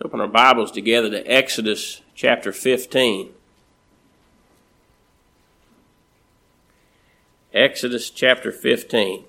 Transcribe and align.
Let's 0.00 0.14
open 0.14 0.20
our 0.22 0.28
Bibles 0.28 0.70
together 0.70 1.10
to 1.10 1.22
Exodus 1.30 2.00
chapter 2.14 2.52
15. 2.52 3.34
Exodus 7.52 8.08
chapter 8.08 8.50
15. 8.50 9.24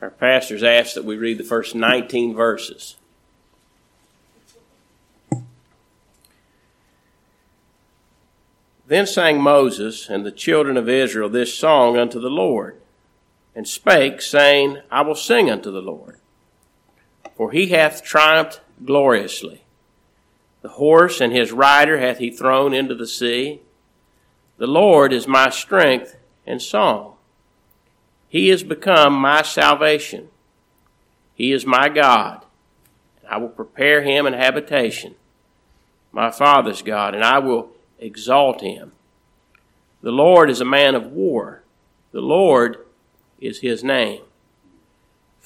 Our 0.00 0.10
pastors 0.10 0.62
asked 0.62 0.94
that 0.94 1.04
we 1.04 1.16
read 1.16 1.38
the 1.38 1.42
first 1.42 1.74
19 1.74 2.36
verses. 2.36 2.94
Then 8.86 9.08
sang 9.08 9.42
Moses 9.42 10.08
and 10.08 10.24
the 10.24 10.30
children 10.30 10.76
of 10.76 10.88
Israel 10.88 11.28
this 11.28 11.52
song 11.52 11.98
unto 11.98 12.20
the 12.20 12.30
Lord, 12.30 12.80
and 13.56 13.66
spake, 13.66 14.22
saying, 14.22 14.78
I 14.92 15.00
will 15.00 15.16
sing 15.16 15.50
unto 15.50 15.72
the 15.72 15.82
Lord 15.82 16.18
for 17.38 17.52
he 17.52 17.68
hath 17.68 18.02
triumphed 18.02 18.60
gloriously. 18.84 19.62
The 20.62 20.70
horse 20.70 21.20
and 21.20 21.32
his 21.32 21.52
rider 21.52 22.00
hath 22.00 22.18
he 22.18 22.32
thrown 22.32 22.74
into 22.74 22.96
the 22.96 23.06
sea. 23.06 23.60
The 24.56 24.66
Lord 24.66 25.12
is 25.12 25.28
my 25.28 25.48
strength 25.48 26.16
and 26.44 26.60
song. 26.60 27.14
He 28.28 28.50
is 28.50 28.64
become 28.64 29.14
my 29.14 29.42
salvation. 29.42 30.30
He 31.32 31.52
is 31.52 31.64
my 31.64 31.88
God. 31.88 32.44
I 33.30 33.36
will 33.36 33.50
prepare 33.50 34.02
him 34.02 34.26
an 34.26 34.32
habitation, 34.32 35.14
my 36.10 36.32
father's 36.32 36.82
God, 36.82 37.14
and 37.14 37.22
I 37.22 37.38
will 37.38 37.70
exalt 38.00 38.62
him. 38.62 38.92
The 40.02 40.10
Lord 40.10 40.50
is 40.50 40.60
a 40.60 40.64
man 40.64 40.96
of 40.96 41.12
war. 41.12 41.62
The 42.10 42.20
Lord 42.20 42.84
is 43.38 43.60
his 43.60 43.84
name. 43.84 44.22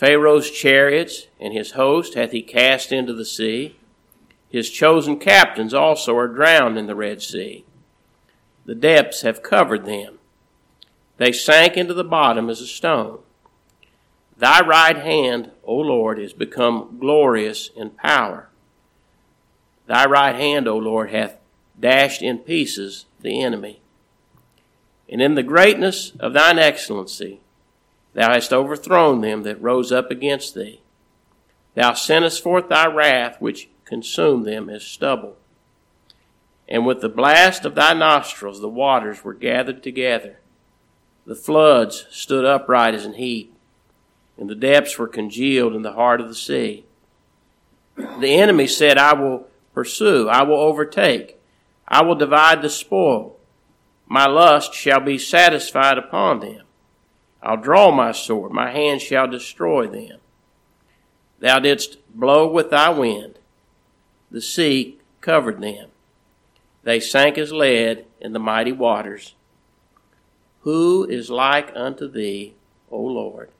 Pharaoh's 0.02 0.51
chariots 0.51 1.29
and 1.38 1.52
his 1.52 1.73
host 1.73 2.15
hath 2.15 2.33
he 2.33 2.42
cast 2.42 2.91
into 2.91 3.12
the 3.12 3.25
sea. 3.25 3.77
His 4.48 4.69
chosen 4.69 5.17
captains 5.17 5.72
also 5.72 6.17
are 6.17 6.27
drowned 6.27 6.77
in 6.77 6.86
the 6.89 6.97
Red 6.97 7.22
Sea. 7.22 7.64
The 8.64 8.75
depths 8.75 9.23
have 9.23 9.45
covered 9.45 9.86
them. 9.86 10.19
They 11.19 11.30
sank 11.30 11.77
into 11.77 11.95
the 11.95 12.03
bottom 12.03 12.50
as 12.50 12.61
a 12.61 12.67
stone. 12.67 13.20
Thy 14.36 14.61
right 14.67 14.97
hand, 14.97 15.53
O 15.62 15.77
Lord, 15.77 16.19
is 16.19 16.33
become 16.33 16.97
glorious 16.98 17.70
in 17.77 17.91
power. 17.91 18.48
Thy 19.86 20.05
right 20.06 20.34
hand, 20.34 20.67
O 20.67 20.78
Lord, 20.78 21.11
hath 21.11 21.39
dashed 21.78 22.23
in 22.23 22.39
pieces 22.39 23.06
the 23.20 23.41
enemy. 23.41 23.80
And 25.08 25.23
in 25.23 25.36
the 25.36 25.45
greatness 25.45 26.11
of 26.19 26.33
thine 26.33 26.58
excellency, 26.58 27.42
Thou 28.14 28.32
hast 28.32 28.52
overthrown 28.52 29.20
them 29.20 29.42
that 29.42 29.60
rose 29.60 29.91
up 29.91 30.10
against 30.10 30.55
thee. 30.55 30.82
Thou 31.74 31.92
sentest 31.92 32.42
forth 32.42 32.68
thy 32.68 32.86
wrath, 32.86 33.41
which 33.41 33.68
consumed 33.84 34.44
them 34.44 34.68
as 34.68 34.84
stubble. 34.84 35.36
And 36.68 36.86
with 36.86 37.00
the 37.00 37.08
blast 37.08 37.64
of 37.64 37.74
thy 37.74 37.94
nostrils 37.94 38.60
the 38.60 38.68
waters 38.68 39.24
were 39.24 39.34
gathered 39.34 39.83
together. 39.83 40.38
The 41.27 41.34
floods 41.34 42.06
stood 42.10 42.44
upright 42.44 42.94
as 42.94 43.05
an 43.05 43.14
heap, 43.14 43.55
and 44.36 44.48
the 44.48 44.55
depths 44.55 44.98
were 44.98 45.08
congealed 45.08 45.74
in 45.74 45.83
the 45.83 45.92
heart 45.92 46.20
of 46.20 46.28
the 46.28 46.34
sea. 46.34 46.84
The 47.96 48.34
enemy 48.34 48.66
said, 48.66 48.98
I 48.98 49.14
will 49.14 49.46
pursue, 49.74 50.28
I 50.28 50.42
will 50.42 50.58
overtake, 50.58 51.38
I 51.86 52.02
will 52.02 52.14
divide 52.14 52.62
the 52.62 52.70
spoil. 52.70 53.38
My 54.06 54.27
lust 54.27 54.74
shall 54.74 55.00
be 55.00 55.18
satisfied 55.18 55.98
upon 55.98 56.40
them. 56.40 56.62
I'll 57.43 57.57
draw 57.57 57.91
my 57.91 58.12
sword, 58.12 58.53
my 58.53 58.71
hand 58.71 59.01
shall 59.01 59.27
destroy 59.27 59.87
them. 59.87 60.19
Thou 61.41 61.59
didst 61.59 61.98
blow 62.15 62.47
with 62.47 62.71
thy 62.71 62.91
wind, 62.91 63.39
the 64.31 64.41
sea 64.41 64.98
covered 65.21 65.61
them. 65.61 65.89
They 66.85 67.01
sank 67.01 67.39
as 67.39 67.52
lead 67.52 68.07
in 68.20 68.33
the 68.33 68.39
mighty 68.39 68.73
waters. 68.73 69.35
Who 70.61 71.05
is 71.05 71.31
like 71.31 71.73
unto 71.75 72.08
thee, 72.08 72.55
O 72.91 73.01
Lord? 73.01 73.51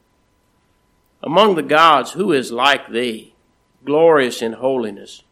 Among 1.21 1.56
the 1.56 1.62
gods, 1.62 2.12
who 2.12 2.32
is 2.32 2.53
like 2.53 2.88
thee, 2.88 3.34
glorious 3.84 4.42
in 4.42 4.54
holiness, 4.54 5.22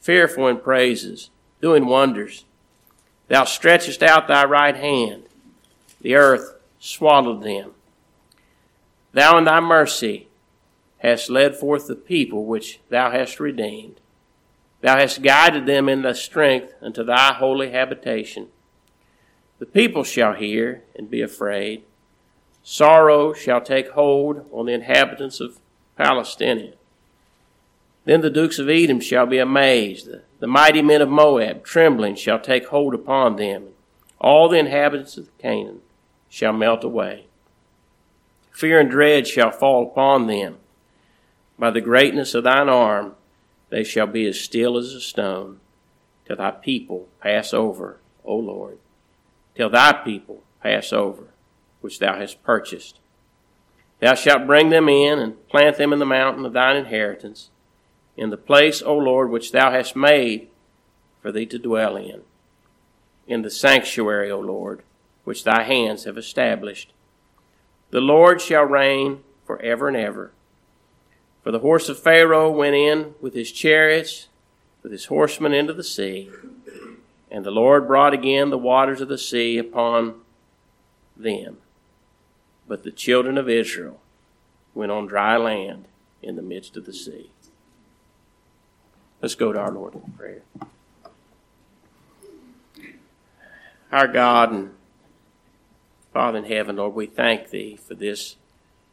fearful 0.00 0.48
in 0.48 0.58
praises, 0.58 1.30
doing 1.62 1.86
wonders? 1.86 2.44
Thou 3.28 3.44
stretchest 3.44 4.02
out 4.02 4.28
thy 4.28 4.44
right 4.44 4.76
hand, 4.76 5.24
the 6.02 6.14
earth 6.14 6.54
swallowed 6.78 7.42
them. 7.42 7.72
Thou 9.14 9.38
in 9.38 9.44
thy 9.44 9.60
mercy 9.60 10.26
hast 10.98 11.30
led 11.30 11.54
forth 11.54 11.86
the 11.86 11.94
people 11.94 12.46
which 12.46 12.80
thou 12.88 13.12
hast 13.12 13.38
redeemed. 13.38 14.00
Thou 14.80 14.98
hast 14.98 15.22
guided 15.22 15.66
them 15.66 15.88
in 15.88 16.02
thy 16.02 16.12
strength 16.12 16.74
unto 16.82 17.04
thy 17.04 17.32
holy 17.34 17.70
habitation. 17.70 18.48
The 19.60 19.66
people 19.66 20.02
shall 20.02 20.34
hear 20.34 20.82
and 20.96 21.08
be 21.08 21.22
afraid. 21.22 21.84
Sorrow 22.64 23.32
shall 23.32 23.60
take 23.60 23.90
hold 23.90 24.48
on 24.50 24.66
the 24.66 24.72
inhabitants 24.72 25.38
of 25.38 25.60
Palestine. 25.96 26.72
Then 28.04 28.20
the 28.20 28.30
dukes 28.30 28.58
of 28.58 28.68
Edom 28.68 29.00
shall 29.00 29.26
be 29.26 29.38
amazed. 29.38 30.08
The, 30.40 30.46
mighty 30.46 30.82
men 30.82 31.00
of 31.00 31.08
Moab, 31.08 31.62
trembling, 31.62 32.16
shall 32.16 32.40
take 32.40 32.66
hold 32.66 32.94
upon 32.94 33.36
them. 33.36 33.68
All 34.20 34.48
the 34.48 34.58
inhabitants 34.58 35.16
of 35.16 35.36
Canaan 35.38 35.82
shall 36.28 36.52
melt 36.52 36.82
away. 36.82 37.26
Fear 38.54 38.80
and 38.80 38.90
dread 38.90 39.26
shall 39.26 39.50
fall 39.50 39.82
upon 39.82 40.28
them. 40.28 40.58
By 41.58 41.70
the 41.70 41.80
greatness 41.80 42.34
of 42.34 42.44
thine 42.44 42.68
arm, 42.68 43.16
they 43.68 43.82
shall 43.82 44.06
be 44.06 44.26
as 44.28 44.38
still 44.38 44.78
as 44.78 44.92
a 44.92 45.00
stone, 45.00 45.58
till 46.24 46.36
thy 46.36 46.52
people 46.52 47.08
pass 47.20 47.52
over, 47.52 47.98
O 48.24 48.36
Lord, 48.36 48.78
till 49.56 49.70
thy 49.70 49.92
people 49.92 50.44
pass 50.62 50.92
over, 50.92 51.24
which 51.80 51.98
thou 51.98 52.16
hast 52.16 52.44
purchased. 52.44 53.00
Thou 53.98 54.14
shalt 54.14 54.46
bring 54.46 54.70
them 54.70 54.88
in 54.88 55.18
and 55.18 55.48
plant 55.48 55.76
them 55.76 55.92
in 55.92 55.98
the 55.98 56.06
mountain 56.06 56.46
of 56.46 56.52
thine 56.52 56.76
inheritance, 56.76 57.50
in 58.16 58.30
the 58.30 58.36
place, 58.36 58.80
O 58.82 58.96
Lord, 58.96 59.30
which 59.30 59.50
thou 59.50 59.72
hast 59.72 59.96
made 59.96 60.46
for 61.20 61.32
thee 61.32 61.46
to 61.46 61.58
dwell 61.58 61.96
in, 61.96 62.22
in 63.26 63.42
the 63.42 63.50
sanctuary, 63.50 64.30
O 64.30 64.38
Lord, 64.38 64.82
which 65.24 65.42
thy 65.42 65.64
hands 65.64 66.04
have 66.04 66.16
established. 66.16 66.92
The 67.94 68.00
Lord 68.00 68.40
shall 68.40 68.64
reign 68.64 69.22
for 69.46 69.62
ever 69.62 69.86
and 69.86 69.96
ever. 69.96 70.32
For 71.44 71.52
the 71.52 71.60
horse 71.60 71.88
of 71.88 71.96
Pharaoh 71.96 72.50
went 72.50 72.74
in 72.74 73.14
with 73.20 73.34
his 73.34 73.52
chariots, 73.52 74.26
with 74.82 74.90
his 74.90 75.04
horsemen 75.04 75.54
into 75.54 75.72
the 75.72 75.84
sea, 75.84 76.28
and 77.30 77.44
the 77.44 77.52
Lord 77.52 77.86
brought 77.86 78.12
again 78.12 78.50
the 78.50 78.58
waters 78.58 79.00
of 79.00 79.06
the 79.06 79.16
sea 79.16 79.58
upon 79.58 80.16
them. 81.16 81.58
But 82.66 82.82
the 82.82 82.90
children 82.90 83.38
of 83.38 83.48
Israel 83.48 84.00
went 84.74 84.90
on 84.90 85.06
dry 85.06 85.36
land 85.36 85.84
in 86.20 86.34
the 86.34 86.42
midst 86.42 86.76
of 86.76 86.86
the 86.86 86.92
sea. 86.92 87.30
Let's 89.22 89.36
go 89.36 89.52
to 89.52 89.60
our 89.60 89.70
Lord 89.70 89.94
in 89.94 90.00
prayer. 90.18 90.42
Our 93.92 94.08
God 94.08 94.50
and 94.50 94.70
Father 96.14 96.38
in 96.38 96.44
heaven, 96.44 96.76
Lord, 96.76 96.94
we 96.94 97.06
thank 97.06 97.50
thee 97.50 97.76
for 97.76 97.94
this 97.94 98.36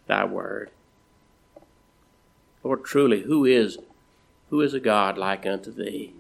thy 0.08 0.26
word. 0.26 0.72
Lord, 2.64 2.84
truly, 2.84 3.22
who 3.22 3.46
is 3.46 3.78
who 4.50 4.60
is 4.60 4.74
a 4.74 4.80
God 4.80 5.20
like 5.20 5.46
unto 5.46 5.72
thee? 5.72 6.14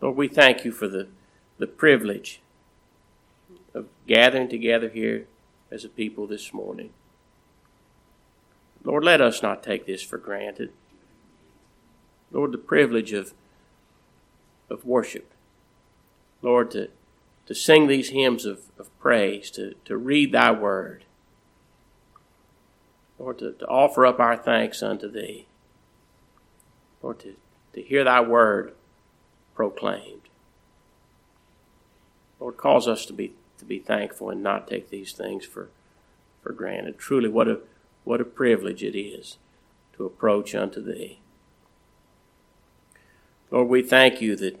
Lord, 0.00 0.16
we 0.16 0.26
thank 0.26 0.64
you 0.64 0.72
for 0.72 0.88
the, 0.88 1.08
the 1.58 1.66
privilege 1.66 2.40
of 3.74 3.86
gathering 4.06 4.48
together 4.48 4.88
here 4.88 5.26
as 5.70 5.84
a 5.84 5.88
people 5.88 6.26
this 6.26 6.52
morning. 6.52 6.90
Lord, 8.82 9.04
let 9.04 9.20
us 9.20 9.42
not 9.42 9.62
take 9.62 9.86
this 9.86 10.02
for 10.02 10.18
granted. 10.18 10.72
Lord, 12.32 12.52
the 12.52 12.58
privilege 12.58 13.12
of, 13.12 13.32
of 14.68 14.84
worship. 14.84 15.30
Lord, 16.42 16.70
to 16.72 16.88
to 17.46 17.54
sing 17.54 17.86
these 17.86 18.10
hymns 18.10 18.44
of, 18.44 18.60
of 18.78 18.96
praise, 18.98 19.50
to, 19.52 19.74
to 19.84 19.96
read 19.96 20.32
thy 20.32 20.50
word. 20.50 21.04
Lord, 23.18 23.38
to, 23.38 23.52
to 23.52 23.66
offer 23.66 24.06
up 24.06 24.18
our 24.18 24.36
thanks 24.36 24.82
unto 24.82 25.10
thee. 25.10 25.46
Lord, 27.02 27.20
to, 27.20 27.34
to 27.74 27.82
hear 27.82 28.04
thy 28.04 28.20
word 28.20 28.72
proclaimed. 29.54 30.22
Lord, 32.40 32.56
cause 32.56 32.88
us 32.88 33.06
to 33.06 33.12
be 33.12 33.32
to 33.58 33.64
be 33.64 33.78
thankful 33.78 34.30
and 34.30 34.42
not 34.42 34.66
take 34.66 34.90
these 34.90 35.12
things 35.12 35.44
for, 35.44 35.68
for 36.42 36.52
granted. 36.52 36.98
Truly, 36.98 37.28
what 37.28 37.48
a 37.48 37.60
what 38.02 38.20
a 38.20 38.24
privilege 38.24 38.82
it 38.82 38.98
is 38.98 39.38
to 39.96 40.04
approach 40.04 40.54
unto 40.54 40.82
thee. 40.82 41.20
Lord, 43.50 43.68
we 43.68 43.82
thank 43.82 44.20
you 44.20 44.34
that 44.36 44.58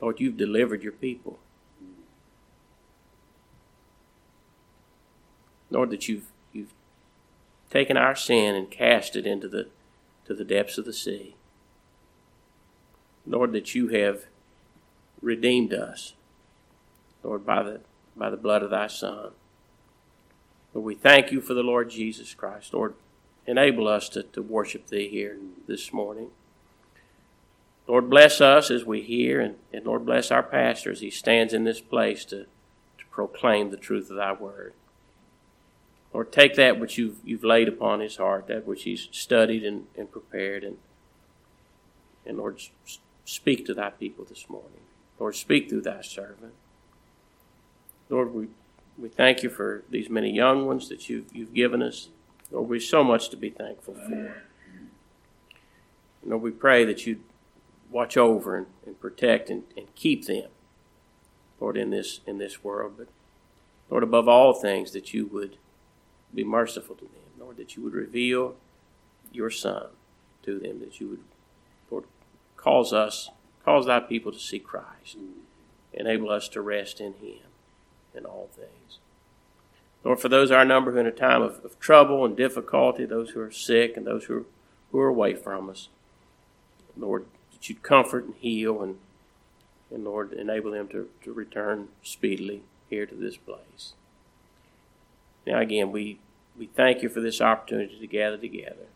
Lord, 0.00 0.20
you've 0.20 0.36
delivered 0.36 0.82
your 0.82 0.92
people. 0.92 1.38
Lord, 5.70 5.90
that 5.90 6.08
you've 6.08 6.26
you've 6.52 6.72
taken 7.70 7.96
our 7.96 8.16
sin 8.16 8.54
and 8.54 8.70
cast 8.70 9.14
it 9.14 9.26
into 9.26 9.48
the 9.48 9.68
to 10.26 10.34
the 10.34 10.44
depths 10.44 10.78
of 10.78 10.84
the 10.84 10.92
sea. 10.92 11.36
Lord, 13.26 13.52
that 13.52 13.74
you 13.74 13.88
have 13.88 14.26
redeemed 15.22 15.72
us, 15.72 16.14
Lord, 17.22 17.46
by 17.46 17.62
the 17.62 17.80
by 18.16 18.30
the 18.30 18.36
blood 18.36 18.62
of 18.62 18.70
thy 18.70 18.88
Son. 18.88 19.30
Lord, 20.74 20.84
we 20.84 20.94
thank 20.94 21.30
you 21.30 21.40
for 21.40 21.54
the 21.54 21.62
Lord 21.62 21.90
Jesus 21.90 22.34
Christ. 22.34 22.74
Lord, 22.74 22.94
enable 23.46 23.88
us 23.88 24.08
to, 24.10 24.22
to 24.22 24.42
worship 24.42 24.88
thee 24.88 25.08
here 25.08 25.36
this 25.66 25.92
morning. 25.92 26.30
Lord, 27.86 28.08
bless 28.08 28.40
us 28.40 28.70
as 28.70 28.84
we 28.84 29.02
hear, 29.02 29.40
and, 29.40 29.56
and 29.72 29.84
Lord, 29.84 30.06
bless 30.06 30.30
our 30.30 30.42
pastor 30.42 30.92
as 30.92 31.00
he 31.00 31.10
stands 31.10 31.52
in 31.52 31.64
this 31.64 31.80
place 31.80 32.24
to, 32.26 32.44
to 32.44 33.04
proclaim 33.10 33.70
the 33.70 33.76
truth 33.76 34.10
of 34.10 34.16
thy 34.16 34.32
word. 34.32 34.74
Lord, 36.12 36.32
take 36.32 36.54
that 36.54 36.78
which 36.78 36.98
you've, 36.98 37.18
you've 37.24 37.44
laid 37.44 37.68
upon 37.68 38.00
his 38.00 38.16
heart, 38.16 38.46
that 38.48 38.66
which 38.66 38.84
he's 38.84 39.08
studied 39.12 39.64
and, 39.64 39.86
and 39.96 40.10
prepared, 40.10 40.64
and, 40.64 40.78
and 42.26 42.38
Lord, 42.38 42.60
speak 43.24 43.66
to 43.66 43.74
thy 43.74 43.90
people 43.90 44.24
this 44.24 44.48
morning. 44.48 44.80
Lord, 45.18 45.36
speak 45.36 45.68
through 45.68 45.82
thy 45.82 46.02
servant. 46.02 46.54
Lord, 48.08 48.34
we, 48.34 48.48
we 48.98 49.08
thank 49.08 49.42
you 49.42 49.50
for 49.50 49.84
these 49.88 50.10
many 50.10 50.32
young 50.32 50.66
ones 50.66 50.88
that 50.88 51.08
you've, 51.08 51.26
you've 51.32 51.54
given 51.54 51.82
us. 51.82 52.08
Lord, 52.50 52.68
we've 52.68 52.82
so 52.82 53.04
much 53.04 53.28
to 53.30 53.36
be 53.36 53.50
thankful 53.50 53.94
for. 53.94 54.42
Lord, 56.24 56.42
we 56.42 56.50
pray 56.50 56.84
that 56.84 57.06
you 57.06 57.20
watch 57.90 58.16
over 58.16 58.56
and, 58.56 58.66
and 58.86 59.00
protect 59.00 59.50
and, 59.50 59.64
and 59.76 59.94
keep 59.94 60.26
them, 60.26 60.50
Lord, 61.58 61.76
in 61.76 61.90
this 61.90 62.20
in 62.26 62.38
this 62.38 62.62
world. 62.62 62.94
But 62.98 63.08
Lord, 63.88 64.02
above 64.02 64.28
all 64.28 64.52
things, 64.52 64.92
that 64.92 65.12
you 65.12 65.26
would 65.26 65.56
be 66.34 66.44
merciful 66.44 66.94
to 66.96 67.04
them, 67.04 67.38
Lord, 67.38 67.56
that 67.56 67.76
you 67.76 67.82
would 67.82 67.94
reveal 67.94 68.54
your 69.32 69.50
Son 69.50 69.86
to 70.42 70.58
them, 70.58 70.80
that 70.80 71.00
you 71.00 71.08
would, 71.08 71.24
Lord, 71.90 72.04
cause 72.56 72.92
us, 72.92 73.30
cause 73.64 73.86
thy 73.86 74.00
people 74.00 74.32
to 74.32 74.38
see 74.38 74.58
Christ, 74.58 75.16
enable 75.92 76.30
us 76.30 76.48
to 76.48 76.60
rest 76.60 77.00
in 77.00 77.14
Him 77.14 77.40
in 78.14 78.24
all 78.24 78.48
things. 78.52 78.98
Lord, 80.02 80.20
for 80.20 80.28
those 80.28 80.50
our 80.50 80.64
number 80.64 80.92
who 80.92 80.98
in 80.98 81.06
a 81.06 81.12
time 81.12 81.42
of, 81.42 81.62
of 81.64 81.78
trouble 81.78 82.24
and 82.24 82.36
difficulty, 82.36 83.04
those 83.04 83.30
who 83.30 83.40
are 83.40 83.50
sick 83.50 83.96
and 83.96 84.06
those 84.06 84.24
who 84.24 84.38
are, 84.38 84.44
who 84.92 85.00
are 85.00 85.08
away 85.08 85.34
from 85.34 85.68
us, 85.68 85.88
Lord, 86.96 87.26
that 87.60 87.68
you'd 87.68 87.82
comfort 87.82 88.24
and 88.24 88.34
heal 88.36 88.82
and, 88.82 88.96
and 89.92 90.04
Lord, 90.04 90.32
enable 90.32 90.70
them 90.70 90.88
to, 90.88 91.10
to 91.24 91.32
return 91.32 91.88
speedily 92.02 92.62
here 92.88 93.06
to 93.06 93.14
this 93.14 93.36
place. 93.36 93.92
Now, 95.46 95.60
again, 95.60 95.92
we, 95.92 96.18
we 96.58 96.66
thank 96.66 97.02
you 97.02 97.08
for 97.08 97.20
this 97.20 97.40
opportunity 97.40 97.98
to 97.98 98.06
gather 98.06 98.38
together. 98.38 98.86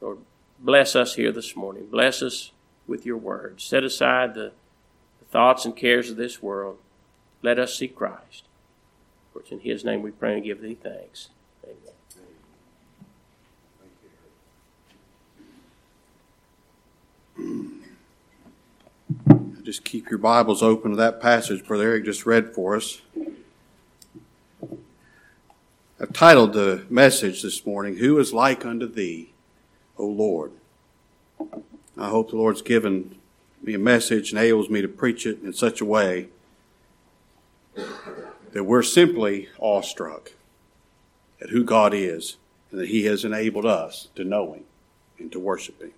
Lord, 0.00 0.18
bless 0.58 0.96
us 0.96 1.14
here 1.14 1.32
this 1.32 1.54
morning. 1.54 1.86
Bless 1.90 2.22
us 2.22 2.52
with 2.86 3.06
your 3.06 3.16
word. 3.16 3.60
Set 3.60 3.84
aside 3.84 4.34
the, 4.34 4.52
the 5.18 5.26
thoughts 5.30 5.64
and 5.64 5.76
cares 5.76 6.10
of 6.10 6.16
this 6.16 6.42
world. 6.42 6.78
Let 7.42 7.58
us 7.58 7.76
see 7.76 7.88
Christ. 7.88 8.44
For 9.32 9.40
it's 9.40 9.52
in 9.52 9.60
his 9.60 9.84
name 9.84 10.02
we 10.02 10.10
pray 10.10 10.34
and 10.34 10.44
give 10.44 10.60
thee 10.60 10.76
thanks. 10.80 11.28
Just 19.62 19.84
keep 19.84 20.08
your 20.08 20.18
Bibles 20.18 20.62
open 20.62 20.92
to 20.92 20.96
that 20.96 21.20
passage 21.20 21.66
Brother 21.66 21.90
Eric 21.90 22.04
just 22.04 22.24
read 22.24 22.54
for 22.54 22.76
us. 22.76 23.02
I've 26.00 26.14
titled 26.14 26.54
the 26.54 26.86
message 26.88 27.42
this 27.42 27.66
morning, 27.66 27.96
Who 27.96 28.18
is 28.18 28.32
Like 28.32 28.64
Unto 28.64 28.86
Thee, 28.86 29.34
O 29.98 30.06
Lord? 30.06 30.52
I 31.98 32.08
hope 32.08 32.30
the 32.30 32.36
Lord's 32.36 32.62
given 32.62 33.16
me 33.62 33.74
a 33.74 33.78
message 33.78 34.30
and 34.30 34.40
enables 34.40 34.70
me 34.70 34.80
to 34.80 34.88
preach 34.88 35.26
it 35.26 35.42
in 35.42 35.52
such 35.52 35.82
a 35.82 35.84
way 35.84 36.28
that 37.74 38.64
we're 38.64 38.82
simply 38.82 39.50
awestruck 39.58 40.32
at 41.42 41.50
who 41.50 41.64
God 41.64 41.92
is 41.92 42.38
and 42.70 42.80
that 42.80 42.88
He 42.88 43.04
has 43.04 43.26
enabled 43.26 43.66
us 43.66 44.08
to 44.14 44.24
know 44.24 44.54
Him 44.54 44.64
and 45.18 45.30
to 45.32 45.38
worship 45.38 45.82
Him. 45.82 45.92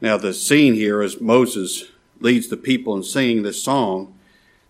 Now, 0.00 0.16
the 0.16 0.32
scene 0.32 0.74
here 0.74 1.02
is 1.02 1.20
Moses 1.20 1.90
leads 2.20 2.48
the 2.48 2.56
people 2.56 2.96
in 2.96 3.02
singing 3.02 3.42
this 3.42 3.62
song, 3.62 4.14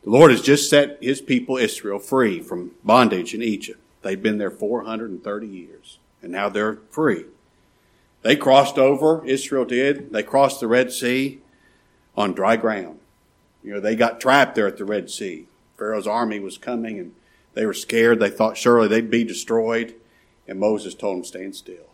the 0.04 0.10
Lord 0.10 0.30
has 0.30 0.40
just 0.40 0.70
set 0.70 1.02
His 1.02 1.20
people 1.20 1.56
Israel 1.56 1.98
free 1.98 2.40
from 2.40 2.72
bondage 2.84 3.34
in 3.34 3.42
Egypt. 3.42 3.80
They've 4.02 4.22
been 4.22 4.38
there 4.38 4.50
430 4.50 5.46
years, 5.46 5.98
and 6.22 6.32
now 6.32 6.48
they're 6.48 6.78
free. 6.90 7.24
They 8.22 8.36
crossed 8.36 8.78
over, 8.78 9.24
Israel 9.26 9.64
did. 9.64 10.12
They 10.12 10.22
crossed 10.22 10.60
the 10.60 10.66
Red 10.66 10.92
Sea 10.92 11.40
on 12.16 12.32
dry 12.32 12.56
ground. 12.56 12.98
You 13.62 13.74
know, 13.74 13.80
they 13.80 13.96
got 13.96 14.20
trapped 14.20 14.54
there 14.54 14.66
at 14.66 14.76
the 14.76 14.84
Red 14.84 15.10
Sea. 15.10 15.46
Pharaoh's 15.76 16.06
army 16.06 16.40
was 16.40 16.58
coming 16.58 16.98
and 16.98 17.14
they 17.54 17.66
were 17.66 17.74
scared. 17.74 18.18
They 18.18 18.30
thought 18.30 18.56
surely 18.56 18.88
they'd 18.88 19.10
be 19.10 19.24
destroyed. 19.24 19.94
And 20.46 20.58
Moses 20.58 20.94
told 20.94 21.18
them, 21.18 21.24
stand 21.24 21.54
still 21.54 21.90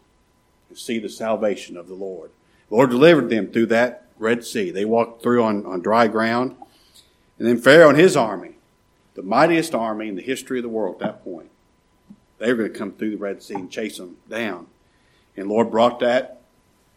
and 0.69 0.79
see 0.79 0.99
the 0.99 1.09
salvation 1.09 1.77
of 1.77 1.89
the 1.89 1.95
Lord. 1.95 2.31
The 2.69 2.75
Lord 2.75 2.91
delivered 2.91 3.31
them 3.31 3.51
through 3.51 3.67
that 3.67 4.07
Red 4.19 4.45
Sea. 4.45 4.71
They 4.71 4.85
walked 4.85 5.23
through 5.23 5.43
on, 5.43 5.67
on 5.67 5.81
dry 5.81 6.09
ground. 6.09 6.57
And 7.39 7.49
then 7.49 7.59
Pharaoh 7.59 7.91
and 7.91 7.99
his 7.99 8.17
army, 8.17 8.57
the 9.15 9.23
mightiest 9.23 9.75
army 9.75 10.09
in 10.09 10.17
the 10.17 10.23
history 10.23 10.59
of 10.59 10.63
the 10.63 10.69
world 10.69 10.97
at 10.97 11.01
that 11.01 11.25
point, 11.25 11.51
they 12.39 12.53
were 12.53 12.59
going 12.59 12.73
to 12.73 12.79
come 12.79 12.93
through 12.93 13.11
the 13.11 13.17
Red 13.17 13.43
Sea 13.43 13.55
and 13.55 13.71
chase 13.71 13.99
them 13.99 14.17
down. 14.29 14.67
And 15.37 15.49
Lord 15.49 15.71
brought 15.71 16.01
that 16.01 16.41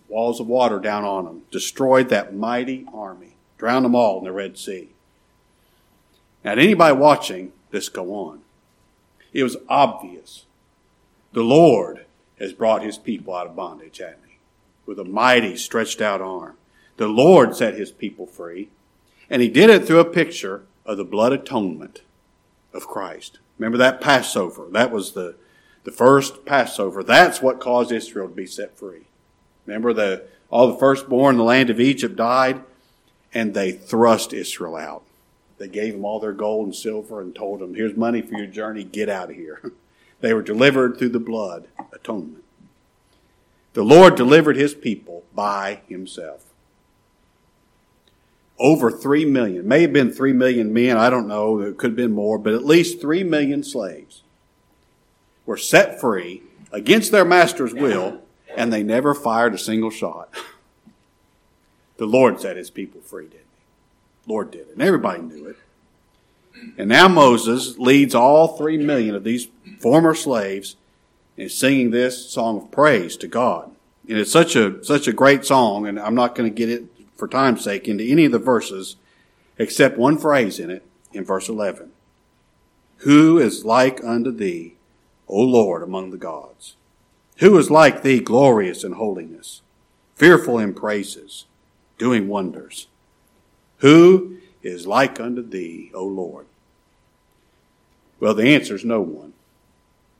walls 0.07 0.39
of 0.39 0.47
water 0.47 0.79
down 0.79 1.03
on 1.03 1.25
them, 1.25 1.41
destroyed 1.51 2.09
that 2.09 2.35
mighty 2.35 2.85
army, 2.93 3.35
drowned 3.57 3.85
them 3.85 3.95
all 3.95 4.19
in 4.19 4.25
the 4.25 4.31
Red 4.31 4.57
Sea. 4.57 4.89
Now, 6.43 6.53
anybody 6.53 6.95
watching 6.95 7.51
this 7.71 7.89
go 7.89 8.13
on, 8.13 8.41
it 9.33 9.43
was 9.43 9.57
obvious 9.67 10.45
the 11.33 11.43
Lord 11.43 12.05
has 12.39 12.53
brought 12.53 12.83
his 12.83 12.97
people 12.97 13.35
out 13.35 13.47
of 13.47 13.55
bondage, 13.55 13.97
hasn't 13.97 14.19
he? 14.26 14.26
With 14.87 14.97
a 14.97 15.03
mighty 15.03 15.55
stretched 15.55 16.01
out 16.01 16.21
arm. 16.21 16.55
The 16.97 17.07
Lord 17.07 17.55
set 17.55 17.75
his 17.75 17.91
people 17.91 18.25
free, 18.25 18.69
and 19.29 19.41
he 19.41 19.49
did 19.49 19.69
it 19.69 19.85
through 19.85 19.99
a 19.99 20.05
picture 20.05 20.63
of 20.85 20.97
the 20.97 21.03
blood 21.03 21.33
atonement 21.33 22.01
of 22.73 22.87
Christ. 22.87 23.37
Remember 23.59 23.77
that 23.77 24.01
Passover? 24.01 24.67
That 24.71 24.91
was 24.91 25.11
the, 25.11 25.35
the 25.83 25.91
first 25.91 26.45
Passover. 26.45 27.03
That's 27.03 27.41
what 27.41 27.59
caused 27.59 27.91
Israel 27.91 28.27
to 28.27 28.33
be 28.33 28.47
set 28.47 28.75
free. 28.77 29.03
Remember 29.67 29.93
the 29.93 30.23
all 30.49 30.71
the 30.71 30.79
firstborn 30.79 31.35
in 31.35 31.39
the 31.39 31.43
land 31.43 31.69
of 31.69 31.79
Egypt 31.79 32.15
died, 32.15 32.63
and 33.33 33.53
they 33.53 33.71
thrust 33.71 34.31
Israel 34.31 34.77
out. 34.77 35.03
They 35.57 35.67
gave 35.67 35.93
them 35.93 36.05
all 36.05 36.19
their 36.19 36.33
gold 36.33 36.67
and 36.67 36.75
silver 36.75 37.19
and 37.19 37.35
told 37.35 37.59
them, 37.59 37.75
Here's 37.75 37.97
money 37.97 38.21
for 38.21 38.37
your 38.37 38.47
journey, 38.47 38.83
get 38.83 39.09
out 39.09 39.29
of 39.29 39.35
here. 39.35 39.71
They 40.19 40.33
were 40.33 40.41
delivered 40.41 40.97
through 40.97 41.09
the 41.09 41.19
blood 41.19 41.67
atonement. 41.93 42.43
The 43.77 43.83
Lord 43.83 44.15
delivered 44.15 44.55
his 44.55 44.73
people 44.73 45.23
by 45.35 45.81
himself. 45.87 46.43
Over 48.57 48.89
three 48.89 49.23
million, 49.23 49.67
may 49.67 49.83
have 49.83 49.93
been 49.93 50.11
three 50.11 50.33
million 50.33 50.73
men, 50.73 50.97
I 50.97 51.11
don't 51.11 51.27
know, 51.27 51.59
it 51.59 51.77
could 51.77 51.91
have 51.91 51.95
been 51.95 52.11
more, 52.11 52.39
but 52.39 52.55
at 52.55 52.65
least 52.65 52.99
three 52.99 53.23
million 53.23 53.63
slaves 53.63 54.23
were 55.45 55.57
set 55.57 56.01
free 56.01 56.41
against 56.71 57.11
their 57.11 57.23
master's 57.23 57.71
will, 57.71 58.21
and 58.55 58.73
they 58.73 58.81
never 58.81 59.13
fired 59.13 59.53
a 59.53 59.59
single 59.59 59.91
shot. 59.91 60.33
The 61.97 62.07
Lord 62.07 62.41
set 62.41 62.57
his 62.57 62.71
people 62.71 63.01
free, 63.01 63.25
didn't 63.25 63.41
he? 63.41 64.31
Lord 64.31 64.49
did 64.49 64.69
it, 64.69 64.73
and 64.73 64.81
everybody 64.81 65.21
knew 65.21 65.45
it. 65.49 65.57
And 66.79 66.89
now 66.89 67.07
Moses 67.07 67.77
leads 67.77 68.15
all 68.15 68.57
three 68.57 68.79
million 68.79 69.13
of 69.13 69.23
these 69.23 69.49
former 69.79 70.15
slaves 70.15 70.77
in 71.37 71.49
singing 71.49 71.91
this 71.91 72.29
song 72.29 72.57
of 72.57 72.71
praise 72.71 73.15
to 73.17 73.27
God. 73.27 73.71
And 74.09 74.17
it's 74.17 74.31
such 74.31 74.55
a, 74.55 74.83
such 74.83 75.07
a 75.07 75.13
great 75.13 75.45
song, 75.45 75.87
and 75.87 75.99
I'm 75.99 76.15
not 76.15 76.35
going 76.35 76.49
to 76.49 76.55
get 76.55 76.69
it 76.69 76.85
for 77.15 77.27
time's 77.27 77.63
sake 77.63 77.87
into 77.87 78.03
any 78.03 78.25
of 78.25 78.31
the 78.31 78.39
verses 78.39 78.95
except 79.57 79.97
one 79.97 80.17
phrase 80.17 80.59
in 80.59 80.69
it 80.69 80.83
in 81.13 81.23
verse 81.23 81.49
11. 81.49 81.91
Who 82.99 83.37
is 83.37 83.65
like 83.65 84.03
unto 84.03 84.31
thee, 84.31 84.75
O 85.27 85.41
Lord, 85.41 85.83
among 85.83 86.11
the 86.11 86.17
gods? 86.17 86.75
Who 87.37 87.57
is 87.57 87.69
like 87.69 88.01
thee, 88.01 88.19
glorious 88.19 88.83
in 88.83 88.93
holiness, 88.93 89.61
fearful 90.15 90.57
in 90.57 90.73
praises, 90.73 91.45
doing 91.97 92.27
wonders? 92.27 92.87
Who 93.77 94.37
is 94.63 94.87
like 94.87 95.19
unto 95.19 95.47
thee, 95.47 95.91
O 95.93 96.05
Lord? 96.05 96.47
Well, 98.19 98.33
the 98.33 98.55
answer 98.55 98.73
is 98.73 98.83
no 98.83 99.01
one. 99.01 99.26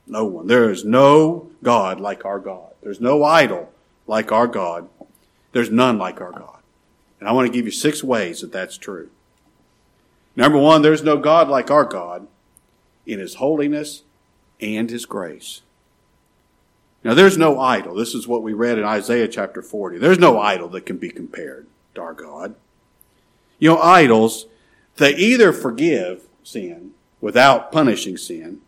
No 0.08 0.24
one. 0.24 0.46
There 0.46 0.70
is 0.70 0.84
no 0.84 1.50
God 1.62 2.00
like 2.00 2.24
our 2.24 2.38
God. 2.38 2.72
There's 2.82 3.00
no 3.00 3.22
idol 3.24 3.72
like 4.06 4.32
our 4.32 4.46
God. 4.46 4.88
There's 5.52 5.70
none 5.70 5.98
like 5.98 6.20
our 6.20 6.32
God. 6.32 6.60
And 7.20 7.28
I 7.28 7.32
want 7.32 7.46
to 7.46 7.52
give 7.52 7.64
you 7.64 7.72
six 7.72 8.02
ways 8.02 8.40
that 8.40 8.52
that's 8.52 8.78
true. 8.78 9.10
Number 10.36 10.58
one, 10.58 10.82
there's 10.82 11.02
no 11.02 11.16
God 11.16 11.48
like 11.48 11.70
our 11.70 11.84
God 11.84 12.26
in 13.06 13.18
His 13.18 13.34
holiness 13.34 14.02
and 14.60 14.88
His 14.88 15.04
grace. 15.04 15.62
Now, 17.04 17.14
there's 17.14 17.38
no 17.38 17.60
idol. 17.60 17.94
This 17.94 18.14
is 18.14 18.26
what 18.26 18.42
we 18.42 18.52
read 18.52 18.78
in 18.78 18.84
Isaiah 18.84 19.28
chapter 19.28 19.62
40. 19.62 19.98
There's 19.98 20.18
no 20.18 20.38
idol 20.40 20.68
that 20.68 20.86
can 20.86 20.96
be 20.96 21.10
compared 21.10 21.66
to 21.94 22.00
our 22.00 22.12
God. 22.12 22.54
You 23.58 23.70
know, 23.70 23.78
idols, 23.78 24.46
they 24.96 25.14
either 25.14 25.52
forgive 25.52 26.22
sin 26.42 26.92
without 27.20 27.72
punishing 27.72 28.16
sin, 28.16 28.60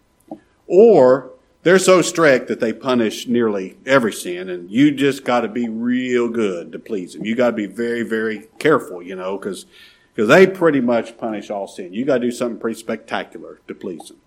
or 0.71 1.33
they're 1.65 1.81
so 1.81 2.01
strict 2.01 2.47
that 2.47 2.61
they 2.61 2.73
punish 2.73 3.27
nearly 3.27 3.77
every 3.85 4.13
sin, 4.13 4.49
and 4.49 4.71
you 4.71 4.93
just 4.93 5.25
got 5.25 5.41
to 5.41 5.49
be 5.49 5.69
real 5.69 6.29
good 6.29 6.73
to 6.73 6.79
please 6.79 7.13
them. 7.13 7.25
You 7.25 7.35
got 7.35 7.51
to 7.51 7.57
be 7.57 7.67
very, 7.67 8.03
very 8.03 8.49
careful, 8.59 9.03
you 9.03 9.17
know, 9.17 9.37
because 9.37 9.67
because 10.15 10.29
they 10.29 10.47
pretty 10.47 10.81
much 10.81 11.19
punish 11.19 11.51
all 11.51 11.67
sin. 11.67 11.93
You 11.93 12.05
got 12.05 12.19
to 12.19 12.27
do 12.27 12.31
something 12.31 12.61
pretty 12.61 12.79
spectacular 12.79 13.61
to 13.69 13.75
please 13.75 14.09
them. 14.09 14.19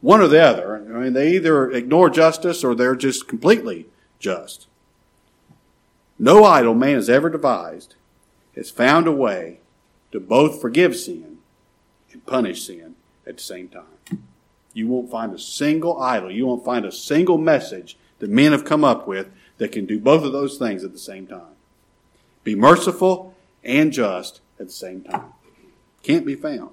One 0.00 0.20
or 0.20 0.28
the 0.28 0.42
other. 0.42 0.76
I 0.76 1.00
mean, 1.00 1.12
they 1.12 1.34
either 1.34 1.70
ignore 1.70 2.10
justice 2.10 2.64
or 2.64 2.74
they're 2.74 2.96
just 2.96 3.28
completely 3.28 3.86
just. 4.18 4.66
No 6.18 6.44
idol 6.44 6.74
man 6.74 6.94
has 6.94 7.10
ever 7.10 7.30
devised 7.30 7.94
has 8.56 8.70
found 8.70 9.06
a 9.06 9.12
way 9.12 9.60
to 10.12 10.20
both 10.20 10.60
forgive 10.60 10.96
sin 10.96 11.38
and 12.12 12.26
punish 12.26 12.66
sin 12.66 12.96
at 13.26 13.36
the 13.36 13.42
same 13.42 13.68
time. 13.68 13.99
You 14.72 14.86
won't 14.88 15.10
find 15.10 15.34
a 15.34 15.38
single 15.38 16.00
idol, 16.00 16.30
you 16.30 16.46
won't 16.46 16.64
find 16.64 16.84
a 16.84 16.92
single 16.92 17.38
message 17.38 17.96
that 18.20 18.30
men 18.30 18.52
have 18.52 18.64
come 18.64 18.84
up 18.84 19.08
with 19.08 19.28
that 19.58 19.72
can 19.72 19.86
do 19.86 19.98
both 19.98 20.24
of 20.24 20.32
those 20.32 20.58
things 20.58 20.84
at 20.84 20.92
the 20.92 20.98
same 20.98 21.26
time. 21.26 21.54
Be 22.44 22.54
merciful 22.54 23.34
and 23.64 23.92
just 23.92 24.40
at 24.58 24.66
the 24.66 24.72
same 24.72 25.02
time. 25.02 25.32
Can't 26.02 26.24
be 26.24 26.34
found. 26.34 26.70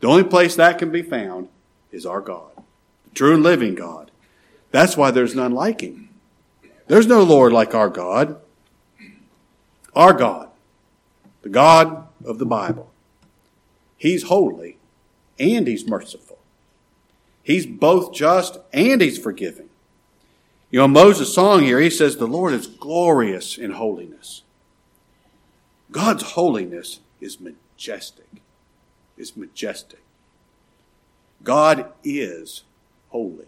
The 0.00 0.08
only 0.08 0.24
place 0.24 0.56
that 0.56 0.78
can 0.78 0.90
be 0.90 1.02
found 1.02 1.48
is 1.90 2.04
our 2.04 2.20
God, 2.20 2.50
the 3.04 3.10
true 3.14 3.34
and 3.34 3.42
living 3.42 3.74
God. 3.74 4.10
That's 4.70 4.96
why 4.96 5.10
there's 5.10 5.34
none 5.34 5.52
like 5.52 5.80
him. 5.80 6.10
There's 6.88 7.06
no 7.06 7.22
Lord 7.22 7.52
like 7.52 7.74
our 7.74 7.88
God. 7.88 8.40
Our 9.94 10.12
God, 10.12 10.50
the 11.40 11.48
God 11.48 12.06
of 12.24 12.38
the 12.38 12.44
Bible. 12.44 12.90
He's 13.96 14.24
holy 14.24 14.76
and 15.38 15.66
he's 15.66 15.88
merciful. 15.88 16.25
He's 17.46 17.64
both 17.64 18.12
just 18.12 18.58
and 18.72 19.00
he's 19.00 19.18
forgiving. 19.18 19.68
You 20.68 20.80
know, 20.80 20.88
Moses' 20.88 21.32
song 21.32 21.62
here, 21.62 21.78
he 21.78 21.90
says, 21.90 22.16
The 22.16 22.26
Lord 22.26 22.52
is 22.52 22.66
glorious 22.66 23.56
in 23.56 23.70
holiness. 23.70 24.42
God's 25.92 26.32
holiness 26.32 26.98
is 27.20 27.38
majestic. 27.38 28.26
Is 29.16 29.36
majestic. 29.36 30.02
God 31.44 31.92
is 32.02 32.64
holy. 33.10 33.46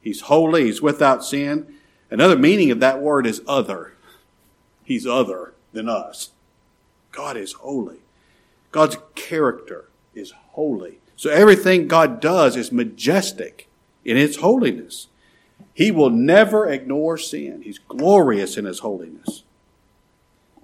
He's 0.00 0.20
holy. 0.20 0.66
He's 0.66 0.80
without 0.80 1.24
sin. 1.24 1.74
Another 2.08 2.38
meaning 2.38 2.70
of 2.70 2.78
that 2.78 3.02
word 3.02 3.26
is 3.26 3.42
other. 3.48 3.94
He's 4.84 5.08
other 5.08 5.54
than 5.72 5.88
us. 5.88 6.30
God 7.10 7.36
is 7.36 7.54
holy. 7.54 7.98
God's 8.70 8.98
character 9.16 9.86
is 10.14 10.32
holy. 10.52 11.00
So 11.20 11.28
everything 11.28 11.86
God 11.86 12.18
does 12.18 12.56
is 12.56 12.72
majestic 12.72 13.68
in 14.06 14.16
its 14.16 14.36
holiness. 14.36 15.08
He 15.74 15.90
will 15.90 16.08
never 16.08 16.66
ignore 16.66 17.18
sin. 17.18 17.60
He's 17.60 17.78
glorious 17.78 18.56
in 18.56 18.64
his 18.64 18.78
holiness. 18.78 19.44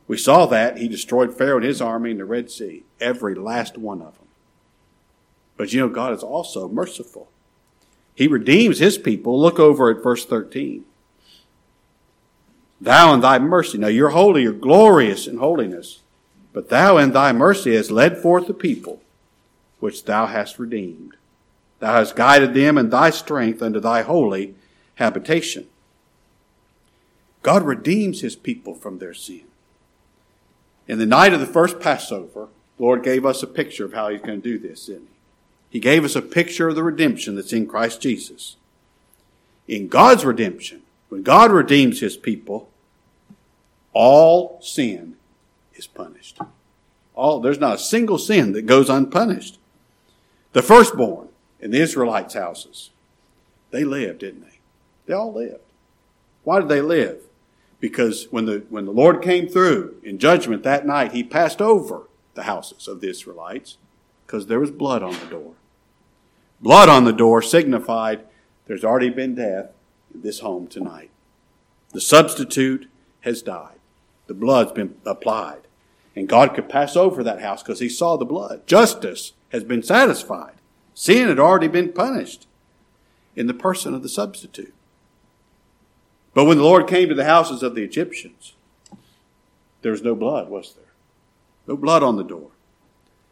We 0.08 0.16
saw 0.16 0.46
that. 0.46 0.78
He 0.78 0.88
destroyed 0.88 1.36
Pharaoh 1.36 1.58
and 1.58 1.66
his 1.66 1.82
army 1.82 2.12
in 2.12 2.16
the 2.16 2.24
Red 2.24 2.50
Sea, 2.50 2.84
every 3.02 3.34
last 3.34 3.76
one 3.76 4.00
of 4.00 4.16
them. 4.16 4.28
But 5.58 5.74
you 5.74 5.80
know, 5.80 5.90
God 5.90 6.14
is 6.14 6.22
also 6.22 6.70
merciful. 6.70 7.28
He 8.14 8.26
redeems 8.26 8.78
his 8.78 8.96
people. 8.96 9.38
Look 9.38 9.60
over 9.60 9.90
at 9.90 10.02
verse 10.02 10.24
13. 10.24 10.86
Thou 12.80 13.12
in 13.12 13.20
thy 13.20 13.38
mercy. 13.38 13.76
Now 13.76 13.88
you're 13.88 14.08
holy, 14.08 14.44
you're 14.44 14.54
glorious 14.54 15.26
in 15.26 15.36
holiness. 15.36 16.00
But 16.54 16.70
thou 16.70 16.96
in 16.96 17.12
thy 17.12 17.34
mercy 17.34 17.76
hast 17.76 17.90
led 17.90 18.16
forth 18.16 18.46
the 18.46 18.54
people 18.54 19.02
which 19.80 20.04
thou 20.04 20.26
hast 20.26 20.58
redeemed. 20.58 21.16
Thou 21.78 21.94
hast 21.94 22.16
guided 22.16 22.54
them 22.54 22.78
in 22.78 22.90
thy 22.90 23.10
strength 23.10 23.62
unto 23.62 23.80
thy 23.80 24.02
holy 24.02 24.54
habitation. 24.96 25.66
God 27.42 27.62
redeems 27.62 28.22
his 28.22 28.34
people 28.34 28.74
from 28.74 28.98
their 28.98 29.14
sin. 29.14 29.42
In 30.88 30.98
the 30.98 31.06
night 31.06 31.32
of 31.32 31.40
the 31.40 31.46
first 31.46 31.80
Passover, 31.80 32.48
the 32.76 32.82
Lord 32.82 33.02
gave 33.02 33.26
us 33.26 33.42
a 33.42 33.46
picture 33.46 33.84
of 33.84 33.92
how 33.92 34.08
he's 34.08 34.20
going 34.20 34.40
to 34.40 34.48
do 34.48 34.58
this, 34.58 34.86
didn't 34.86 35.02
he? 35.02 35.16
He 35.68 35.80
gave 35.80 36.04
us 36.04 36.16
a 36.16 36.22
picture 36.22 36.68
of 36.68 36.74
the 36.74 36.82
redemption 36.82 37.34
that's 37.34 37.52
in 37.52 37.66
Christ 37.66 38.00
Jesus. 38.00 38.56
In 39.68 39.88
God's 39.88 40.24
redemption, 40.24 40.82
when 41.08 41.22
God 41.22 41.50
redeems 41.50 42.00
his 42.00 42.16
people, 42.16 42.70
all 43.92 44.60
sin 44.62 45.16
is 45.74 45.86
punished. 45.86 46.38
All, 47.14 47.40
there's 47.40 47.58
not 47.58 47.76
a 47.76 47.78
single 47.78 48.18
sin 48.18 48.52
that 48.52 48.66
goes 48.66 48.88
unpunished. 48.88 49.58
The 50.52 50.62
firstborn 50.62 51.28
in 51.60 51.70
the 51.70 51.80
Israelites' 51.80 52.34
houses, 52.34 52.90
they 53.70 53.84
lived, 53.84 54.20
didn't 54.20 54.42
they? 54.42 54.58
They 55.06 55.14
all 55.14 55.32
lived. 55.32 55.60
Why 56.44 56.60
did 56.60 56.68
they 56.68 56.80
live? 56.80 57.22
Because 57.80 58.28
when 58.30 58.46
the, 58.46 58.64
when 58.68 58.86
the 58.86 58.92
Lord 58.92 59.22
came 59.22 59.48
through 59.48 59.96
in 60.02 60.18
judgment 60.18 60.62
that 60.62 60.86
night, 60.86 61.12
he 61.12 61.22
passed 61.22 61.60
over 61.60 62.08
the 62.34 62.44
houses 62.44 62.88
of 62.88 63.00
the 63.00 63.10
Israelites 63.10 63.78
because 64.26 64.46
there 64.46 64.60
was 64.60 64.70
blood 64.70 65.02
on 65.02 65.12
the 65.12 65.26
door. 65.26 65.54
Blood 66.60 66.88
on 66.88 67.04
the 67.04 67.12
door 67.12 67.42
signified 67.42 68.24
there's 68.66 68.84
already 68.84 69.10
been 69.10 69.34
death 69.34 69.70
in 70.14 70.22
this 70.22 70.40
home 70.40 70.66
tonight. 70.66 71.10
The 71.92 72.00
substitute 72.00 72.88
has 73.20 73.42
died. 73.42 73.78
The 74.26 74.34
blood's 74.34 74.72
been 74.72 74.96
applied. 75.04 75.62
And 76.14 76.28
God 76.28 76.54
could 76.54 76.68
pass 76.68 76.96
over 76.96 77.22
that 77.22 77.42
house 77.42 77.62
because 77.62 77.80
he 77.80 77.88
saw 77.88 78.16
the 78.16 78.24
blood. 78.24 78.66
Justice 78.66 79.32
has 79.50 79.64
been 79.64 79.82
satisfied. 79.82 80.54
Sin 80.94 81.28
had 81.28 81.38
already 81.38 81.68
been 81.68 81.92
punished 81.92 82.46
in 83.34 83.46
the 83.46 83.54
person 83.54 83.94
of 83.94 84.02
the 84.02 84.08
substitute. 84.08 84.74
But 86.34 86.44
when 86.44 86.58
the 86.58 86.64
Lord 86.64 86.86
came 86.86 87.08
to 87.08 87.14
the 87.14 87.24
houses 87.24 87.62
of 87.62 87.74
the 87.74 87.82
Egyptians, 87.82 88.54
there 89.82 89.92
was 89.92 90.02
no 90.02 90.14
blood, 90.14 90.48
was 90.48 90.74
there? 90.74 90.84
No 91.66 91.76
blood 91.76 92.02
on 92.02 92.16
the 92.16 92.24
door. 92.24 92.50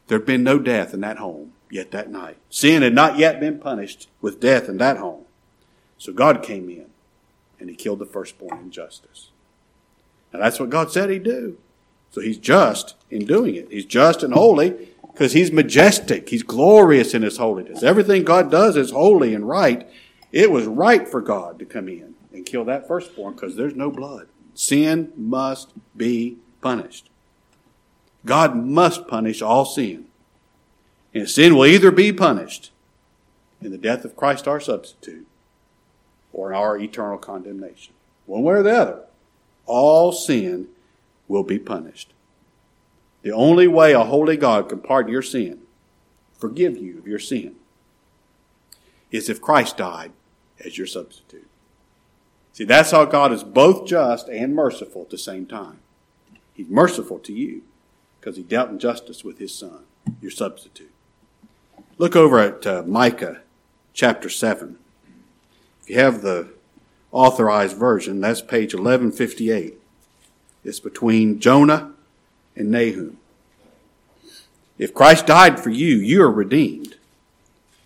There 0.07 0.19
had 0.19 0.27
been 0.27 0.43
no 0.43 0.59
death 0.59 0.95
in 0.95 1.01
that 1.01 1.19
home 1.19 1.53
yet 1.71 1.91
that 1.91 2.11
night. 2.11 2.37
Sin 2.51 2.83
had 2.83 2.95
not 2.95 3.19
yet 3.19 3.41
been 3.41 3.59
punished 3.59 4.09
with 4.21 4.41
death 4.41 4.69
in 4.69 4.79
that 4.79 4.99
home. 4.99 5.25
So 5.99 6.13
God 6.13 6.43
came 6.43 6.69
in 6.69 6.87
and 7.59 7.69
he 7.69 7.77
killed 7.77 7.99
the 7.99 8.07
firstborn 8.07 8.59
in 8.59 8.71
justice. 8.71 9.31
Now 10.33 10.41
that's 10.41 10.61
what 10.61 10.71
God 10.71 10.93
said 10.93 11.11
he'd 11.11 11.23
do. 11.23 11.59
So 12.11 12.21
he's 12.21 12.39
just 12.39 12.95
in 13.11 13.25
doing 13.25 13.55
it. 13.55 13.71
He's 13.71 13.87
just 13.87 14.23
and 14.23 14.35
holy 14.35 14.89
because 15.15 15.33
he's 15.33 15.53
majestic. 15.53 16.29
He's 16.29 16.43
glorious 16.43 17.15
in 17.15 17.23
his 17.23 17.37
holiness. 17.37 17.85
Everything 17.85 18.25
God 18.25 18.51
does 18.51 18.77
is 18.77 18.91
holy 18.91 19.33
and 19.33 19.49
right. 19.49 19.89
It 20.33 20.51
was 20.51 20.67
right 20.67 21.07
for 21.07 21.21
God 21.21 21.61
to 21.61 21.65
come 21.65 21.89
in 21.89 22.17
and 22.33 22.45
kill 22.45 22.65
that 22.65 22.89
firstborn 22.89 23.35
because 23.35 23.55
there's 23.55 23.77
no 23.77 23.93
blood. 23.93 24.27
Sin 24.55 25.13
must 25.17 25.73
be 25.97 26.39
punished. 26.61 27.11
God 28.27 28.57
must 28.57 29.07
punish 29.07 29.41
all 29.41 29.65
sin. 29.65 30.07
And 31.15 31.31
sin 31.31 31.55
will 31.55 31.67
either 31.67 31.93
be 31.93 32.13
punished 32.13 32.73
in 33.61 33.71
the 33.71 33.79
death 33.79 34.05
of 34.05 34.17
Christ 34.17 34.49
our 34.49 34.59
substitute 34.59 35.29
or 36.33 36.51
in 36.51 36.57
our 36.57 36.77
eternal 36.77 37.19
condemnation. 37.19 37.95
One 38.27 38.43
way 38.43 38.55
or 38.55 38.63
the 38.65 38.77
other, 38.77 39.01
all 39.65 40.11
sin 40.11 40.71
will 41.29 41.45
be 41.45 41.61
punished. 41.61 42.14
The 43.25 43.33
only 43.33 43.67
way 43.67 43.93
a 43.95 44.05
holy 44.05 44.37
God 44.37 44.69
can 44.69 44.81
pardon 44.81 45.11
your 45.11 45.23
sin, 45.23 45.61
forgive 46.37 46.77
you 46.77 46.99
of 46.99 47.09
your 47.09 47.19
sin, 47.19 47.57
is 49.11 49.31
if 49.31 49.41
Christ 49.41 49.79
died 49.79 50.13
as 50.63 50.77
your 50.77 50.87
substitute. 50.87 51.49
See, 52.53 52.65
that's 52.65 52.91
how 52.91 53.07
God 53.07 53.33
is 53.33 53.43
both 53.43 53.87
just 53.87 54.29
and 54.29 54.55
merciful 54.55 55.03
at 55.03 55.11
the 55.11 55.17
same 55.17 55.47
time. 55.47 55.79
He's 56.53 56.69
merciful 56.69 57.19
to 57.21 57.33
you 57.33 57.63
because 58.21 58.37
he 58.37 58.43
dealt 58.43 58.69
in 58.69 58.79
justice 58.79 59.25
with 59.25 59.39
his 59.39 59.55
son, 59.55 59.85
your 60.21 60.31
substitute. 60.31 60.93
Look 61.97 62.15
over 62.15 62.39
at 62.39 62.67
uh, 62.67 62.83
Micah 62.87 63.41
chapter 63.95 64.29
7. 64.29 64.79
If 65.81 65.89
you 65.89 65.99
have 65.99 66.21
the 66.21 66.51
authorized 67.11 67.79
version, 67.79 68.21
that's 68.21 68.43
page 68.43 68.75
1158. 68.75 69.81
It's 70.63 70.81
between 70.81 71.41
Jonah 71.41 71.94
and 72.57 72.71
Nahum. 72.71 73.19
If 74.79 74.95
Christ 74.95 75.27
died 75.27 75.61
for 75.61 75.71
you, 75.71 75.97
you 75.97 76.23
are 76.23 76.31
redeemed. 76.31 76.97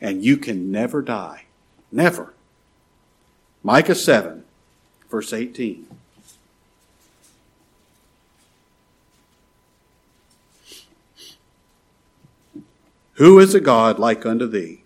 And 0.01 0.25
you 0.25 0.37
can 0.37 0.71
never 0.71 1.03
die. 1.03 1.45
Never. 1.91 2.33
Micah 3.63 3.95
7, 3.95 4.45
verse 5.11 5.33
18. 5.33 5.87
Who 13.15 13.41
is 13.41 13.55
a 13.55 13.61
God 13.61 13.99
like 13.99 14.25
unto 14.25 14.47
thee, 14.47 14.85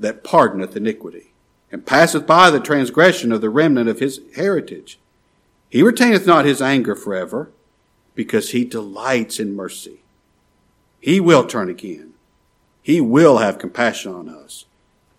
that 0.00 0.24
pardoneth 0.24 0.74
iniquity, 0.74 1.32
and 1.70 1.84
passeth 1.84 2.26
by 2.26 2.50
the 2.50 2.60
transgression 2.60 3.30
of 3.30 3.42
the 3.42 3.50
remnant 3.50 3.90
of 3.90 4.00
his 4.00 4.20
heritage. 4.36 4.98
He 5.68 5.82
retaineth 5.82 6.26
not 6.26 6.46
his 6.46 6.62
anger 6.62 6.94
forever, 6.94 7.50
because 8.18 8.50
he 8.50 8.64
delights 8.64 9.38
in 9.38 9.54
mercy. 9.54 10.00
He 10.98 11.20
will 11.20 11.46
turn 11.46 11.70
again. 11.70 12.14
He 12.82 13.00
will 13.00 13.38
have 13.38 13.60
compassion 13.60 14.12
on 14.12 14.28
us. 14.28 14.64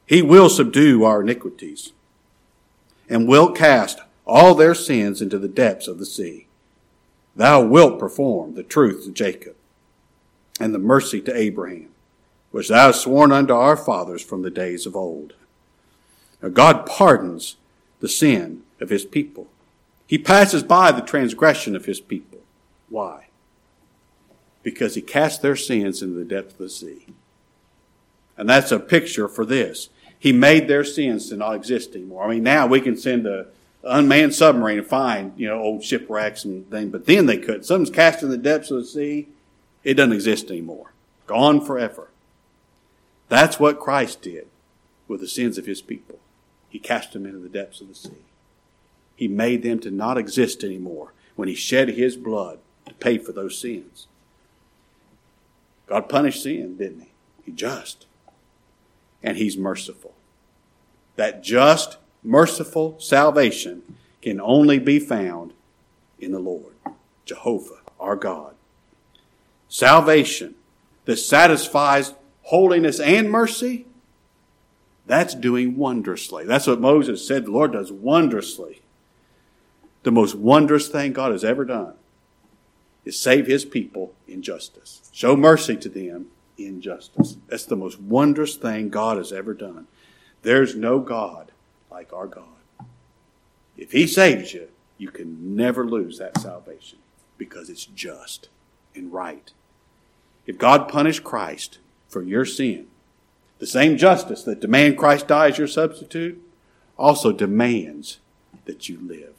He 0.06 0.22
will 0.22 0.50
subdue 0.50 1.06
our 1.06 1.22
iniquities 1.22 1.94
and 3.08 3.26
will 3.26 3.54
cast 3.54 4.02
all 4.28 4.54
their 4.54 4.76
sins 4.76 5.22
into 5.22 5.40
the 5.40 5.48
depths 5.48 5.88
of 5.88 5.98
the 5.98 6.06
sea. 6.06 6.48
Thou 7.38 7.62
wilt 7.62 8.00
perform 8.00 8.56
the 8.56 8.64
truth 8.64 9.06
to 9.06 9.14
Jacob 9.14 9.56
and 10.60 10.76
the 10.76 10.78
mercy 10.78 11.22
to 11.22 11.34
Abraham, 11.34 11.92
which 12.52 12.68
thou 12.68 12.88
hast 12.88 13.04
sworn 13.04 13.32
unto 13.32 13.54
our 13.54 13.78
fathers 13.78 14.22
from 14.22 14.42
the 14.42 14.52
days 14.52 14.86
of 14.86 14.94
old. 14.94 15.36
Now 16.44 16.50
God 16.50 16.86
pardons 16.86 17.56
the 18.02 18.10
sin 18.10 18.64
of 18.82 18.90
his 18.90 19.06
people. 19.06 19.48
He 20.06 20.18
passes 20.18 20.64
by 20.64 20.92
the 20.92 21.00
transgression 21.00 21.78
of 21.78 21.86
his 21.86 22.02
people. 22.02 22.29
Why? 22.90 23.28
Because 24.64 24.96
he 24.96 25.02
cast 25.02 25.42
their 25.42 25.56
sins 25.56 26.02
into 26.02 26.18
the 26.18 26.26
depth 26.26 26.54
of 26.54 26.58
the 26.58 26.70
sea. 26.70 27.08
And 28.38 28.50
that's 28.50 28.72
a 28.72 28.80
picture 28.80 29.28
for 29.28 29.46
this. 29.46 29.90
He 30.18 30.34
made 30.34 30.68
their 30.68 30.84
sins 30.84 31.30
to 31.30 31.38
not 31.38 31.56
exist 31.56 31.96
anymore. 31.96 32.24
I 32.24 32.30
mean, 32.30 32.44
now 32.44 32.68
we 32.68 32.82
can 32.82 32.98
send 32.98 33.26
a 33.26 33.48
unmanned 33.84 34.36
submarine 34.36 34.80
and 34.80 34.88
find, 34.88 35.34
you 35.38 35.48
know, 35.48 35.60
old 35.60 35.84
shipwrecks 35.84 36.44
and 36.44 36.70
things, 36.70 36.92
but 36.92 37.06
then 37.06 37.26
they 37.26 37.38
could. 37.38 37.66
Something's 37.66 37.90
cast 37.90 38.24
in 38.24 38.30
the 38.30 38.38
depths 38.38 38.72
of 38.72 38.78
the 38.80 38.86
sea, 38.86 39.30
it 39.84 39.94
doesn't 39.94 40.14
exist 40.14 40.50
anymore. 40.50 40.92
Gone 41.28 41.64
forever. 41.64 42.10
That's 43.30 43.60
what 43.60 43.80
Christ 43.80 44.22
did 44.22 44.48
with 45.08 45.22
the 45.22 45.28
sins 45.28 45.58
of 45.58 45.66
his 45.66 45.82
people. 45.82 46.20
He 46.68 46.80
cast 46.80 47.14
them 47.14 47.26
into 47.26 47.40
the 47.40 47.50
depths 47.50 47.82
of 47.82 47.88
the 47.88 47.96
sea. 47.96 48.24
He 49.16 49.28
made 49.28 49.64
them 49.64 49.80
to 49.80 49.92
not 49.92 50.18
exist 50.18 50.64
anymore 50.64 51.14
when 51.36 51.48
he 51.48 51.56
shed 51.56 51.90
his 51.90 52.18
blood 52.18 52.60
pay 53.00 53.18
for 53.18 53.32
those 53.32 53.58
sins. 53.58 54.08
God 55.88 56.10
punished 56.10 56.44
sin, 56.44 56.78
didn't 56.78 57.02
he? 57.02 57.12
He 57.46 57.52
just 57.52 58.06
and 59.24 59.38
He's 59.38 59.58
merciful. 59.58 60.14
That 61.16 61.44
just, 61.44 61.98
merciful 62.24 63.00
salvation 63.00 63.84
can 64.22 64.40
only 64.40 64.80
be 64.80 65.00
found 65.00 65.54
in 66.20 66.32
the 66.32 66.40
Lord, 66.40 66.74
Jehovah, 67.26 67.80
our 68.00 68.16
God. 68.16 68.56
Salvation 69.68 70.56
that 71.06 71.18
satisfies 71.18 72.14
holiness 72.44 73.00
and 73.00 73.30
mercy, 73.30 73.86
that's 75.06 75.36
doing 75.36 75.76
wondrously. 75.76 76.46
That's 76.46 76.68
what 76.68 76.80
Moses 76.80 77.28
said. 77.28 77.46
The 77.46 77.52
Lord 77.52 77.74
does 77.74 77.92
wondrously. 77.92 78.82
The 80.04 80.12
most 80.12 80.36
wondrous 80.36 80.88
thing 80.88 81.14
God 81.14 81.32
has 81.32 81.44
ever 81.44 81.66
done 81.66 81.94
is 83.10 83.20
save 83.20 83.48
his 83.48 83.66
people 83.66 84.14
in 84.28 84.42
justice, 84.44 85.10
show 85.12 85.36
mercy 85.36 85.76
to 85.76 85.90
them 85.90 86.28
injustice. 86.68 87.38
That's 87.48 87.66
the 87.66 87.76
most 87.76 88.00
wondrous 88.00 88.56
thing 88.56 88.90
God 88.90 89.18
has 89.18 89.34
ever 89.34 89.54
done. 89.54 89.88
There's 90.44 90.76
no 90.76 91.00
God 91.00 91.52
like 91.92 92.14
our 92.14 92.28
God. 92.28 92.46
If 93.78 93.92
He 93.92 94.08
saves 94.08 94.54
you, 94.54 94.68
you 94.98 95.10
can 95.10 95.56
never 95.56 95.86
lose 95.86 96.18
that 96.20 96.40
salvation 96.40 97.00
because 97.38 97.70
it's 97.70 97.86
just 97.86 98.50
and 98.94 99.12
right. 99.12 99.52
If 100.46 100.58
God 100.58 100.90
punished 100.90 101.24
Christ 101.24 101.80
for 102.08 102.22
your 102.22 102.46
sin, 102.46 102.88
the 103.60 103.68
same 103.68 103.98
justice 103.98 104.44
that 104.44 104.62
demands 104.62 105.00
Christ 105.00 105.28
die 105.28 105.48
as 105.48 105.58
your 105.58 105.68
substitute 105.68 106.42
also 106.98 107.32
demands 107.32 108.20
that 108.66 108.90
you 108.90 109.00
live. 109.02 109.39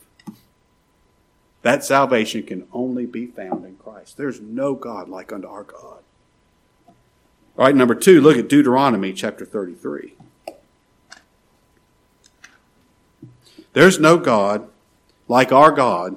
That 1.63 1.85
salvation 1.85 2.43
can 2.43 2.67
only 2.73 3.07
be 3.07 3.27
found 3.27 3.65
in 3.65 3.77
Christ. 3.77 4.17
There's 4.17 4.41
no 4.41 4.75
God 4.75 5.09
like 5.09 5.33
unto 5.33 5.47
our 5.47 5.65
God. 5.65 5.99
All 6.89 7.67
right, 7.67 7.75
number 7.75 7.95
two, 7.95 8.21
look 8.21 8.39
at 8.39 8.49
Deuteronomy 8.49 9.13
chapter 9.13 9.45
33. 9.45 10.15
There's 13.73 14.01
no 14.01 14.17
God 14.17 14.69
like 15.29 15.53
our 15.53 15.71
God 15.71 16.17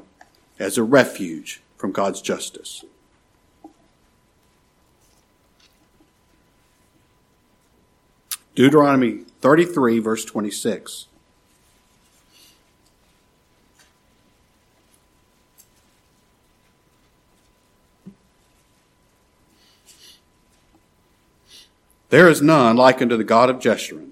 as 0.57 0.77
a 0.77 0.83
refuge 0.83 1.61
from 1.75 1.91
God's 1.91 2.21
justice. 2.21 2.85
Deuteronomy 8.55 9.25
33, 9.41 9.99
verse 9.99 10.23
26. 10.25 11.07
There 22.13 22.29
is 22.29 22.43
none 22.43 22.75
like 22.75 23.01
unto 23.01 23.17
the 23.17 23.23
God 23.23 23.49
of 23.49 23.57
Jeshurun, 23.57 24.11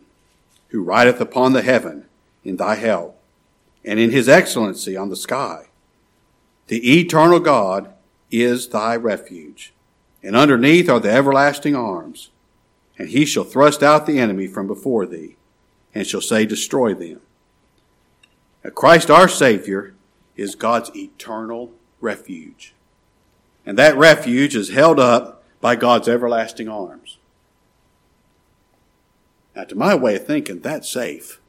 who 0.69 0.81
rideth 0.81 1.21
upon 1.21 1.53
the 1.53 1.61
heaven 1.61 2.05
in 2.43 2.57
thy 2.57 2.73
help, 2.73 3.15
and 3.85 3.99
in 3.99 4.09
his 4.09 4.27
excellency 4.27 4.97
on 4.97 5.09
the 5.09 5.15
sky. 5.15 5.67
The 6.65 6.99
eternal 6.99 7.39
God 7.39 7.93
is 8.31 8.69
thy 8.69 8.95
refuge, 8.95 9.71
and 10.23 10.35
underneath 10.35 10.89
are 10.89 10.99
the 10.99 11.11
everlasting 11.11 11.75
arms. 11.75 12.31
And 12.97 13.09
he 13.09 13.23
shall 13.23 13.43
thrust 13.43 13.83
out 13.83 14.07
the 14.07 14.17
enemy 14.17 14.47
from 14.47 14.65
before 14.65 15.05
thee, 15.05 15.35
and 15.93 16.07
shall 16.07 16.21
say, 16.21 16.43
Destroy 16.43 16.95
them. 16.95 17.21
Now, 18.63 18.71
Christ 18.71 19.11
our 19.11 19.27
Savior 19.27 19.93
is 20.35 20.55
God's 20.55 20.89
eternal 20.95 21.71
refuge. 21.99 22.73
And 23.63 23.77
that 23.77 23.95
refuge 23.95 24.55
is 24.55 24.69
held 24.71 24.99
up 24.99 25.43
by 25.61 25.75
God's 25.75 26.07
everlasting 26.07 26.67
arms. 26.67 27.19
Now, 29.55 29.65
to 29.65 29.75
my 29.75 29.95
way 29.95 30.15
of 30.15 30.25
thinking, 30.25 30.59
that's 30.59 30.89
safe. 30.89 31.39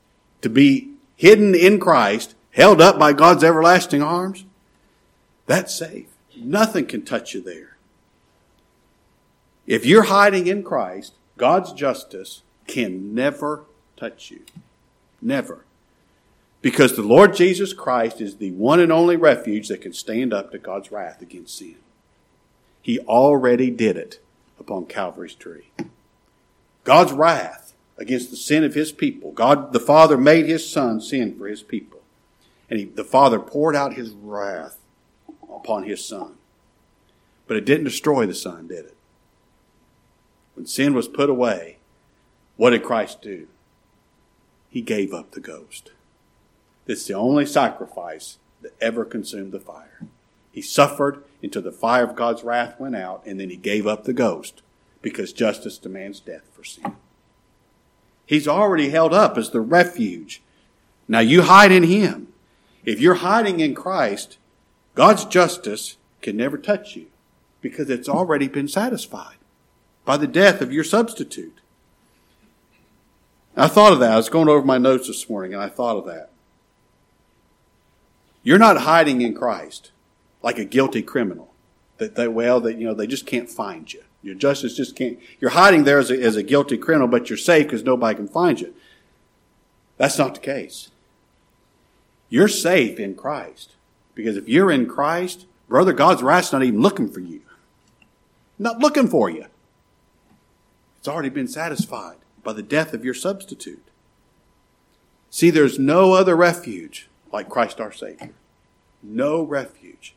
To 0.40 0.48
be 0.48 0.92
hidden 1.16 1.54
in 1.54 1.78
Christ, 1.78 2.34
held 2.50 2.80
up 2.80 2.98
by 2.98 3.12
God's 3.12 3.44
everlasting 3.44 4.02
arms, 4.02 4.44
that's 5.46 5.74
safe. 5.74 6.08
Nothing 6.36 6.86
can 6.86 7.02
touch 7.02 7.34
you 7.34 7.40
there. 7.40 7.76
If 9.66 9.86
you're 9.86 10.04
hiding 10.04 10.46
in 10.46 10.62
Christ, 10.62 11.14
God's 11.36 11.72
justice 11.72 12.42
can 12.66 13.14
never 13.14 13.64
touch 13.96 14.30
you. 14.30 14.40
Never. 15.20 15.64
Because 16.60 16.94
the 16.94 17.02
Lord 17.02 17.34
Jesus 17.34 17.72
Christ 17.72 18.20
is 18.20 18.36
the 18.36 18.52
one 18.52 18.80
and 18.80 18.92
only 18.92 19.16
refuge 19.16 19.68
that 19.68 19.80
can 19.80 19.92
stand 19.92 20.32
up 20.32 20.52
to 20.52 20.58
God's 20.58 20.90
wrath 20.90 21.22
against 21.22 21.58
sin. 21.58 21.76
He 22.80 22.98
already 23.00 23.70
did 23.70 23.96
it 23.96 24.20
upon 24.58 24.86
Calvary's 24.86 25.34
tree. 25.34 25.70
God's 26.84 27.12
wrath 27.12 27.61
against 28.02 28.30
the 28.30 28.36
sin 28.36 28.64
of 28.64 28.74
his 28.74 28.90
people. 28.90 29.30
God 29.30 29.72
the 29.72 29.80
Father 29.80 30.18
made 30.18 30.46
his 30.46 30.68
Son 30.68 31.00
sin 31.00 31.38
for 31.38 31.46
his 31.46 31.62
people. 31.62 32.00
And 32.68 32.80
he, 32.80 32.84
the 32.84 33.04
Father 33.04 33.38
poured 33.38 33.76
out 33.76 33.94
his 33.94 34.10
wrath 34.10 34.78
upon 35.44 35.84
his 35.84 36.04
Son. 36.04 36.34
But 37.46 37.56
it 37.56 37.64
didn't 37.64 37.84
destroy 37.84 38.26
the 38.26 38.34
Son, 38.34 38.66
did 38.66 38.86
it? 38.86 38.96
When 40.54 40.66
sin 40.66 40.94
was 40.94 41.06
put 41.06 41.30
away, 41.30 41.78
what 42.56 42.70
did 42.70 42.82
Christ 42.82 43.22
do? 43.22 43.46
He 44.68 44.82
gave 44.82 45.14
up 45.14 45.30
the 45.30 45.40
ghost. 45.40 45.92
It's 46.88 47.06
the 47.06 47.14
only 47.14 47.46
sacrifice 47.46 48.38
that 48.62 48.74
ever 48.80 49.04
consumed 49.04 49.52
the 49.52 49.60
fire. 49.60 50.00
He 50.50 50.60
suffered 50.60 51.22
until 51.40 51.62
the 51.62 51.70
fire 51.70 52.04
of 52.04 52.16
God's 52.16 52.42
wrath 52.42 52.80
went 52.80 52.96
out, 52.96 53.22
and 53.24 53.38
then 53.38 53.48
he 53.48 53.56
gave 53.56 53.86
up 53.86 54.04
the 54.04 54.12
ghost 54.12 54.62
because 55.02 55.32
justice 55.32 55.78
demands 55.78 56.18
death 56.18 56.48
for 56.52 56.64
sin. 56.64 56.96
He's 58.26 58.48
already 58.48 58.90
held 58.90 59.12
up 59.12 59.36
as 59.36 59.50
the 59.50 59.60
refuge. 59.60 60.42
Now 61.08 61.20
you 61.20 61.42
hide 61.42 61.72
in 61.72 61.82
Him. 61.84 62.28
If 62.84 63.00
you're 63.00 63.16
hiding 63.16 63.60
in 63.60 63.74
Christ, 63.74 64.38
God's 64.94 65.24
justice 65.24 65.96
can 66.20 66.36
never 66.36 66.58
touch 66.58 66.96
you 66.96 67.06
because 67.60 67.90
it's 67.90 68.08
already 68.08 68.48
been 68.48 68.68
satisfied 68.68 69.36
by 70.04 70.16
the 70.16 70.26
death 70.26 70.60
of 70.60 70.72
your 70.72 70.84
substitute. 70.84 71.60
I 73.56 73.68
thought 73.68 73.92
of 73.92 74.00
that. 74.00 74.12
I 74.12 74.16
was 74.16 74.28
going 74.28 74.48
over 74.48 74.64
my 74.64 74.78
notes 74.78 75.08
this 75.08 75.28
morning 75.28 75.52
and 75.54 75.62
I 75.62 75.68
thought 75.68 75.96
of 75.96 76.06
that. 76.06 76.30
You're 78.42 78.58
not 78.58 78.78
hiding 78.78 79.20
in 79.20 79.34
Christ 79.34 79.92
like 80.42 80.58
a 80.58 80.64
guilty 80.64 81.02
criminal 81.02 81.52
that 81.98 82.16
they, 82.16 82.26
well, 82.26 82.60
that, 82.60 82.78
you 82.78 82.86
know, 82.86 82.94
they 82.94 83.06
just 83.06 83.26
can't 83.26 83.48
find 83.48 83.92
you. 83.92 84.02
Your 84.22 84.34
justice 84.34 84.76
just 84.76 84.94
can't, 84.94 85.18
you're 85.40 85.50
hiding 85.50 85.84
there 85.84 85.98
as 85.98 86.10
a, 86.10 86.20
as 86.22 86.36
a 86.36 86.42
guilty 86.42 86.78
criminal, 86.78 87.08
but 87.08 87.28
you're 87.28 87.36
safe 87.36 87.66
because 87.66 87.82
nobody 87.82 88.16
can 88.16 88.28
find 88.28 88.60
you. 88.60 88.74
That's 89.96 90.18
not 90.18 90.34
the 90.34 90.40
case. 90.40 90.90
You're 92.28 92.48
safe 92.48 92.98
in 92.98 93.14
Christ. 93.14 93.72
Because 94.14 94.36
if 94.36 94.48
you're 94.48 94.70
in 94.70 94.86
Christ, 94.86 95.46
brother, 95.68 95.92
God's 95.92 96.22
wrath's 96.22 96.52
not 96.52 96.62
even 96.62 96.80
looking 96.80 97.10
for 97.10 97.20
you. 97.20 97.42
Not 98.58 98.78
looking 98.78 99.08
for 99.08 99.28
you. 99.28 99.46
It's 100.98 101.08
already 101.08 101.30
been 101.30 101.48
satisfied 101.48 102.16
by 102.44 102.52
the 102.52 102.62
death 102.62 102.94
of 102.94 103.04
your 103.04 103.14
substitute. 103.14 103.88
See, 105.30 105.50
there's 105.50 105.78
no 105.78 106.12
other 106.12 106.36
refuge 106.36 107.08
like 107.32 107.48
Christ 107.48 107.80
our 107.80 107.92
Savior. 107.92 108.30
No 109.02 109.42
refuge. 109.42 110.14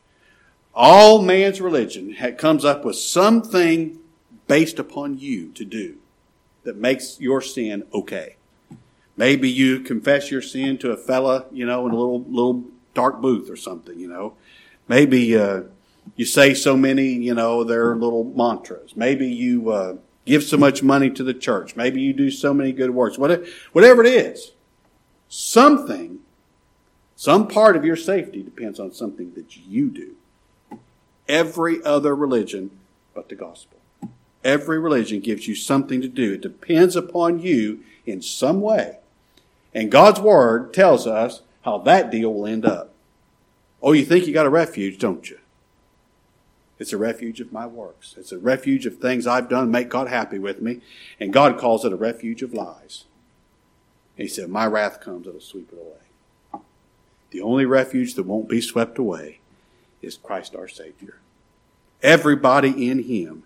All 0.75 1.21
man's 1.21 1.61
religion 1.61 2.15
comes 2.38 2.65
up 2.65 2.83
with 2.83 2.97
something 2.97 3.99
based 4.47 4.77
upon 4.77 5.17
you 5.17 5.49
to 5.53 5.63
do 5.63 5.95
that 6.63 6.75
makes 6.75 7.19
your 7.19 7.41
sin 7.41 7.83
okay. 7.93 8.35
Maybe 9.15 9.49
you 9.49 9.79
confess 9.79 10.29
your 10.29 10.41
sin 10.41 10.77
to 10.79 10.91
a 10.91 10.97
fella, 10.97 11.45
you 11.51 11.65
know, 11.65 11.88
in 11.88 11.93
a 11.93 11.95
little 11.95 12.23
little 12.23 12.65
dark 12.93 13.21
booth 13.21 13.49
or 13.49 13.55
something, 13.55 13.97
you 13.97 14.09
know. 14.09 14.33
Maybe 14.89 15.38
uh, 15.38 15.63
you 16.17 16.25
say 16.25 16.53
so 16.53 16.75
many, 16.75 17.13
you 17.13 17.33
know, 17.33 17.63
their 17.63 17.95
little 17.95 18.25
mantras. 18.25 18.95
Maybe 18.97 19.27
you 19.27 19.69
uh, 19.69 19.95
give 20.25 20.43
so 20.43 20.57
much 20.57 20.83
money 20.83 21.09
to 21.11 21.23
the 21.23 21.33
church. 21.33 21.77
Maybe 21.77 22.01
you 22.01 22.11
do 22.11 22.29
so 22.29 22.53
many 22.53 22.73
good 22.73 22.91
works. 22.91 23.17
Whatever, 23.17 23.45
whatever 23.71 24.03
it 24.03 24.13
is, 24.13 24.51
something, 25.29 26.19
some 27.15 27.47
part 27.47 27.77
of 27.77 27.85
your 27.85 27.95
safety 27.95 28.43
depends 28.43 28.79
on 28.79 28.91
something 28.91 29.33
that 29.35 29.55
you 29.55 29.89
do. 29.89 30.14
Every 31.27 31.83
other 31.83 32.15
religion 32.15 32.71
but 33.13 33.29
the 33.29 33.35
gospel. 33.35 33.79
Every 34.43 34.77
religion 34.77 35.21
gives 35.21 35.47
you 35.47 35.55
something 35.55 36.01
to 36.01 36.07
do. 36.07 36.33
It 36.33 36.41
depends 36.41 36.95
upon 36.95 37.39
you 37.39 37.79
in 38.05 38.21
some 38.21 38.61
way. 38.61 38.99
And 39.73 39.91
God's 39.91 40.19
Word 40.19 40.73
tells 40.73 41.07
us 41.07 41.41
how 41.63 41.79
that 41.79 42.11
deal 42.11 42.31
will 42.31 42.45
end 42.45 42.65
up. 42.65 42.93
Oh, 43.81 43.93
you 43.93 44.05
think 44.05 44.27
you 44.27 44.33
got 44.33 44.45
a 44.45 44.51
refuge, 44.51 44.99
don't 44.99 45.27
you? 45.29 45.39
It's 46.77 46.93
a 46.93 46.97
refuge 46.97 47.39
of 47.39 47.53
my 47.53 47.65
works. 47.65 48.15
It's 48.17 48.31
a 48.31 48.38
refuge 48.38 48.85
of 48.85 48.97
things 48.97 49.25
I've 49.25 49.49
done 49.49 49.71
make 49.71 49.89
God 49.89 50.09
happy 50.09 50.38
with 50.38 50.61
me. 50.61 50.81
And 51.19 51.33
God 51.33 51.57
calls 51.57 51.85
it 51.85 51.93
a 51.93 51.97
refuge 51.97 52.41
of 52.43 52.53
lies. 52.53 53.05
And 54.17 54.27
he 54.27 54.27
said, 54.27 54.49
My 54.49 54.67
wrath 54.67 55.01
comes, 55.01 55.27
it'll 55.27 55.39
sweep 55.39 55.71
it 55.71 55.79
away. 55.79 56.61
The 57.31 57.41
only 57.41 57.65
refuge 57.65 58.13
that 58.15 58.23
won't 58.23 58.47
be 58.47 58.61
swept 58.61 58.97
away 58.97 59.39
is 60.05 60.17
Christ 60.17 60.55
our 60.55 60.67
Savior. 60.67 61.19
Everybody 62.01 62.89
in 62.89 63.03
Him 63.03 63.43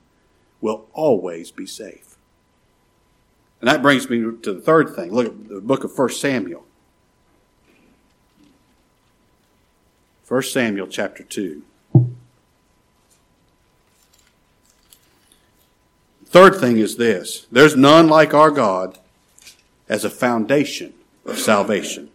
will 0.61 0.87
always 0.93 1.51
be 1.51 1.65
safe. 1.65 2.17
And 3.61 3.69
that 3.69 3.81
brings 3.81 4.09
me 4.09 4.19
to 4.19 4.53
the 4.53 4.61
third 4.61 4.95
thing. 4.95 5.11
Look 5.11 5.27
at 5.27 5.49
the 5.49 5.61
book 5.61 5.83
of 5.83 5.97
1 5.97 6.09
Samuel. 6.09 6.65
1 10.27 10.43
Samuel 10.43 10.87
chapter 10.87 11.23
2. 11.23 11.63
Third 16.25 16.55
thing 16.57 16.77
is 16.77 16.97
this 16.97 17.47
there's 17.51 17.75
none 17.75 18.07
like 18.07 18.35
our 18.35 18.51
God 18.51 18.99
as 19.87 20.05
a 20.05 20.09
foundation 20.09 20.93
of 21.25 21.39
salvation. 21.39 22.11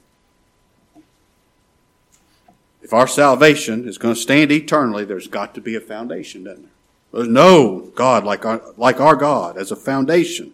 If 2.84 2.92
our 2.92 3.08
salvation 3.08 3.88
is 3.88 3.96
going 3.96 4.14
to 4.14 4.20
stand 4.20 4.52
eternally, 4.52 5.06
there's 5.06 5.26
got 5.26 5.54
to 5.54 5.62
be 5.62 5.74
a 5.74 5.80
foundation, 5.80 6.44
doesn't 6.44 6.64
there? 6.64 6.70
There's 7.14 7.28
no 7.28 7.90
God 7.94 8.24
like 8.24 8.44
our, 8.44 8.60
like 8.76 9.00
our 9.00 9.16
God 9.16 9.56
as 9.56 9.72
a 9.72 9.76
foundation. 9.76 10.52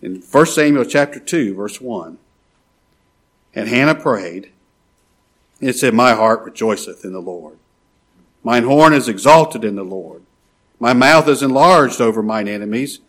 In 0.00 0.20
1 0.20 0.46
Samuel 0.46 0.84
chapter 0.84 1.18
2, 1.18 1.56
verse 1.56 1.80
1, 1.80 2.18
and 3.54 3.68
Hannah 3.68 3.96
prayed, 3.96 4.52
and 5.60 5.68
it 5.68 5.76
said, 5.76 5.92
My 5.92 6.12
heart 6.12 6.44
rejoiceth 6.44 7.04
in 7.04 7.12
the 7.12 7.20
Lord. 7.20 7.58
Mine 8.44 8.62
horn 8.62 8.92
is 8.92 9.08
exalted 9.08 9.64
in 9.64 9.74
the 9.74 9.82
Lord. 9.82 10.22
My 10.78 10.92
mouth 10.92 11.26
is 11.26 11.42
enlarged 11.42 12.00
over 12.00 12.22
mine 12.22 12.46
enemies, 12.46 13.00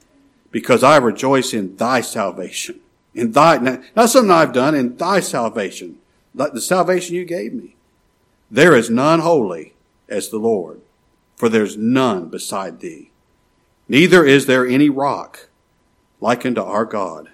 because 0.49 0.84
I 0.84 0.97
rejoice 0.97 1.54
in 1.54 1.76
thy 1.76 2.02
salvation. 2.02 2.80
In 3.13 3.34
thy, 3.34 3.58
not 3.95 4.10
something 4.10 4.32
I've 4.32 4.54
done, 4.54 4.73
in 4.73 4.97
thy 4.97 5.19
salvation, 5.19 5.99
the 6.34 6.62
salvation 6.62 7.15
you 7.15 7.26
gave 7.26 7.54
me. 7.54 7.76
There 8.50 8.76
is 8.76 8.89
none 8.89 9.19
holy 9.19 9.74
as 10.10 10.30
the 10.30 10.38
Lord 10.38 10.82
for 11.36 11.50
there's 11.50 11.78
none 11.78 12.30
beside 12.30 12.80
thee. 12.80 13.12
Neither 13.88 14.26
is 14.26 14.46
there 14.46 14.65
any 14.65 14.89
rock 14.89 15.50
like 16.22 16.46
unto 16.46 16.62
our 16.62 16.86
God. 16.86 17.30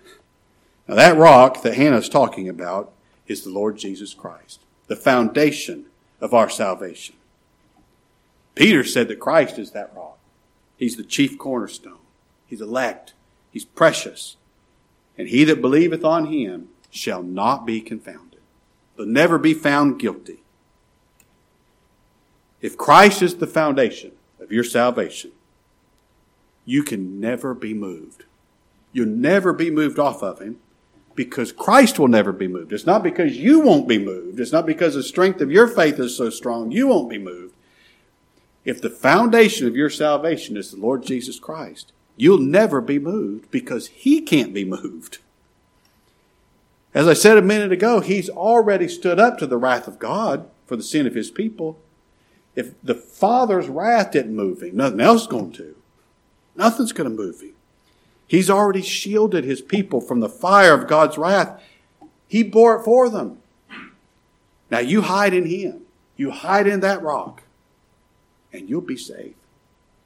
Now 0.87 0.95
that 0.95 1.17
rock 1.17 1.61
that 1.61 1.75
Hannah's 1.75 2.09
talking 2.09 2.49
about 2.49 2.91
is 3.27 3.43
the 3.43 3.51
Lord 3.51 3.77
Jesus 3.77 4.13
Christ, 4.13 4.61
the 4.87 4.95
foundation 4.95 5.85
of 6.19 6.33
our 6.33 6.49
salvation. 6.49 7.15
Peter 8.55 8.83
said 8.83 9.07
that 9.09 9.19
Christ 9.19 9.59
is 9.59 9.71
that 9.71 9.91
rock. 9.95 10.17
He's 10.75 10.97
the 10.97 11.03
chief 11.03 11.37
cornerstone. 11.37 11.99
He's 12.47 12.61
elect. 12.61 13.13
He's 13.51 13.65
precious. 13.65 14.37
And 15.17 15.27
he 15.27 15.43
that 15.43 15.61
believeth 15.61 16.03
on 16.03 16.25
him 16.33 16.69
shall 16.89 17.21
not 17.21 17.65
be 17.65 17.79
confounded. 17.79 18.28
He'll 18.99 19.07
never 19.07 19.37
be 19.37 19.53
found 19.53 19.97
guilty. 19.97 20.43
If 22.59 22.75
Christ 22.75 23.21
is 23.21 23.37
the 23.37 23.47
foundation 23.47 24.11
of 24.41 24.51
your 24.51 24.65
salvation, 24.65 25.31
you 26.65 26.83
can 26.83 27.17
never 27.17 27.53
be 27.53 27.73
moved. 27.73 28.25
You'll 28.91 29.07
never 29.07 29.53
be 29.53 29.71
moved 29.71 29.99
off 29.99 30.21
of 30.21 30.41
Him 30.41 30.59
because 31.15 31.53
Christ 31.53 31.97
will 31.97 32.09
never 32.09 32.33
be 32.33 32.49
moved. 32.49 32.73
It's 32.73 32.85
not 32.85 33.01
because 33.01 33.37
you 33.37 33.61
won't 33.61 33.87
be 33.87 33.97
moved. 33.97 34.37
It's 34.37 34.51
not 34.51 34.65
because 34.65 34.95
the 34.95 35.03
strength 35.03 35.39
of 35.39 35.49
your 35.49 35.69
faith 35.69 35.97
is 35.97 36.17
so 36.17 36.29
strong 36.29 36.69
you 36.69 36.87
won't 36.87 37.09
be 37.09 37.17
moved. 37.17 37.55
If 38.65 38.81
the 38.81 38.89
foundation 38.89 39.65
of 39.65 39.77
your 39.77 39.89
salvation 39.89 40.57
is 40.57 40.71
the 40.71 40.77
Lord 40.77 41.03
Jesus 41.03 41.39
Christ, 41.39 41.93
you'll 42.17 42.37
never 42.37 42.81
be 42.81 42.99
moved 42.99 43.49
because 43.49 43.87
He 43.87 44.19
can't 44.19 44.53
be 44.53 44.65
moved. 44.65 45.19
As 46.93 47.07
I 47.07 47.13
said 47.13 47.37
a 47.37 47.41
minute 47.41 47.71
ago, 47.71 47.99
He's 47.99 48.29
already 48.29 48.87
stood 48.87 49.19
up 49.19 49.37
to 49.37 49.47
the 49.47 49.57
wrath 49.57 49.87
of 49.87 49.99
God 49.99 50.49
for 50.65 50.75
the 50.75 50.83
sin 50.83 51.05
of 51.05 51.15
His 51.15 51.31
people. 51.31 51.79
If 52.55 52.73
the 52.83 52.95
Father's 52.95 53.69
wrath 53.69 54.11
didn't 54.11 54.35
move 54.35 54.61
him, 54.61 54.75
nothing 54.75 54.99
else 54.99 55.21
is 55.21 55.27
going 55.27 55.53
to. 55.53 55.75
Nothing's 56.55 56.91
going 56.91 57.09
to 57.09 57.15
move 57.15 57.39
him. 57.41 57.53
He's 58.27 58.49
already 58.49 58.81
shielded 58.81 59.45
his 59.45 59.61
people 59.61 60.01
from 60.01 60.19
the 60.19 60.27
fire 60.27 60.73
of 60.73 60.87
God's 60.87 61.17
wrath. 61.17 61.63
He 62.27 62.43
bore 62.43 62.75
it 62.75 62.83
for 62.83 63.09
them. 63.09 63.37
Now 64.69 64.79
you 64.79 65.03
hide 65.03 65.33
in 65.33 65.45
him. 65.45 65.83
You 66.17 66.31
hide 66.31 66.67
in 66.67 66.81
that 66.81 67.01
rock, 67.01 67.43
and 68.51 68.69
you'll 68.69 68.81
be 68.81 68.97
safe. 68.97 69.35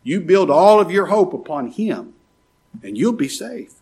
You 0.04 0.22
build 0.22 0.52
all 0.52 0.80
of 0.80 0.92
your 0.92 1.08
hope 1.08 1.34
upon 1.34 1.72
him, 1.72 2.14
and 2.84 2.98
you'll 2.98 3.14
be 3.14 3.28
safe. 3.28 3.74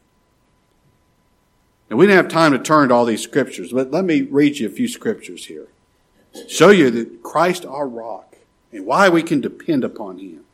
Now, 1.92 1.98
we 1.98 2.08
didn't 2.08 2.24
have 2.24 2.32
time 2.32 2.54
to 2.54 2.60
turn 2.60 2.88
to 2.88 2.96
all 2.96 3.04
these 3.04 3.22
scriptures, 3.22 3.74
but 3.74 3.92
let 3.92 4.06
me 4.06 4.22
read 4.22 4.58
you 4.58 4.68
a 4.68 4.72
few 4.72 4.88
scriptures 4.88 5.48
here. 5.48 5.68
Show 6.48 6.70
you 6.70 6.90
that 6.90 7.22
Christ, 7.22 7.66
our 7.66 7.86
rock, 7.86 8.38
and 8.72 8.86
why 8.86 9.10
we 9.10 9.22
can 9.22 9.42
depend 9.42 9.84
upon 9.84 10.18
him. 10.20 10.46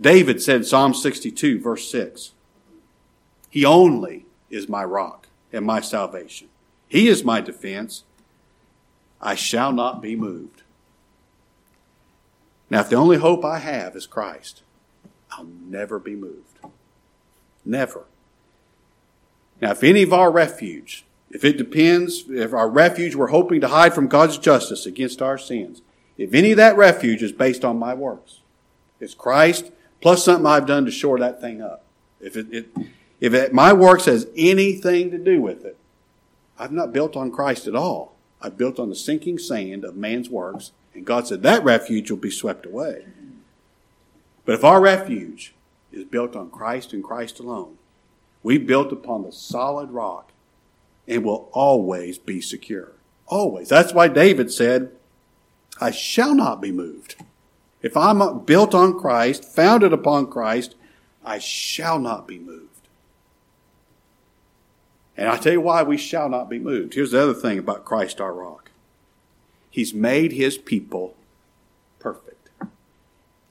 David 0.00 0.40
said, 0.40 0.64
Psalm 0.64 0.94
62, 0.94 1.60
verse 1.60 1.90
6, 1.90 2.30
He 3.50 3.64
only 3.64 4.26
is 4.48 4.68
my 4.68 4.84
rock 4.84 5.26
and 5.52 5.66
my 5.66 5.80
salvation. 5.80 6.50
He 6.86 7.08
is 7.08 7.24
my 7.24 7.40
defense. 7.40 8.04
I 9.20 9.34
shall 9.34 9.72
not 9.72 10.00
be 10.00 10.14
moved. 10.14 10.62
Now, 12.70 12.78
if 12.78 12.90
the 12.90 12.96
only 12.96 13.16
hope 13.16 13.44
I 13.44 13.58
have 13.58 13.96
is 13.96 14.06
Christ, 14.06 14.62
I'll 15.32 15.48
never 15.68 15.98
be 15.98 16.14
moved. 16.14 16.60
Never. 17.64 18.04
Now, 19.60 19.72
if 19.72 19.82
any 19.82 20.02
of 20.02 20.12
our 20.12 20.30
refuge, 20.30 21.04
if 21.30 21.44
it 21.44 21.56
depends, 21.56 22.24
if 22.28 22.52
our 22.52 22.68
refuge 22.68 23.14
we're 23.14 23.28
hoping 23.28 23.60
to 23.60 23.68
hide 23.68 23.94
from 23.94 24.08
God's 24.08 24.38
justice 24.38 24.86
against 24.86 25.22
our 25.22 25.38
sins, 25.38 25.82
if 26.18 26.34
any 26.34 26.52
of 26.52 26.56
that 26.56 26.76
refuge 26.76 27.22
is 27.22 27.32
based 27.32 27.64
on 27.64 27.78
my 27.78 27.94
works, 27.94 28.40
it's 29.00 29.14
Christ 29.14 29.72
plus 30.00 30.24
something 30.24 30.46
I've 30.46 30.66
done 30.66 30.84
to 30.84 30.90
shore 30.90 31.18
that 31.18 31.40
thing 31.40 31.60
up. 31.60 31.84
If 32.20 32.36
it, 32.36 32.46
it 32.52 32.68
if 33.20 33.34
it, 33.34 33.52
my 33.52 33.72
works 33.72 34.04
has 34.04 34.26
anything 34.36 35.10
to 35.10 35.18
do 35.18 35.40
with 35.40 35.64
it, 35.64 35.78
I've 36.58 36.72
not 36.72 36.92
built 36.92 37.16
on 37.16 37.30
Christ 37.30 37.66
at 37.66 37.74
all. 37.74 38.14
I've 38.40 38.58
built 38.58 38.78
on 38.78 38.90
the 38.90 38.94
sinking 38.94 39.38
sand 39.38 39.84
of 39.84 39.96
man's 39.96 40.28
works, 40.28 40.72
and 40.94 41.04
God 41.04 41.26
said 41.26 41.42
that 41.42 41.64
refuge 41.64 42.10
will 42.10 42.18
be 42.18 42.30
swept 42.30 42.66
away. 42.66 43.06
But 44.44 44.54
if 44.54 44.64
our 44.64 44.80
refuge 44.80 45.54
is 45.90 46.04
built 46.04 46.36
on 46.36 46.50
Christ 46.50 46.92
and 46.92 47.02
Christ 47.02 47.40
alone, 47.40 47.78
we 48.46 48.58
built 48.58 48.92
upon 48.92 49.24
the 49.24 49.32
solid 49.32 49.90
rock 49.90 50.30
and 51.08 51.24
will 51.24 51.48
always 51.50 52.16
be 52.16 52.40
secure. 52.40 52.92
Always. 53.26 53.68
That's 53.68 53.92
why 53.92 54.06
David 54.06 54.52
said, 54.52 54.92
I 55.80 55.90
shall 55.90 56.32
not 56.32 56.60
be 56.60 56.70
moved. 56.70 57.16
If 57.82 57.96
I'm 57.96 58.44
built 58.44 58.72
on 58.72 59.00
Christ, 59.00 59.44
founded 59.44 59.92
upon 59.92 60.30
Christ, 60.30 60.76
I 61.24 61.40
shall 61.40 61.98
not 61.98 62.28
be 62.28 62.38
moved. 62.38 62.86
And 65.16 65.28
I 65.28 65.38
tell 65.38 65.54
you 65.54 65.60
why 65.60 65.82
we 65.82 65.96
shall 65.96 66.28
not 66.28 66.48
be 66.48 66.60
moved. 66.60 66.94
Here's 66.94 67.10
the 67.10 67.20
other 67.20 67.34
thing 67.34 67.58
about 67.58 67.84
Christ 67.84 68.20
our 68.20 68.32
rock. 68.32 68.70
He's 69.70 69.92
made 69.92 70.30
his 70.30 70.56
people. 70.56 71.15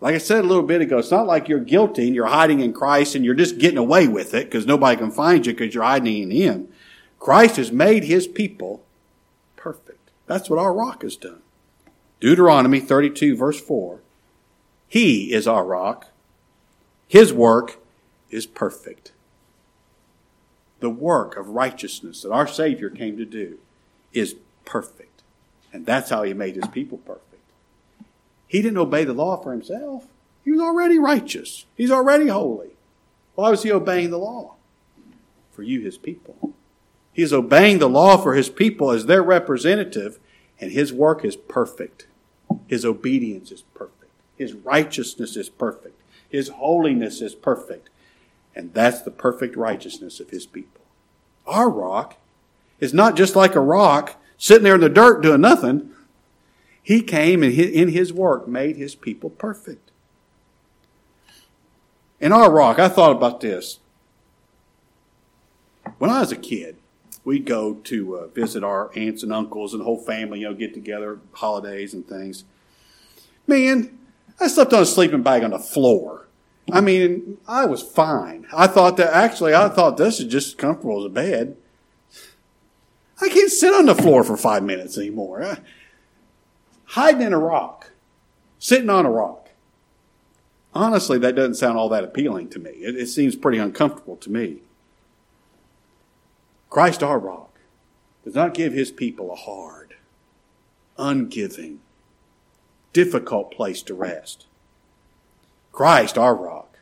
Like 0.02 0.16
I 0.16 0.20
said 0.20 0.44
a 0.44 0.48
little 0.48 0.64
bit 0.64 0.82
ago, 0.82 1.00
it's 1.00 1.12
not 1.12 1.26
like 1.26 1.48
you're 1.48 1.60
guilty 1.60 2.06
and 2.06 2.16
you're 2.16 2.28
hiding 2.28 2.60
in 2.60 2.74
Christ 2.74 3.16
and 3.16 3.24
you're 3.24 3.34
just 3.34 3.58
getting 3.58 3.78
away 3.78 4.08
with 4.08 4.34
it 4.34 4.46
because 4.46 4.66
nobody 4.66 4.98
can 4.98 5.12
find 5.12 5.46
you 5.46 5.54
because 5.54 5.74
you're 5.74 5.84
hiding 5.84 6.24
in 6.24 6.32
him. 6.32 6.68
Christ 7.20 7.56
has 7.56 7.72
made 7.72 8.04
his 8.04 8.28
people 8.28 8.84
perfect. 9.56 10.12
That's 10.28 10.50
what 10.50 10.60
our 10.60 10.74
rock 10.74 11.04
has 11.04 11.16
done. 11.16 11.42
Deuteronomy 12.20 12.80
32, 12.80 13.36
verse 13.36 13.60
4. 13.60 14.00
He 14.88 15.34
is 15.34 15.48
our 15.48 15.66
rock. 15.66 16.08
His 17.08 17.34
work 17.34 17.80
is 18.30 18.46
perfect. 18.46 19.12
The 20.80 20.90
work 20.90 21.38
of 21.38 21.50
righteousness 21.50 22.22
that 22.22 22.32
our 22.32 22.48
Savior 22.48 22.90
came 22.90 23.18
to 23.18 23.26
do 23.26 23.60
is 24.14 24.36
perfect. 24.66 25.24
And 25.74 25.86
that's 25.86 26.10
how 26.10 26.24
he 26.24 26.34
made 26.34 26.56
his 26.56 26.68
people 26.68 27.00
perfect. 27.00 27.25
He 28.56 28.62
didn't 28.62 28.78
obey 28.78 29.04
the 29.04 29.12
law 29.12 29.36
for 29.36 29.52
himself. 29.52 30.08
He 30.46 30.52
was 30.54 30.62
already 30.62 30.98
righteous. 30.98 31.66
He's 31.76 31.92
already 31.92 32.28
holy. 32.28 32.70
Why 33.34 33.50
was 33.50 33.64
he 33.64 33.72
obeying 33.74 34.12
the 34.12 34.18
law? 34.18 34.56
For 35.52 35.62
you, 35.62 35.82
his 35.82 35.98
people. 35.98 36.54
He 37.12 37.22
is 37.22 37.34
obeying 37.34 37.80
the 37.80 37.90
law 37.90 38.16
for 38.16 38.34
his 38.34 38.48
people 38.48 38.92
as 38.92 39.08
their 39.08 39.22
representative, 39.22 40.20
and 40.58 40.72
his 40.72 40.94
work 40.94 41.26
is 41.26 41.36
perfect. 41.36 42.08
His 42.66 42.86
obedience 42.86 43.52
is 43.52 43.64
perfect. 43.74 44.14
His 44.38 44.54
righteousness 44.54 45.36
is 45.36 45.50
perfect. 45.50 46.00
His 46.30 46.48
holiness 46.48 47.20
is 47.20 47.36
perfect. 47.36 47.90
And 48.56 48.74
that's 48.74 49.02
the 49.02 49.12
perfect 49.12 49.58
righteousness 49.58 50.22
of 50.22 50.30
his 50.30 50.46
people. 50.46 50.86
Our 51.46 51.70
rock 51.70 52.16
is 52.80 52.94
not 52.94 53.18
just 53.18 53.36
like 53.36 53.56
a 53.56 53.60
rock 53.60 54.16
sitting 54.38 54.64
there 54.64 54.76
in 54.76 54.80
the 54.80 54.88
dirt 54.88 55.22
doing 55.22 55.42
nothing. 55.42 55.92
He 56.86 57.02
came 57.02 57.42
and 57.42 57.52
in 57.52 57.90
his 57.90 58.14
work 58.14 58.48
made 58.48 58.78
his 58.78 58.94
people 58.94 59.32
perfect. 59.32 59.90
In 62.20 62.32
our 62.32 62.52
rock, 62.52 62.78
I 62.78 62.90
thought 62.90 63.12
about 63.12 63.42
this. 63.42 63.80
When 65.98 66.12
I 66.12 66.20
was 66.20 66.32
a 66.32 66.36
kid, 66.36 66.78
we'd 67.24 67.48
go 67.48 67.74
to 67.74 68.18
uh, 68.18 68.28
visit 68.28 68.64
our 68.64 68.92
aunts 68.96 69.24
and 69.24 69.34
uncles 69.34 69.74
and 69.74 69.82
the 69.82 69.86
whole 69.86 69.98
family, 69.98 70.42
you 70.42 70.46
know, 70.46 70.54
get 70.54 70.76
together, 70.76 71.18
holidays 71.32 71.96
and 71.96 72.08
things. 72.08 72.44
Man, 73.48 73.98
I 74.40 74.46
slept 74.46 74.72
on 74.72 74.84
a 74.84 74.86
sleeping 74.86 75.24
bag 75.24 75.44
on 75.44 75.50
the 75.50 75.60
floor. 75.60 76.28
I 76.72 76.82
mean, 76.82 77.40
I 77.48 77.66
was 77.66 77.82
fine. 77.82 78.46
I 78.56 78.68
thought 78.68 78.98
that 78.98 79.12
actually, 79.12 79.56
I 79.56 79.70
thought 79.70 79.98
this 79.98 80.20
is 80.20 80.28
just 80.28 80.50
as 80.50 80.54
comfortable 80.54 81.00
as 81.00 81.06
a 81.06 81.10
bed. 81.10 81.58
I 83.20 83.30
can't 83.30 83.52
sit 83.52 83.74
on 83.74 83.88
the 83.88 83.96
floor 83.96 84.24
for 84.24 84.38
five 84.38 84.62
minutes 84.62 85.00
anymore. 85.00 85.58
Hiding 86.96 87.24
in 87.24 87.34
a 87.34 87.38
rock, 87.38 87.92
sitting 88.58 88.90
on 88.90 89.06
a 89.06 89.12
rock. 89.12 89.50
Honestly, 90.74 91.18
that 91.20 91.36
doesn't 91.36 91.56
sound 91.56 91.78
all 91.78 91.90
that 91.90 92.06
appealing 92.06 92.48
to 92.52 92.60
me. 92.60 92.70
It, 92.70 92.96
it 92.96 93.08
seems 93.08 93.36
pretty 93.36 93.58
uncomfortable 93.58 94.16
to 94.16 94.32
me. 94.32 94.60
Christ, 96.70 97.04
our 97.04 97.20
rock, 97.20 97.60
does 98.24 98.34
not 98.34 98.54
give 98.54 98.72
his 98.72 98.92
people 98.92 99.30
a 99.30 99.36
hard, 99.36 99.96
ungiving, 100.98 101.80
difficult 102.94 103.52
place 103.52 103.82
to 103.82 103.94
rest. 103.94 104.46
Christ, 105.74 106.18
our 106.18 106.34
rock, 106.34 106.80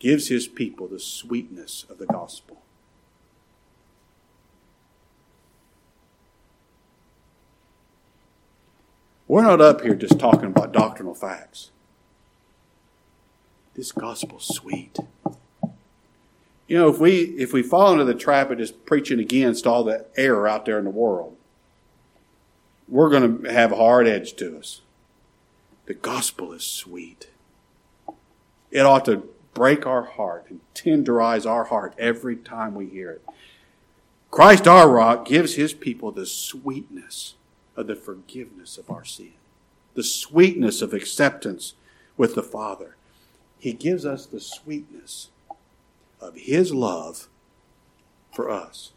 gives 0.00 0.26
his 0.26 0.48
people 0.48 0.88
the 0.88 0.98
sweetness 0.98 1.86
of 1.88 1.98
the 1.98 2.06
gospel. 2.06 2.61
We're 9.28 9.42
not 9.42 9.60
up 9.60 9.82
here 9.82 9.94
just 9.94 10.18
talking 10.18 10.46
about 10.46 10.72
doctrinal 10.72 11.14
facts. 11.14 11.70
This 13.74 13.92
gospel's 13.92 14.54
sweet. 14.54 14.98
You 16.66 16.78
know, 16.78 16.88
if 16.88 16.98
we 16.98 17.20
if 17.38 17.52
we 17.52 17.62
fall 17.62 17.92
into 17.92 18.04
the 18.04 18.14
trap 18.14 18.50
of 18.50 18.58
just 18.58 18.84
preaching 18.84 19.20
against 19.20 19.66
all 19.66 19.84
the 19.84 20.06
error 20.16 20.48
out 20.48 20.64
there 20.64 20.78
in 20.78 20.84
the 20.84 20.90
world, 20.90 21.36
we're 22.88 23.10
going 23.10 23.42
to 23.42 23.52
have 23.52 23.72
a 23.72 23.76
hard 23.76 24.06
edge 24.06 24.34
to 24.36 24.58
us. 24.58 24.82
The 25.86 25.94
gospel 25.94 26.52
is 26.52 26.64
sweet. 26.64 27.28
It 28.70 28.80
ought 28.80 29.04
to 29.06 29.28
break 29.54 29.86
our 29.86 30.04
heart 30.04 30.46
and 30.48 30.60
tenderize 30.74 31.46
our 31.46 31.64
heart 31.64 31.94
every 31.98 32.36
time 32.36 32.74
we 32.74 32.86
hear 32.86 33.10
it. 33.10 33.22
Christ 34.30 34.66
our 34.66 34.88
rock 34.88 35.26
gives 35.26 35.54
his 35.54 35.74
people 35.74 36.10
the 36.10 36.24
sweetness 36.24 37.34
of 37.76 37.86
the 37.86 37.96
forgiveness 37.96 38.78
of 38.78 38.90
our 38.90 39.04
sin, 39.04 39.32
the 39.94 40.02
sweetness 40.02 40.82
of 40.82 40.92
acceptance 40.92 41.74
with 42.16 42.34
the 42.34 42.42
Father. 42.42 42.96
He 43.58 43.72
gives 43.72 44.04
us 44.04 44.26
the 44.26 44.40
sweetness 44.40 45.28
of 46.20 46.36
his 46.36 46.72
love 46.72 47.28
for 48.32 48.50
us. 48.50 48.92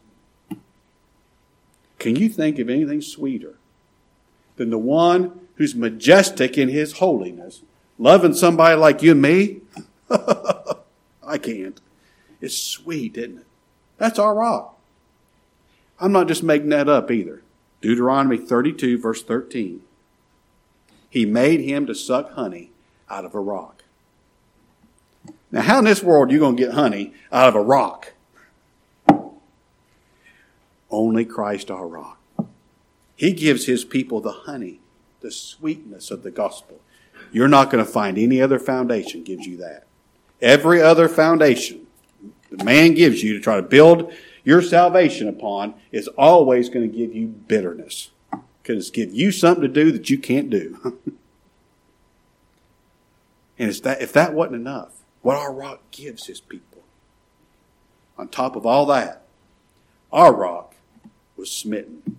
Can 2.00 2.16
you 2.16 2.30
think 2.30 2.60
of 2.60 2.70
anything 2.70 3.02
sweeter 3.02 3.56
than 4.58 4.70
the 4.70 4.78
one 4.78 5.40
who's 5.56 5.76
majestic 5.76 6.58
in 6.58 6.70
his 6.70 6.94
holiness, 6.94 7.62
loving 7.98 8.34
somebody 8.34 8.76
like 8.76 9.02
you 9.02 9.12
and 9.12 9.22
me? 9.22 9.62
I 10.10 11.38
can't. 11.38 11.80
It's 12.42 12.58
sweet, 12.58 13.18
isn't 13.18 13.40
it? 13.40 13.46
That's 13.98 14.20
our 14.20 14.36
rock. 14.36 14.78
I'm 16.00 16.12
not 16.12 16.28
just 16.28 16.44
making 16.44 16.70
that 16.70 16.90
up 16.90 17.10
either. 17.10 17.42
Deuteronomy 17.86 18.38
32, 18.38 18.98
verse 18.98 19.21
13. 19.21 19.80
He 21.08 21.24
made 21.24 21.60
him 21.60 21.86
to 21.86 21.93
suck 21.93 22.32
honey 22.32 22.71
out 23.12 23.26
of 23.26 23.36
a 23.36 23.39
rock. 23.39 23.84
Now, 25.52 25.62
how 25.62 25.78
in 25.78 25.86
this 25.86 26.02
world 26.02 26.30
are 26.30 26.34
you 26.34 26.39
going 26.39 26.58
to 26.58 26.63
get 26.63 26.74
honey 26.74 27.13
out 27.32 27.48
of 27.48 27.54
a 27.54 27.62
rock? 27.62 28.13
Only 30.89 31.26
Christ 31.26 31.69
our 31.69 31.88
rock. 31.88 32.19
He 33.15 33.34
gives 33.34 33.67
his 33.67 33.86
people 33.86 34.19
the 34.19 34.32
honey, 34.32 34.80
the 35.21 35.30
sweetness 35.30 36.10
of 36.10 36.24
the 36.24 36.32
gospel. 36.32 36.82
You're 37.32 37.48
not 37.48 37.69
going 37.69 37.86
to 37.86 37.91
find 37.91 38.17
any 38.17 38.41
other 38.41 38.58
foundation 38.58 39.24
gives 39.24 39.45
you 39.45 39.58
that. 39.58 39.86
Every 40.41 40.82
other 40.82 41.08
foundation 41.08 41.86
the 42.50 42.63
man 42.63 42.95
gives 42.95 43.21
you 43.21 43.34
to 43.34 43.39
try 43.39 43.58
to 43.58 43.62
build 43.62 44.12
your 44.46 44.62
salvation 44.62 45.28
upon 45.28 45.74
is 45.92 46.08
always 46.10 46.70
going 46.70 46.90
to 46.90 46.98
give 46.98 47.14
you 47.14 47.28
bitterness. 47.28 48.12
Because 48.62 48.88
it's 48.88 48.90
give 48.92 49.14
you 49.14 49.32
something 49.32 49.64
to 49.64 49.68
do 49.68 49.92
that 49.92 50.10
you 50.10 50.18
can't 50.18 50.50
do. 50.50 51.00
and 53.60 53.74
that, 53.74 54.02
if 54.02 54.14
that 54.14 54.34
wasn't 54.34 54.56
enough, 54.56 55.04
what 55.22 55.36
our 55.36 55.52
rock 55.52 55.82
gives 55.92 56.28
his 56.28 56.40
people. 56.40 56.84
On 58.18 58.28
top 58.28 58.56
of 58.56 58.66
all 58.66 58.86
that, 58.86 59.24
our 60.14 60.34
rock 60.34 60.76
was 61.36 61.52
smitten. 61.52 62.18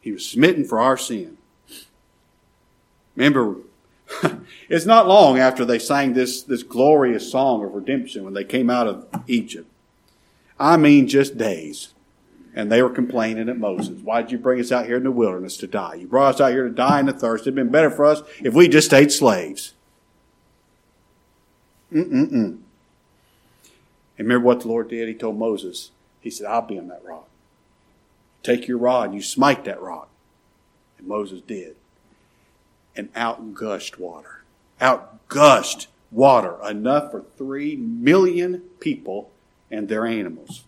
He 0.00 0.12
was 0.12 0.24
smitten 0.24 0.64
for 0.64 0.80
our 0.80 0.96
sin. 0.96 1.36
Remember, 3.16 3.56
it's 4.68 4.86
not 4.86 5.08
long 5.08 5.38
after 5.38 5.64
they 5.64 5.78
sang 5.80 6.14
this, 6.14 6.42
this 6.42 6.62
glorious 6.62 7.30
song 7.30 7.64
of 7.64 7.74
redemption 7.74 8.24
when 8.24 8.34
they 8.34 8.44
came 8.44 8.70
out 8.70 8.86
of 8.86 9.06
Egypt. 9.26 9.68
I 10.58 10.76
mean, 10.76 11.06
just 11.08 11.38
days. 11.38 11.94
And 12.54 12.72
they 12.72 12.82
were 12.82 12.90
complaining 12.90 13.48
at 13.48 13.58
Moses. 13.58 14.00
Why'd 14.00 14.32
you 14.32 14.38
bring 14.38 14.58
us 14.58 14.72
out 14.72 14.86
here 14.86 14.96
in 14.96 15.04
the 15.04 15.12
wilderness 15.12 15.56
to 15.58 15.66
die? 15.66 15.94
You 15.94 16.08
brought 16.08 16.34
us 16.34 16.40
out 16.40 16.50
here 16.50 16.64
to 16.64 16.74
die 16.74 16.98
in 16.98 17.06
the 17.06 17.12
thirst. 17.12 17.44
It'd 17.44 17.54
been 17.54 17.68
better 17.68 17.90
for 17.90 18.04
us 18.04 18.22
if 18.40 18.54
we 18.54 18.68
just 18.68 18.88
stayed 18.88 19.12
slaves. 19.12 19.74
Mm-mm-mm. 21.92 22.58
And 24.18 24.26
remember 24.26 24.46
what 24.46 24.60
the 24.60 24.68
Lord 24.68 24.88
did? 24.88 25.08
He 25.08 25.14
told 25.14 25.38
Moses, 25.38 25.92
He 26.20 26.30
said, 26.30 26.46
I'll 26.46 26.62
be 26.62 26.78
on 26.78 26.88
that 26.88 27.04
rock. 27.04 27.28
Take 28.42 28.66
your 28.66 28.78
rod 28.78 29.06
and 29.06 29.14
you 29.14 29.22
smite 29.22 29.64
that 29.64 29.80
rock. 29.80 30.08
And 30.98 31.06
Moses 31.06 31.40
did. 31.40 31.76
And 32.96 33.10
out 33.14 33.54
gushed 33.54 33.98
water. 33.98 34.42
Out 34.80 35.28
gushed 35.28 35.86
water. 36.10 36.56
Enough 36.68 37.12
for 37.12 37.24
three 37.36 37.76
million 37.76 38.62
people 38.80 39.30
and 39.70 39.88
their 39.88 40.06
animals. 40.06 40.64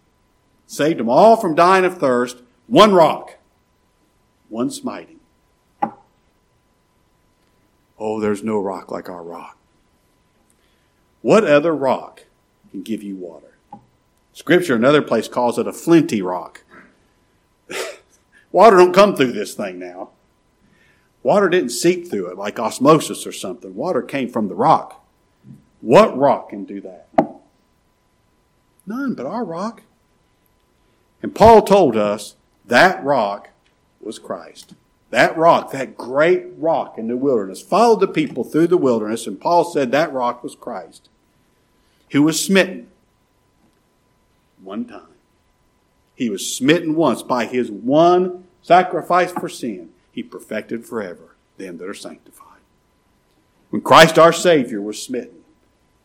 Saved 0.67 0.99
them 0.99 1.09
all 1.09 1.37
from 1.37 1.55
dying 1.55 1.85
of 1.85 1.99
thirst. 1.99 2.39
One 2.67 2.95
rock. 2.95 3.37
One 4.49 4.71
smiting. 4.71 5.21
Oh, 7.99 8.19
there's 8.21 8.43
no 8.43 8.59
rock 8.59 8.91
like 8.91 9.09
our 9.09 9.23
rock. 9.23 9.59
What 11.23 11.45
other 11.45 11.75
rock 11.75 12.25
can 12.71 12.83
give 12.83 13.03
you 13.03 13.17
water? 13.17 13.59
Scripture, 14.33 14.75
another 14.75 15.03
place, 15.03 15.29
calls 15.29 15.59
it 15.59 15.67
a 15.67 15.73
flinty 15.73 16.23
rock. 16.23 16.63
Water 18.53 18.79
don't 18.79 18.95
come 18.95 19.15
through 19.15 19.33
this 19.33 19.55
thing 19.55 19.79
now. 19.79 20.11
Water 21.23 21.49
didn't 21.49 21.71
seep 21.71 22.09
through 22.09 22.31
it 22.31 22.39
like 22.39 22.59
osmosis 22.59 23.27
or 23.27 23.33
something. 23.33 23.75
Water 23.75 24.03
came 24.03 24.31
from 24.31 24.49
the 24.49 24.55
rock. 24.55 25.05
What 25.81 26.17
rock 26.17 26.51
can 26.51 26.65
do 26.65 26.81
that? 26.81 27.09
None 28.91 29.15
but 29.15 29.25
our 29.25 29.45
rock. 29.45 29.83
And 31.23 31.33
Paul 31.33 31.63
told 31.63 31.97
us 31.97 32.35
that 32.67 33.05
rock 33.05 33.51
was 34.01 34.19
Christ. 34.19 34.75
That 35.11 35.37
rock, 35.37 35.71
that 35.71 35.97
great 35.97 36.47
rock 36.57 36.99
in 36.99 37.07
the 37.07 37.17
wilderness, 37.17 37.63
followed 37.63 38.01
the 38.01 38.09
people 38.09 38.43
through 38.43 38.67
the 38.67 38.77
wilderness, 38.77 39.29
and 39.29 39.41
Paul 39.41 39.63
said 39.63 39.93
that 39.93 40.13
rock 40.13 40.43
was 40.43 40.57
Christ, 40.57 41.09
who 42.11 42.25
was 42.25 42.45
smitten 42.45 42.89
one 44.61 44.85
time. 44.87 45.03
He 46.17 46.29
was 46.29 46.53
smitten 46.53 46.97
once 46.97 47.23
by 47.23 47.47
his 47.47 47.71
one 47.71 48.43
sacrifice 48.61 49.31
for 49.31 49.49
sin. 49.49 49.91
He 50.11 50.25
perfected 50.25 50.85
forever 50.85 51.37
them 51.59 51.79
that 51.79 51.89
are 51.89 51.95
sanctified. 51.95 52.59
When 53.71 53.83
Christ 53.83 54.19
our 54.19 54.33
Savior 54.33 54.83
was 54.83 55.01
smitten, 55.01 55.45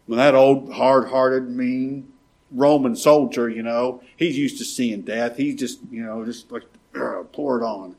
when 0.06 0.17
that 0.17 0.36
old 0.36 0.74
hard-hearted, 0.74 1.50
mean 1.50 2.12
Roman 2.56 2.96
soldier, 2.96 3.50
you 3.50 3.62
know, 3.62 4.02
he's 4.15 4.38
used 4.38 4.58
to 4.60 4.65
seeing 4.65 5.02
death. 5.02 5.38
He's 5.38 5.56
just, 5.56 5.80
you 5.91 6.04
know, 6.04 6.26
just 6.26 6.52
like 6.52 6.63
pour 7.34 7.62
it 7.62 7.65
on. 7.65 7.96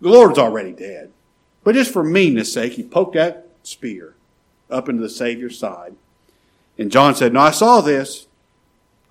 The 0.00 0.08
Lord's 0.08 0.38
already 0.38 0.72
dead. 0.72 1.12
But 1.62 1.74
just 1.74 1.92
for 1.92 2.04
meanness 2.04 2.52
sake, 2.52 2.74
he 2.74 2.82
poked 2.82 3.14
that 3.14 3.48
spear 3.62 4.14
up 4.70 4.88
into 4.88 5.02
the 5.02 5.08
Savior's 5.08 5.58
side. 5.58 5.94
And 6.76 6.90
John 6.90 7.14
said, 7.14 7.32
No, 7.32 7.40
I 7.40 7.52
saw 7.52 7.80
this. 7.80 8.26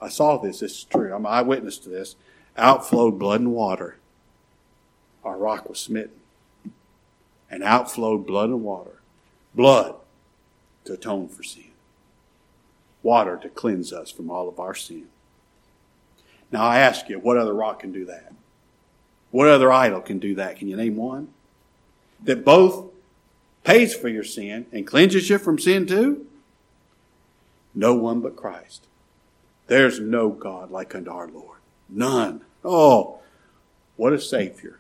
I 0.01 0.09
saw 0.09 0.37
this. 0.37 0.59
This 0.59 0.79
is 0.79 0.83
true. 0.83 1.13
I'm 1.13 1.25
an 1.25 1.31
eyewitness 1.31 1.77
to 1.79 1.89
this. 1.89 2.15
Outflowed 2.57 3.17
blood 3.17 3.39
and 3.39 3.53
water. 3.53 3.97
Our 5.23 5.37
rock 5.37 5.69
was 5.69 5.79
smitten. 5.79 6.19
And 7.49 7.63
outflowed 7.63 8.27
blood 8.27 8.49
and 8.49 8.63
water. 8.63 8.99
Blood 9.55 9.95
to 10.85 10.93
atone 10.93 11.29
for 11.29 11.43
sin. 11.43 11.72
Water 13.03 13.37
to 13.37 13.49
cleanse 13.49 13.93
us 13.93 14.09
from 14.09 14.31
all 14.31 14.49
of 14.49 14.59
our 14.59 14.73
sin. 14.73 15.07
Now 16.51 16.63
I 16.63 16.79
ask 16.79 17.09
you, 17.09 17.19
what 17.19 17.37
other 17.37 17.53
rock 17.53 17.81
can 17.81 17.91
do 17.91 18.05
that? 18.05 18.31
What 19.31 19.47
other 19.47 19.71
idol 19.71 20.01
can 20.01 20.19
do 20.19 20.35
that? 20.35 20.57
Can 20.57 20.67
you 20.67 20.77
name 20.77 20.95
one? 20.95 21.29
That 22.23 22.45
both 22.45 22.91
pays 23.63 23.95
for 23.95 24.07
your 24.07 24.23
sin 24.23 24.67
and 24.71 24.87
cleanses 24.87 25.29
you 25.29 25.37
from 25.37 25.59
sin 25.59 25.85
too? 25.85 26.27
No 27.75 27.95
one 27.95 28.21
but 28.21 28.35
Christ. 28.35 28.85
There's 29.67 29.99
no 29.99 30.29
God 30.29 30.69
like 30.69 30.93
unto 30.93 31.11
our 31.11 31.27
Lord. 31.27 31.57
None. 31.89 32.41
Oh, 32.63 33.19
what 33.95 34.13
a 34.13 34.19
Savior. 34.19 34.79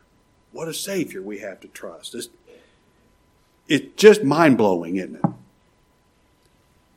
What 0.51 0.67
a 0.67 0.73
Savior 0.73 1.21
we 1.21 1.39
have 1.39 1.59
to 1.61 1.67
trust. 1.67 2.13
It's, 2.13 2.29
it's 3.67 3.95
just 3.95 4.23
mind 4.23 4.57
blowing, 4.57 4.97
isn't 4.97 5.15
it? 5.15 5.25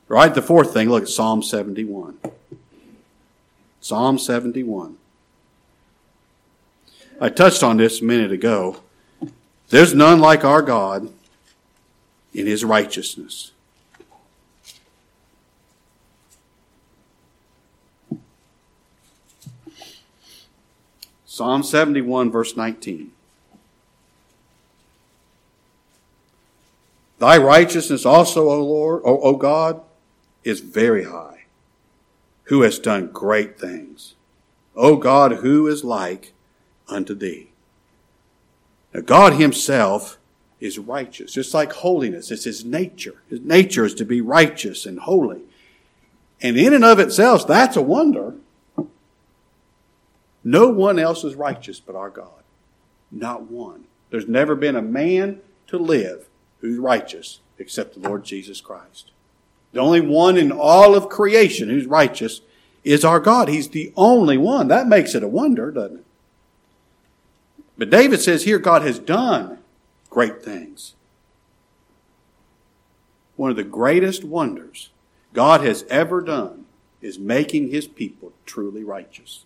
Right? 0.07 0.33
The 0.33 0.41
fourth 0.41 0.73
thing, 0.73 0.89
look 0.89 1.03
at 1.03 1.09
Psalm 1.09 1.43
71. 1.43 2.17
Psalm 3.81 4.17
71. 4.17 4.97
I 7.19 7.29
touched 7.29 7.63
on 7.63 7.77
this 7.77 8.01
a 8.01 8.05
minute 8.05 8.31
ago. 8.31 8.77
There's 9.69 9.93
none 9.93 10.19
like 10.19 10.45
our 10.45 10.61
God 10.61 11.11
in 12.33 12.45
his 12.45 12.63
righteousness. 12.63 13.51
Psalm 21.25 21.63
71, 21.63 22.31
verse 22.31 22.55
19. 22.55 23.11
Thy 27.19 27.37
righteousness 27.37 28.05
also, 28.05 28.49
O 28.49 28.63
Lord, 28.63 29.01
O, 29.05 29.19
o 29.21 29.35
God, 29.35 29.81
is 30.47 30.61
very 30.61 31.03
high, 31.03 31.43
who 32.43 32.61
has 32.61 32.79
done 32.79 33.07
great 33.07 33.59
things. 33.59 34.15
O 34.75 34.95
God, 34.95 35.37
who 35.37 35.67
is 35.67 35.83
like 35.83 36.33
unto 36.87 37.13
thee? 37.13 37.49
Now, 38.93 39.01
God 39.01 39.33
Himself 39.33 40.17
is 40.59 40.79
righteous, 40.79 41.35
It's 41.35 41.53
like 41.53 41.73
holiness. 41.73 42.31
It's 42.31 42.45
His 42.45 42.63
nature. 42.63 43.21
His 43.29 43.41
nature 43.41 43.85
is 43.85 43.93
to 43.95 44.05
be 44.05 44.21
righteous 44.21 44.85
and 44.85 44.99
holy. 44.99 45.41
And 46.41 46.57
in 46.57 46.73
and 46.73 46.85
of 46.85 46.99
itself, 46.99 47.45
that's 47.45 47.75
a 47.75 47.81
wonder. 47.81 48.35
No 50.43 50.69
one 50.69 50.97
else 50.97 51.23
is 51.23 51.35
righteous 51.35 51.79
but 51.79 51.95
our 51.95 52.09
God. 52.09 52.43
Not 53.11 53.51
one. 53.51 53.83
There's 54.11 54.27
never 54.27 54.55
been 54.55 54.77
a 54.77 54.81
man 54.81 55.41
to 55.67 55.77
live 55.77 56.29
who's 56.59 56.77
righteous 56.77 57.41
except 57.57 57.95
the 57.95 58.07
Lord 58.07 58.23
Jesus 58.23 58.61
Christ. 58.61 59.11
The 59.73 59.79
only 59.79 60.01
one 60.01 60.37
in 60.37 60.51
all 60.51 60.95
of 60.95 61.09
creation 61.09 61.69
who's 61.69 61.85
righteous 61.85 62.41
is 62.83 63.03
our 63.03 63.19
God. 63.19 63.49
He's 63.49 63.69
the 63.69 63.91
only 63.95 64.37
one. 64.37 64.69
That 64.69 64.87
makes 64.87 65.13
it 65.13 65.23
a 65.23 65.27
wonder, 65.27 65.71
doesn't 65.71 65.99
it? 65.99 66.05
But 67.77 67.89
David 67.89 68.21
says 68.21 68.43
here 68.43 68.59
God 68.59 68.81
has 68.81 68.97
done 68.97 69.59
great 70.09 70.41
things. 70.41 70.95
One 73.35 73.51
of 73.51 73.57
the 73.57 73.63
greatest 73.63 74.23
wonders 74.23 74.89
God 75.33 75.61
has 75.61 75.85
ever 75.89 76.21
done 76.21 76.65
is 77.01 77.19
making 77.19 77.69
his 77.69 77.87
people 77.87 78.33
truly 78.45 78.83
righteous. 78.83 79.45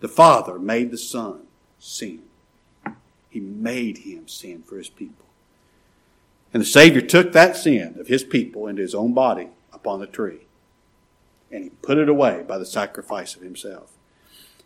The 0.00 0.08
Father 0.08 0.58
made 0.58 0.90
the 0.90 0.96
Son 0.96 1.42
sin. 1.78 2.22
He 3.28 3.40
made 3.40 3.98
him 3.98 4.26
sin 4.26 4.62
for 4.62 4.78
his 4.78 4.88
people. 4.88 5.26
And 6.52 6.62
the 6.62 6.66
Savior 6.66 7.00
took 7.00 7.32
that 7.32 7.56
sin 7.56 7.96
of 7.98 8.08
his 8.08 8.24
people 8.24 8.66
into 8.66 8.82
his 8.82 8.94
own 8.94 9.14
body 9.14 9.48
upon 9.72 10.00
the 10.00 10.06
tree. 10.06 10.46
And 11.50 11.64
he 11.64 11.70
put 11.70 11.98
it 11.98 12.08
away 12.08 12.44
by 12.46 12.58
the 12.58 12.66
sacrifice 12.66 13.36
of 13.36 13.42
himself. 13.42 13.92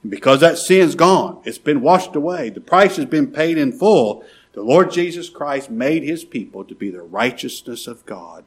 And 0.03 0.11
because 0.11 0.41
that 0.41 0.59
sin's 0.59 0.95
gone, 0.95 1.41
it's 1.45 1.59
been 1.59 1.81
washed 1.81 2.15
away, 2.15 2.51
the 2.51 2.61
price 2.61 2.97
has 2.97 3.07
been 3.07 3.33
paid 3.33 3.59
in 3.59 3.73
full, 3.73 4.25
the 4.53 4.63
Lord 4.63 4.93
Jesus 4.93 5.29
Christ 5.29 5.71
made 5.71 6.03
his 6.03 6.25
people 6.25 6.65
to 6.65 6.75
be 6.75 6.91
the 6.91 7.03
righteousness 7.03 7.87
of 7.87 8.07
God 8.07 8.45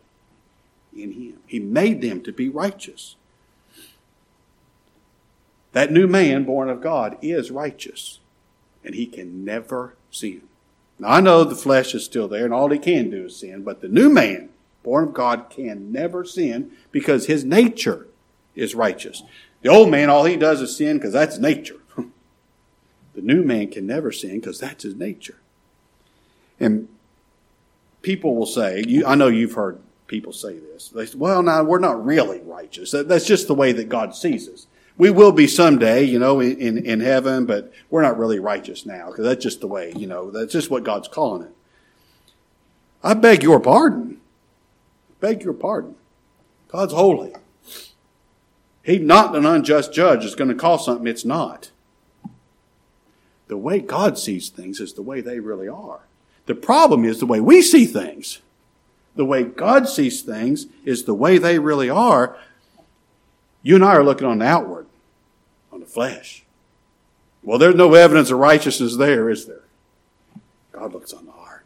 in 0.96 1.12
him. 1.12 1.40
He 1.46 1.60
made 1.60 2.02
them 2.02 2.22
to 2.24 2.32
be 2.32 2.50
righteous. 2.50 3.16
That 5.74 5.92
new 5.92 6.08
man 6.08 6.44
born 6.44 6.70
of 6.70 6.82
God 6.82 7.18
is 7.22 7.52
righteous, 7.52 8.20
and 8.84 8.96
he 8.96 9.06
can 9.06 9.44
never 9.44 9.96
sin. 10.10 10.44
Now, 11.00 11.10
I 11.10 11.22
know 11.22 11.44
the 11.44 11.56
flesh 11.56 11.94
is 11.94 12.04
still 12.04 12.28
there, 12.28 12.46
and 12.46 12.54
all 12.54 12.70
he 12.70 12.80
can 12.80 13.10
do 13.10 13.26
is 13.26 13.38
sin, 13.38 13.64
but 13.64 13.82
the 13.82 13.88
new 13.88 14.10
man, 14.10 14.50
born 14.84 15.06
of 15.06 15.14
God, 15.14 15.50
can 15.50 15.92
never 15.92 16.26
sin 16.26 16.72
because 16.92 17.28
his 17.28 17.44
nature 17.44 18.08
is 18.56 18.74
righteous. 18.74 19.24
The 19.62 19.70
old 19.70 19.90
man, 19.90 20.10
all 20.10 20.26
he 20.26 20.36
does 20.38 20.62
is 20.62 20.76
sin 20.76 20.98
because 20.98 21.14
that's 21.14 21.38
nature. 21.38 21.80
the 23.14 23.22
new 23.22 23.44
man 23.44 23.70
can 23.70 23.86
never 23.86 24.12
sin 24.12 24.40
because 24.40 24.60
that's 24.60 24.84
his 24.84 24.96
nature. 24.96 25.38
And 26.60 26.88
people 28.02 28.36
will 28.36 28.46
say, 28.46 28.84
you, 28.88 29.06
I 29.06 29.16
know 29.16 29.28
you've 29.28 29.54
heard 29.54 29.80
people 30.08 30.34
say 30.34 30.58
this. 30.58 30.90
They 30.90 31.06
say, 31.06 31.18
well, 31.18 31.44
now 31.44 31.64
we're 31.64 31.80
not 31.80 32.04
really 32.04 32.42
righteous. 32.42 32.92
That, 32.92 33.08
that's 33.08 33.26
just 33.26 33.48
the 33.48 33.56
way 33.56 33.72
that 33.74 33.90
God 33.90 34.16
sees 34.16 34.48
us. 34.48 34.67
We 34.98 35.12
will 35.12 35.32
be 35.32 35.48
someday, 35.48 36.04
you 36.04 36.18
know, 36.18 36.40
in, 36.40 36.84
in 36.84 37.00
heaven, 37.02 37.46
but 37.46 37.72
we're 37.90 38.02
not 38.02 38.18
really 38.18 38.40
righteous 38.40 38.86
now 38.86 39.08
because 39.08 39.26
that's 39.26 39.44
just 39.44 39.62
the 39.62 39.68
way, 39.68 39.94
you 39.96 40.08
know, 40.08 40.32
that's 40.32 40.52
just 40.52 40.72
what 40.72 40.84
God's 40.84 41.08
calling 41.08 41.44
it. 41.44 41.54
I 43.04 43.14
beg 43.14 43.44
your 43.44 43.60
pardon. 43.60 44.20
Beg 45.20 45.44
your 45.44 45.54
pardon. 45.54 45.96
God's 46.68 46.94
holy. 46.94 47.34
He's 48.84 49.02
not 49.02 49.36
an 49.36 49.46
unjust 49.46 49.94
judge 49.94 50.22
that's 50.22 50.36
going 50.36 50.50
to 50.50 50.56
call 50.56 50.80
something 50.80 51.08
it's 51.08 51.26
not. 51.26 51.72
The 53.48 53.58
way 53.58 53.80
God 53.80 54.18
sees 54.18 54.50
things 54.50 54.80
is 54.80 54.94
the 54.94 55.02
way 55.02 55.22
they 55.22 55.40
really 55.40 55.68
are. 55.68 56.02
The 56.48 56.56
problem 56.56 57.06
is 57.06 57.20
the 57.20 57.26
way 57.26 57.40
we 57.40 57.62
see 57.62 57.86
things. 57.86 58.40
The 59.16 59.26
way 59.26 59.44
God 59.44 59.88
sees 59.88 60.22
things 60.22 60.68
is 60.86 61.04
the 61.04 61.14
way 61.14 61.38
they 61.38 61.60
really 61.60 61.90
are. 61.90 62.38
You 63.62 63.76
and 63.76 63.86
I 63.86 63.96
are 63.96 64.04
looking 64.04 64.28
on 64.28 64.40
the 64.40 64.46
outward 64.46 64.87
on 65.78 65.82
the 65.82 65.86
flesh. 65.86 66.44
Well, 67.44 67.60
there's 67.60 67.76
no 67.76 67.94
evidence 67.94 68.32
of 68.32 68.40
righteousness 68.40 68.98
there, 68.98 69.30
is 69.30 69.46
there? 69.46 69.62
God 70.72 70.92
looks 70.92 71.14
on 71.14 71.28
the 71.28 71.32
heart. 71.32 71.66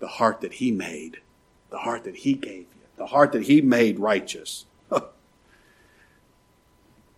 The 0.00 0.06
heart 0.06 0.42
that 0.42 0.54
He 0.54 0.70
made, 0.70 1.20
the 1.70 1.78
heart 1.78 2.04
that 2.04 2.16
He 2.16 2.34
gave 2.34 2.60
you, 2.60 2.82
the 2.98 3.06
heart 3.06 3.32
that 3.32 3.44
He 3.44 3.62
made 3.62 3.98
righteous. 3.98 4.66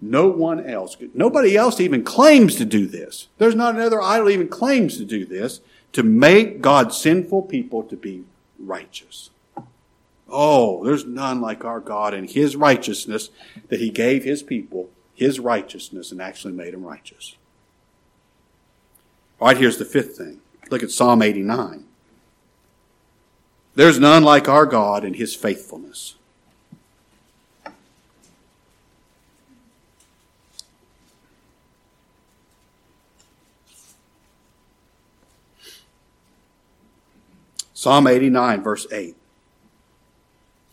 no 0.01 0.29
one 0.29 0.65
else, 0.65 0.97
nobody 1.15 1.57
else 1.57 1.81
even 1.81 2.05
claims 2.05 2.55
to 2.55 2.65
do 2.65 2.87
this. 2.87 3.27
There's 3.39 3.57
not 3.57 3.75
another 3.75 4.01
idol 4.01 4.31
even 4.31 4.47
claims 4.47 4.97
to 4.99 5.05
do 5.05 5.27
this, 5.27 5.61
to 5.95 6.05
make 6.05 6.61
God's 6.61 6.97
sinful 6.97 7.43
people 7.43 7.83
to 7.83 7.97
be 7.97 8.23
righteous. 8.57 9.31
Oh, 10.29 10.85
there's 10.85 11.05
none 11.05 11.41
like 11.41 11.65
our 11.65 11.81
God 11.81 12.15
and 12.15 12.31
His 12.31 12.55
righteousness 12.55 13.31
that 13.69 13.81
He 13.81 13.91
gave 13.91 14.23
His 14.23 14.45
people 14.45 14.91
his 15.17 15.41
righteousness 15.41 16.13
and 16.13 16.23
actually 16.23 16.53
made 16.53 16.75
him 16.75 16.85
righteous. 16.85 17.37
All 19.41 19.49
right, 19.49 19.57
here's 19.57 19.79
the 19.79 19.85
fifth 19.85 20.17
thing. 20.17 20.41
Look 20.71 20.83
at 20.83 20.91
Psalm 20.91 21.23
89. 21.23 21.85
There's 23.75 23.99
none 23.99 24.23
like 24.23 24.49
our 24.49 24.67
God 24.67 25.05
in 25.05 25.15
his 25.15 25.35
faithfulness. 25.35 26.15
Psalm 37.73 38.07
89, 38.07 38.63
verse 38.63 38.87
8. 38.91 39.17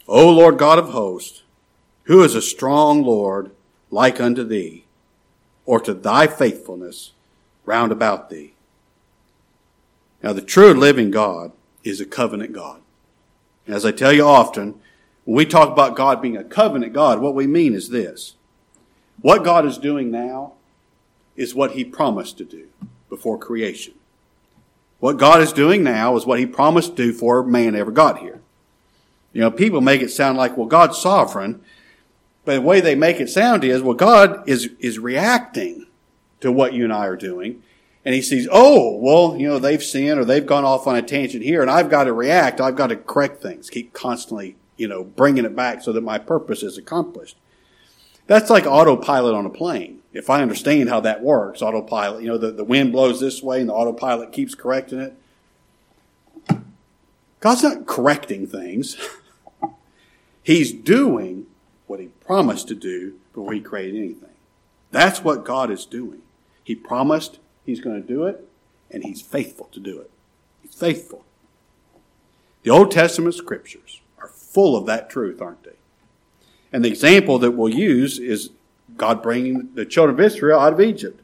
O 0.08 0.30
Lord 0.30 0.58
God 0.58 0.80
of 0.80 0.90
hosts, 0.90 1.44
who 2.04 2.24
is 2.24 2.36
a 2.36 2.42
strong 2.42 3.04
Lord 3.04 3.52
like 3.94 4.20
unto 4.20 4.44
thee, 4.44 4.86
or 5.66 5.80
to 5.80 5.94
thy 5.94 6.26
faithfulness 6.26 7.12
round 7.64 7.92
about 7.92 8.30
thee. 8.30 8.54
Now, 10.24 10.34
the 10.34 10.42
true 10.42 10.74
living 10.74 11.12
God 11.12 11.52
is 11.84 12.02
a 12.02 12.06
covenant 12.06 12.54
God. 12.54 12.82
As 13.68 13.86
I 13.86 13.92
tell 13.92 14.12
you 14.12 14.26
often, 14.26 14.80
when 15.26 15.36
we 15.36 15.46
talk 15.46 15.70
about 15.70 15.96
God 15.96 16.22
being 16.22 16.36
a 16.36 16.44
covenant 16.44 16.92
God, 16.92 17.20
what 17.20 17.36
we 17.36 17.46
mean 17.46 17.76
is 17.76 17.90
this. 17.90 18.36
What 19.22 19.44
God 19.44 19.66
is 19.66 19.78
doing 19.78 20.10
now 20.10 20.54
is 21.36 21.54
what 21.54 21.72
he 21.72 21.86
promised 21.86 22.38
to 22.40 22.46
do 22.46 22.68
before 23.10 23.38
creation. 23.38 23.94
What 25.00 25.18
God 25.18 25.40
is 25.42 25.54
doing 25.54 25.84
now 25.84 26.16
is 26.16 26.26
what 26.26 26.40
he 26.40 26.46
promised 26.46 26.96
to 26.96 27.04
do 27.04 27.12
before 27.12 27.44
man 27.44 27.76
ever 27.76 27.92
got 27.92 28.20
here. 28.20 28.42
You 29.34 29.42
know, 29.42 29.52
people 29.52 29.82
make 29.82 30.02
it 30.02 30.10
sound 30.10 30.38
like, 30.38 30.58
well, 30.58 30.68
God's 30.68 30.98
sovereign, 30.98 31.62
but 32.46 32.56
the 32.56 32.62
way 32.62 32.82
they 32.82 32.96
make 32.96 33.20
it 33.20 33.30
sound 33.30 33.64
is, 33.64 33.82
well, 33.82 33.94
God 33.94 34.48
is, 34.48 34.70
is 34.80 35.00
reacting 35.00 35.88
to 36.42 36.52
what 36.52 36.74
you 36.74 36.84
and 36.84 36.94
I 36.94 37.08
are 37.08 37.16
doing. 37.16 37.64
And 38.06 38.14
he 38.14 38.22
sees, 38.22 38.48
oh, 38.52 38.98
well, 38.98 39.38
you 39.38 39.48
know, 39.48 39.60
they've 39.60 39.82
sinned 39.82 40.20
or 40.20 40.26
they've 40.26 40.46
gone 40.46 40.66
off 40.66 40.88
on 40.88 40.96
a 40.96 41.02
tangent 41.02 41.44
here 41.44 41.62
and 41.62 41.72
I've 41.72 41.90
got 41.90 42.04
to 42.04 42.14
react. 42.14 42.60
I've 42.60 42.76
got 42.76 42.88
to 42.88 42.98
correct 42.98 43.42
things, 43.42 43.70
keep 43.70 43.94
constantly, 43.94 44.58
you 44.76 44.90
know, 44.90 45.06
bringing 45.06 45.46
it 45.46 45.56
back 45.56 45.82
so 45.82 45.94
that 45.94 46.02
my 46.02 46.18
purpose 46.18 46.64
is 46.64 46.78
accomplished. 46.78 47.38
That's 48.28 48.50
like 48.50 48.66
autopilot 48.66 49.34
on 49.34 49.46
a 49.46 49.50
plane. 49.50 50.00
If 50.12 50.30
I 50.30 50.42
understand 50.42 50.90
how 50.90 51.00
that 51.02 51.22
works, 51.24 51.62
autopilot, 51.62 52.22
you 52.24 52.28
know, 52.28 52.38
the, 52.38 52.52
the 52.52 52.64
wind 52.64 52.92
blows 52.92 53.22
this 53.22 53.42
way 53.42 53.62
and 53.62 53.70
the 53.70 53.74
autopilot 53.74 54.34
keeps 54.34 54.54
correcting 54.54 55.00
it. 55.00 55.18
God's 57.40 57.64
not 57.64 57.86
correcting 57.86 58.48
things. 58.48 58.98
He's 60.44 60.74
doing 60.74 61.46
what 61.94 62.00
he 62.00 62.08
promised 62.08 62.68
to 62.68 62.74
do 62.74 63.14
before 63.36 63.54
he 63.54 63.60
created 63.60 63.96
anything. 63.96 64.32
That's 64.90 65.24
what 65.24 65.46
God 65.46 65.70
is 65.70 65.86
doing. 65.86 66.24
He 66.64 66.74
promised 66.74 67.38
he's 67.68 67.82
going 67.82 68.02
to 68.02 68.08
do 68.08 68.26
it, 68.26 68.50
and 68.90 69.04
he's 69.04 69.22
faithful 69.22 69.68
to 69.74 69.80
do 69.80 70.00
it. 70.00 70.10
He's 70.64 70.74
faithful. 70.74 71.24
The 72.64 72.72
Old 72.72 72.90
Testament 72.90 73.36
scriptures 73.36 74.02
are 74.18 74.28
full 74.28 74.76
of 74.76 74.88
that 74.88 75.08
truth, 75.08 75.40
aren't 75.40 75.64
they? 75.64 75.76
And 76.72 76.84
the 76.84 76.90
example 76.90 77.38
that 77.38 77.52
we'll 77.52 77.72
use 77.72 78.18
is 78.18 78.50
God 78.98 79.22
bringing 79.22 79.70
the 79.76 79.86
children 79.86 80.20
of 80.20 80.26
Israel 80.26 80.60
out 80.60 80.74
of 80.74 80.82
Egypt. 80.82 81.22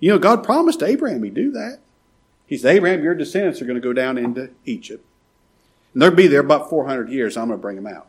You 0.00 0.12
know, 0.12 0.18
God 0.18 0.44
promised 0.44 0.82
Abraham 0.82 1.22
he'd 1.24 1.34
do 1.34 1.50
that. 1.50 1.80
He 2.46 2.56
said, 2.56 2.76
Abraham, 2.76 3.04
your 3.04 3.14
descendants 3.14 3.60
are 3.60 3.66
going 3.66 3.78
to 3.78 3.86
go 3.86 3.92
down 3.92 4.16
into 4.16 4.48
Egypt. 4.64 5.04
And 5.92 6.00
they'll 6.00 6.10
be 6.10 6.26
there 6.26 6.40
about 6.40 6.70
400 6.70 7.10
years. 7.10 7.36
I'm 7.36 7.48
going 7.48 7.58
to 7.58 7.62
bring 7.62 7.76
them 7.76 7.86
out. 7.86 8.08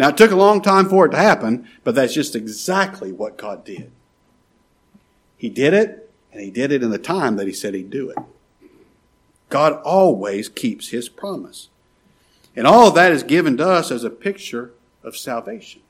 Now, 0.00 0.08
it 0.08 0.16
took 0.16 0.30
a 0.30 0.36
long 0.36 0.62
time 0.62 0.88
for 0.88 1.04
it 1.04 1.10
to 1.10 1.18
happen, 1.18 1.68
but 1.84 1.94
that's 1.94 2.14
just 2.14 2.34
exactly 2.34 3.12
what 3.12 3.36
God 3.36 3.66
did. 3.66 3.92
He 5.36 5.50
did 5.50 5.74
it, 5.74 6.10
and 6.32 6.40
He 6.40 6.50
did 6.50 6.72
it 6.72 6.82
in 6.82 6.88
the 6.88 6.96
time 6.96 7.36
that 7.36 7.46
He 7.46 7.52
said 7.52 7.74
He'd 7.74 7.90
do 7.90 8.08
it. 8.08 8.16
God 9.50 9.74
always 9.84 10.48
keeps 10.48 10.88
His 10.88 11.10
promise. 11.10 11.68
And 12.56 12.66
all 12.66 12.88
of 12.88 12.94
that 12.94 13.12
is 13.12 13.22
given 13.22 13.58
to 13.58 13.68
us 13.68 13.90
as 13.90 14.02
a 14.02 14.08
picture 14.08 14.72
of 15.04 15.18
salvation. 15.18 15.82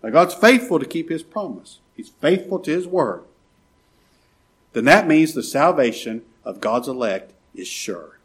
Now, 0.00 0.10
God's 0.10 0.34
faithful 0.34 0.78
to 0.78 0.86
keep 0.86 1.10
His 1.10 1.24
promise. 1.24 1.80
He's 1.96 2.10
faithful 2.10 2.60
to 2.60 2.70
His 2.70 2.86
word. 2.86 3.24
Then 4.74 4.84
that 4.84 5.08
means 5.08 5.34
the 5.34 5.42
salvation 5.42 6.22
of 6.44 6.60
God's 6.60 6.86
elect 6.86 7.32
is 7.52 7.66
sure. 7.66 8.20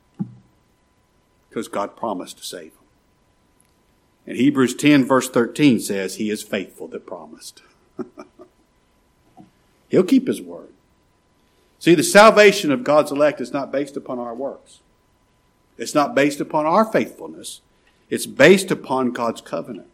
Because 1.50 1.68
God 1.68 1.98
promised 1.98 2.38
to 2.38 2.44
save 2.44 2.76
them. 2.76 2.79
And 4.26 4.38
Hebrews 4.38 4.76
10 4.76 5.06
verse 5.06 5.30
13 5.30 5.80
says, 5.80 6.16
He 6.16 6.30
is 6.30 6.44
faithful 6.44 6.88
that 6.90 7.06
promised. 7.06 7.62
He'll 9.90 10.04
keep 10.04 10.28
His 10.28 10.42
word. 10.42 10.70
See, 11.80 11.96
the 11.96 12.04
salvation 12.04 12.72
of 12.72 12.84
God's 12.84 13.12
elect 13.12 13.40
is 13.40 13.54
not 13.54 13.72
based 13.72 13.96
upon 13.96 14.20
our 14.20 14.36
works. 14.36 14.80
It's 15.78 15.96
not 15.96 16.14
based 16.14 16.42
upon 16.42 16.66
our 16.66 16.84
faithfulness. 16.84 17.62
It's 18.10 18.26
based 18.26 18.70
upon 18.70 19.12
God's 19.12 19.42
covenant. 19.42 19.88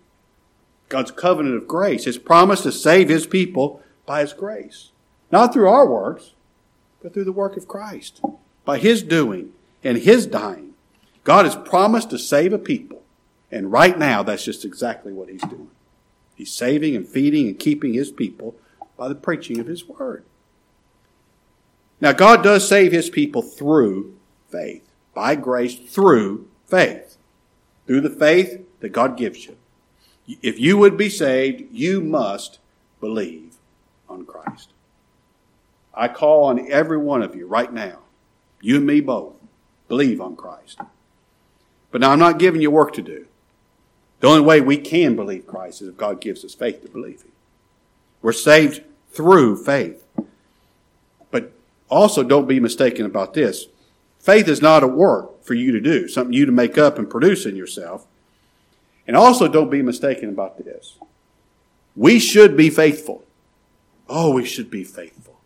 God's 0.89 1.11
covenant 1.11 1.55
of 1.55 1.67
grace. 1.67 2.05
His 2.05 2.17
promise 2.17 2.61
to 2.61 2.71
save 2.71 3.07
His 3.07 3.27
people 3.27 3.81
by 4.05 4.21
His 4.21 4.33
grace. 4.33 4.91
Not 5.31 5.53
through 5.53 5.69
our 5.69 5.87
works, 5.87 6.33
but 7.01 7.13
through 7.13 7.23
the 7.25 7.31
work 7.31 7.55
of 7.55 7.67
Christ. 7.67 8.19
By 8.65 8.79
His 8.79 9.03
doing 9.03 9.53
and 9.83 9.99
His 9.99 10.25
dying. 10.25 10.73
God 11.23 11.45
has 11.45 11.55
promised 11.55 12.09
to 12.09 12.19
save 12.19 12.51
a 12.51 12.57
people 12.57 13.03
and 13.55 13.71
right 13.71 13.97
now, 13.97 14.21
that's 14.21 14.43
just 14.43 14.65
exactly 14.65 15.13
what 15.13 15.29
he's 15.29 15.39
doing. 15.39 15.71
He's 16.35 16.51
saving 16.51 16.93
and 16.93 17.07
feeding 17.07 17.47
and 17.47 17.57
keeping 17.57 17.93
his 17.93 18.11
people 18.11 18.53
by 18.97 19.07
the 19.07 19.15
preaching 19.15 19.61
of 19.61 19.67
his 19.67 19.87
word. 19.87 20.25
Now, 22.01 22.11
God 22.11 22.43
does 22.43 22.67
save 22.67 22.91
his 22.91 23.09
people 23.09 23.41
through 23.41 24.13
faith, 24.49 24.83
by 25.13 25.35
grace, 25.35 25.75
through 25.75 26.49
faith, 26.67 27.15
through 27.87 28.01
the 28.01 28.09
faith 28.09 28.59
that 28.81 28.89
God 28.89 29.15
gives 29.15 29.45
you. 29.45 29.55
If 30.41 30.59
you 30.59 30.77
would 30.77 30.97
be 30.97 31.09
saved, 31.09 31.73
you 31.73 32.01
must 32.01 32.59
believe 32.99 33.55
on 34.09 34.25
Christ. 34.25 34.73
I 35.93 36.09
call 36.09 36.43
on 36.43 36.69
every 36.69 36.97
one 36.97 37.23
of 37.23 37.37
you 37.37 37.47
right 37.47 37.71
now, 37.71 37.99
you 38.59 38.75
and 38.75 38.85
me 38.85 38.99
both, 38.99 39.35
believe 39.87 40.19
on 40.19 40.35
Christ. 40.35 40.81
But 41.89 42.01
now 42.01 42.11
I'm 42.11 42.19
not 42.19 42.37
giving 42.37 42.59
you 42.59 42.69
work 42.69 42.91
to 42.95 43.01
do. 43.01 43.27
The 44.25 44.31
only 44.31 44.41
way 44.41 44.59
we 44.59 44.77
can 44.77 45.15
believe 45.15 45.45
Christ 45.45 45.83
is 45.83 45.87
if 45.87 45.97
God 45.97 46.19
gives 46.19 46.43
us 46.43 46.55
faith 46.55 46.81
to 46.81 46.89
believe 46.89 47.21
Him. 47.21 47.31
We're 48.23 48.31
saved 48.31 48.81
through 49.11 49.63
faith. 49.63 50.03
But 51.29 51.51
also 51.89 52.23
don't 52.23 52.47
be 52.47 52.59
mistaken 52.59 53.05
about 53.05 53.35
this. 53.35 53.67
Faith 54.17 54.47
is 54.47 54.63
not 54.63 54.81
a 54.81 54.87
work 54.87 55.43
for 55.43 55.53
you 55.53 55.71
to 55.73 55.79
do, 55.79 56.07
something 56.07 56.33
you 56.33 56.47
to 56.47 56.51
make 56.51 56.75
up 56.75 56.97
and 56.97 57.07
produce 57.07 57.45
in 57.45 57.55
yourself. 57.55 58.07
And 59.05 59.15
also 59.15 59.47
don't 59.47 59.69
be 59.69 59.83
mistaken 59.83 60.29
about 60.29 60.57
this. 60.57 60.97
We 61.95 62.17
should 62.17 62.57
be 62.57 62.71
faithful. 62.71 63.23
Oh, 64.09 64.33
we 64.33 64.43
should 64.43 64.71
be 64.71 64.83
faithful. 64.83 65.39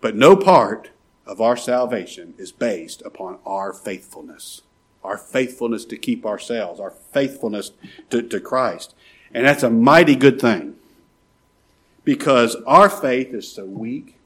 But 0.00 0.14
no 0.14 0.36
part 0.36 0.90
of 1.26 1.40
our 1.40 1.56
salvation 1.56 2.34
is 2.38 2.52
based 2.52 3.02
upon 3.04 3.40
our 3.44 3.72
faithfulness 3.72 4.62
our 5.06 5.18
faithfulness 5.18 5.84
to 5.86 5.96
keep 5.96 6.26
ourselves, 6.26 6.80
our 6.80 6.90
faithfulness 6.90 7.72
to, 8.10 8.22
to 8.22 8.40
Christ. 8.40 8.94
And 9.32 9.46
that's 9.46 9.62
a 9.62 9.70
mighty 9.70 10.16
good 10.16 10.40
thing 10.40 10.76
because 12.04 12.56
our 12.66 12.88
faith 12.88 13.32
is 13.32 13.50
so 13.50 13.64
weak 13.64 14.16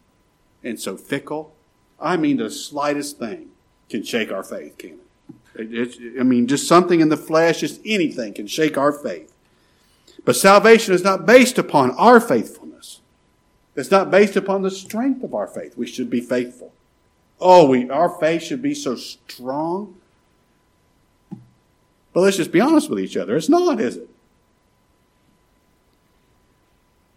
and 0.64 0.78
so 0.80 0.96
fickle. 0.96 1.54
I 2.00 2.16
mean, 2.16 2.38
the 2.38 2.50
slightest 2.50 3.18
thing 3.18 3.50
can 3.88 4.02
shake 4.02 4.32
our 4.32 4.42
faith, 4.42 4.78
can 4.78 5.00
it? 5.54 6.18
I 6.18 6.22
mean, 6.22 6.46
just 6.46 6.66
something 6.66 7.00
in 7.00 7.08
the 7.08 7.16
flesh, 7.16 7.60
just 7.60 7.80
anything 7.84 8.34
can 8.34 8.46
shake 8.46 8.78
our 8.78 8.92
faith. 8.92 9.32
But 10.24 10.36
salvation 10.36 10.94
is 10.94 11.02
not 11.02 11.26
based 11.26 11.58
upon 11.58 11.92
our 11.92 12.20
faithfulness. 12.20 13.00
It's 13.76 13.90
not 13.90 14.10
based 14.10 14.36
upon 14.36 14.62
the 14.62 14.70
strength 14.70 15.22
of 15.22 15.34
our 15.34 15.46
faith. 15.46 15.76
We 15.76 15.86
should 15.86 16.10
be 16.10 16.20
faithful. 16.20 16.72
Oh, 17.40 17.68
we, 17.68 17.88
our 17.88 18.08
faith 18.08 18.42
should 18.42 18.60
be 18.60 18.74
so 18.74 18.96
strong 18.96 19.96
but 22.12 22.20
let's 22.20 22.36
just 22.36 22.52
be 22.52 22.60
honest 22.60 22.90
with 22.90 23.00
each 23.00 23.16
other. 23.16 23.36
It's 23.36 23.48
not, 23.48 23.80
is 23.80 23.96
it? 23.96 24.08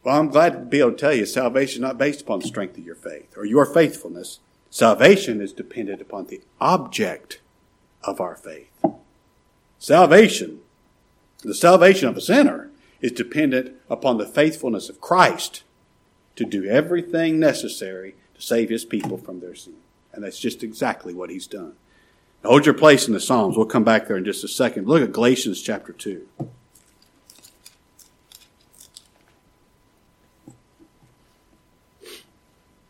Well, 0.03 0.19
I'm 0.19 0.29
glad 0.29 0.53
to 0.53 0.59
be 0.59 0.79
able 0.79 0.91
to 0.91 0.97
tell 0.97 1.13
you 1.13 1.25
salvation 1.25 1.77
is 1.77 1.81
not 1.81 1.97
based 1.97 2.21
upon 2.21 2.39
the 2.39 2.47
strength 2.47 2.77
of 2.77 2.85
your 2.85 2.95
faith 2.95 3.37
or 3.37 3.45
your 3.45 3.65
faithfulness. 3.65 4.39
Salvation 4.69 5.39
is 5.39 5.53
dependent 5.53 6.01
upon 6.01 6.27
the 6.27 6.41
object 6.59 7.39
of 8.03 8.19
our 8.19 8.35
faith. 8.35 8.69
Salvation, 9.79 10.59
the 11.41 11.53
salvation 11.53 12.09
of 12.09 12.17
a 12.17 12.21
sinner, 12.21 12.69
is 13.01 13.11
dependent 13.11 13.75
upon 13.89 14.17
the 14.17 14.25
faithfulness 14.25 14.89
of 14.89 15.01
Christ 15.01 15.63
to 16.35 16.45
do 16.45 16.65
everything 16.65 17.39
necessary 17.39 18.15
to 18.35 18.41
save 18.41 18.69
his 18.69 18.85
people 18.85 19.17
from 19.17 19.39
their 19.39 19.55
sin. 19.55 19.75
And 20.11 20.23
that's 20.23 20.39
just 20.39 20.63
exactly 20.63 21.13
what 21.13 21.29
he's 21.29 21.47
done. 21.47 21.73
Hold 22.45 22.65
your 22.65 22.75
place 22.75 23.07
in 23.07 23.13
the 23.13 23.21
Psalms. 23.21 23.55
We'll 23.55 23.65
come 23.65 23.85
back 23.85 24.07
there 24.07 24.17
in 24.17 24.25
just 24.25 24.43
a 24.43 24.49
second. 24.49 24.85
Look 24.85 25.01
at 25.01 25.13
Galatians 25.13 25.61
chapter 25.61 25.93
2. 25.93 26.27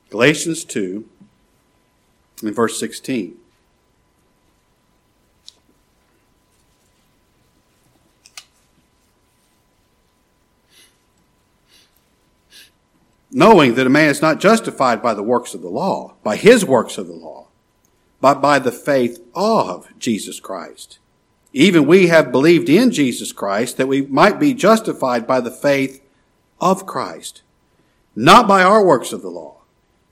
Galatians 0.10 0.64
2 0.64 1.08
in 2.42 2.54
verse 2.54 2.80
16. 2.80 3.38
Knowing 13.32 13.76
that 13.76 13.86
a 13.86 13.90
man 13.90 14.10
is 14.10 14.22
not 14.22 14.40
justified 14.40 15.02
by 15.02 15.14
the 15.14 15.24
works 15.24 15.54
of 15.54 15.62
the 15.62 15.70
law, 15.70 16.14
by 16.24 16.36
his 16.36 16.66
works 16.66 16.98
of 16.98 17.08
the 17.08 17.14
law 17.14 17.43
but 18.24 18.40
by 18.40 18.58
the 18.58 18.72
faith 18.72 19.22
of 19.36 19.86
Jesus 20.00 20.40
Christ. 20.40 20.98
Even 21.52 21.86
we 21.86 22.08
have 22.08 22.32
believed 22.32 22.70
in 22.70 22.90
Jesus 22.90 23.34
Christ 23.34 23.76
that 23.76 23.90
we 23.90 24.04
might 24.04 24.40
be 24.40 24.54
justified 24.54 25.28
by 25.28 25.42
the 25.42 25.52
faith 25.52 26.02
of 26.62 26.86
Christ, 26.86 27.42
not 28.16 28.48
by 28.48 28.64
our 28.64 28.82
works 28.82 29.12
of 29.12 29.24
the 29.24 29.30
law. 29.30 29.58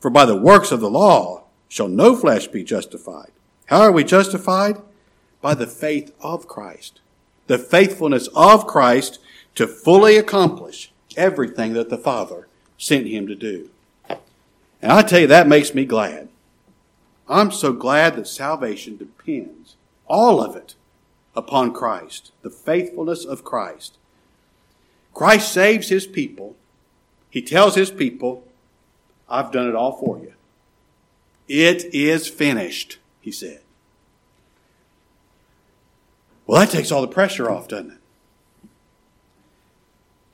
For 0.02 0.10
by 0.10 0.26
the 0.26 0.36
works 0.36 0.74
of 0.74 0.82
the 0.82 0.90
law 0.90 1.46
shall 1.70 1.88
no 1.88 2.14
flesh 2.14 2.48
be 2.48 2.66
justified. 2.66 3.32
How 3.68 3.80
are 3.80 3.94
we 3.94 4.04
justified? 4.04 4.76
By 5.40 5.54
the 5.54 5.66
faith 5.66 6.14
of 6.20 6.50
Christ. 6.50 7.00
The 7.48 7.58
faithfulness 7.58 8.28
of 8.36 8.68
Christ 8.68 9.20
to 9.56 9.68
fully 9.68 10.18
accomplish 10.18 10.92
everything 11.16 11.72
that 11.74 11.90
the 11.90 11.98
Father 11.98 12.50
sent 12.78 13.08
him 13.08 13.26
to 13.28 13.36
do. 13.36 13.70
And 14.82 14.92
I 14.92 15.02
tell 15.02 15.22
you, 15.22 15.28
that 15.28 15.48
makes 15.48 15.74
me 15.74 15.86
glad. 15.86 16.28
I'm 17.32 17.52
so 17.52 17.72
glad 17.72 18.18
that 18.18 18.28
salvation 18.28 18.98
depends, 18.98 19.78
all 20.06 20.44
of 20.44 20.58
it, 20.58 20.76
upon 21.34 21.72
Christ, 21.72 22.34
the 22.42 22.50
faithfulness 22.50 23.24
of 23.24 23.46
Christ. 23.46 23.98
Christ 25.14 25.54
saves 25.54 25.88
his 25.88 26.06
people. 26.06 26.58
He 27.30 27.42
tells 27.42 27.76
his 27.76 27.90
people, 27.90 28.44
I've 29.30 29.54
done 29.54 29.70
it 29.70 29.76
all 29.76 29.94
for 29.94 30.20
you. 30.20 30.34
It 31.48 31.94
is 31.94 32.28
finished, 32.28 32.98
he 33.22 33.32
said. 33.32 33.62
Well, 36.46 36.60
that 36.60 36.70
takes 36.70 36.92
all 36.92 37.02
the 37.02 37.08
pressure 37.08 37.50
off, 37.50 37.70
doesn't 37.70 37.92
it? 37.92 38.70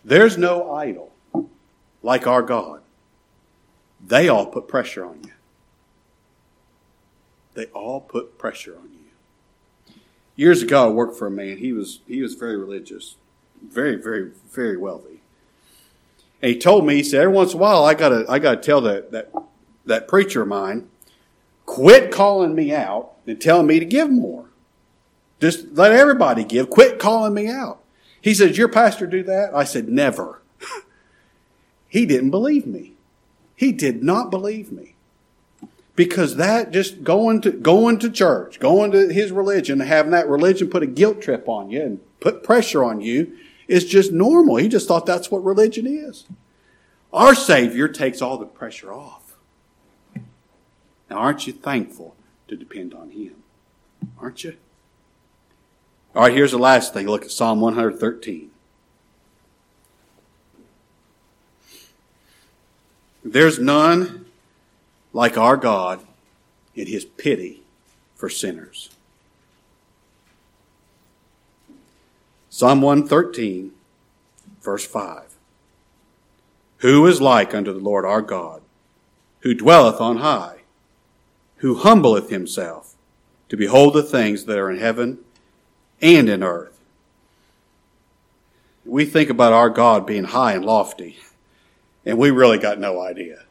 There's 0.04 0.36
no 0.36 0.72
idol 0.74 1.12
like 2.02 2.26
our 2.26 2.42
God. 2.42 2.82
They 4.04 4.30
all 4.30 4.48
put 4.48 4.68
pressure 4.68 5.06
on 5.06 5.22
you. 5.24 5.32
They 7.58 7.66
all 7.74 8.02
put 8.02 8.38
pressure 8.38 8.78
on 8.78 8.92
you. 8.94 9.96
Years 10.36 10.62
ago, 10.62 10.86
I 10.86 10.90
worked 10.92 11.18
for 11.18 11.26
a 11.26 11.32
man. 11.32 11.58
He 11.58 11.74
was 11.74 12.02
he 12.08 12.22
was 12.22 12.36
very 12.36 12.56
religious, 12.56 13.16
very 13.64 13.96
very 13.96 14.32
very 14.52 14.78
wealthy. 14.78 15.24
And 16.40 16.52
he 16.52 16.60
told 16.60 16.86
me, 16.86 16.98
he 16.98 17.04
said, 17.04 17.22
every 17.22 17.34
once 17.34 17.54
in 17.54 17.58
a 17.58 17.62
while, 17.62 17.84
I 17.84 17.96
gotta 17.96 18.26
I 18.30 18.38
gotta 18.38 18.62
tell 18.62 18.80
that 18.82 19.12
that 19.12 19.34
that 19.88 20.08
preacher 20.08 20.44
of 20.44 20.50
mine, 20.50 20.88
quit 21.66 22.12
calling 22.12 22.54
me 22.54 22.72
out 22.72 23.14
and 23.26 23.42
telling 23.42 23.66
me 23.66 23.80
to 23.80 23.86
give 23.86 24.12
more. 24.12 24.46
Just 25.42 25.72
let 25.72 25.92
everybody 25.92 26.44
give. 26.44 26.70
Quit 26.70 27.00
calling 27.00 27.34
me 27.34 27.48
out. 27.48 27.82
He 28.22 28.36
said, 28.36 28.56
your 28.56 28.68
pastor 28.68 29.08
do 29.08 29.24
that? 29.24 29.56
I 29.56 29.64
said, 29.64 29.90
never. 29.90 30.44
he 31.88 32.06
didn't 32.06 32.30
believe 32.30 32.68
me. 32.68 32.94
He 33.56 33.72
did 33.72 34.04
not 34.04 34.30
believe 34.30 34.72
me. 34.72 34.97
Because 35.98 36.36
that 36.36 36.70
just 36.72 37.04
going 37.04 37.42
to 37.42 37.52
going 37.52 37.98
to 38.00 38.10
church, 38.12 38.60
going 38.60 38.92
to 38.92 39.12
his 39.12 39.32
religion, 39.32 39.80
having 39.80 40.12
that 40.12 40.30
religion 40.30 40.70
put 40.70 40.84
a 40.84 40.88
guilt 40.88 41.22
trip 41.22 41.50
on 41.50 41.72
you 41.72 41.82
and 41.82 42.20
put 42.20 42.44
pressure 42.44 42.84
on 42.84 43.02
you 43.02 43.36
is 43.68 43.84
just 43.84 44.12
normal. 44.12 44.58
He 44.58 44.70
just 44.70 44.88
thought 44.88 45.08
that's 45.08 45.32
what 45.32 45.44
religion 45.44 45.88
is. 45.88 46.26
Our 47.12 47.34
Savior 47.34 47.88
takes 47.88 48.22
all 48.22 48.38
the 48.38 48.46
pressure 48.46 48.94
off. 48.94 49.38
Now, 51.10 51.18
aren't 51.18 51.48
you 51.48 51.54
thankful 51.54 52.16
to 52.48 52.56
depend 52.56 52.94
on 52.94 53.10
Him? 53.10 53.38
Aren't 54.20 54.44
you? 54.44 54.56
All 56.14 56.22
right, 56.22 56.34
here's 56.34 56.52
the 56.52 56.60
last 56.60 56.94
thing. 56.94 57.08
Look 57.08 57.24
at 57.24 57.32
Psalm 57.32 57.60
113. 57.60 58.52
There's 63.26 63.58
none 63.58 64.27
like 65.14 65.38
our 65.38 65.58
God 65.58 66.00
in 66.76 66.88
his 66.88 67.06
pity 67.06 67.62
for 68.16 68.30
sinners. 68.30 68.90
Psalm 72.50 72.82
113, 72.82 73.72
verse 74.62 74.86
5. 74.86 75.24
Who 76.80 77.06
is 77.08 77.22
like 77.22 77.54
unto 77.54 77.74
the 77.74 77.80
Lord 77.80 78.06
our 78.06 78.22
God, 78.22 78.62
who 79.42 79.54
dwelleth 79.54 80.02
on 80.02 80.18
high, 80.18 80.62
who 81.58 81.76
humbleth 81.76 82.30
himself 82.30 82.96
to 83.50 83.58
behold 83.58 83.94
the 83.94 84.04
things 84.04 84.46
that 84.46 84.58
are 84.58 84.72
in 84.72 84.80
heaven 84.80 85.20
and 86.02 86.30
in 86.30 86.44
earth? 86.44 86.80
We 88.86 89.06
think 89.06 89.30
about 89.30 89.54
our 89.54 89.70
God 89.70 90.06
being 90.06 90.26
high 90.26 90.54
and 90.54 90.66
lofty 90.66 91.18
and 92.08 92.18
we 92.18 92.32
really 92.32 92.58
got 92.58 92.80
no 92.80 93.02
idea. 93.02 93.44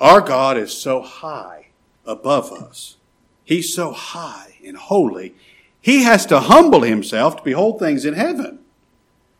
Our 0.00 0.22
God 0.22 0.56
is 0.56 0.72
so 0.72 1.02
high 1.02 1.68
above 2.06 2.50
us. 2.52 2.96
He's 3.44 3.74
so 3.74 3.92
high 3.92 4.56
and 4.64 4.76
holy. 4.76 5.34
He 5.80 6.04
has 6.04 6.24
to 6.26 6.40
humble 6.40 6.82
himself 6.82 7.36
to 7.36 7.42
behold 7.42 7.78
things 7.78 8.04
in 8.04 8.14
heaven. 8.14 8.60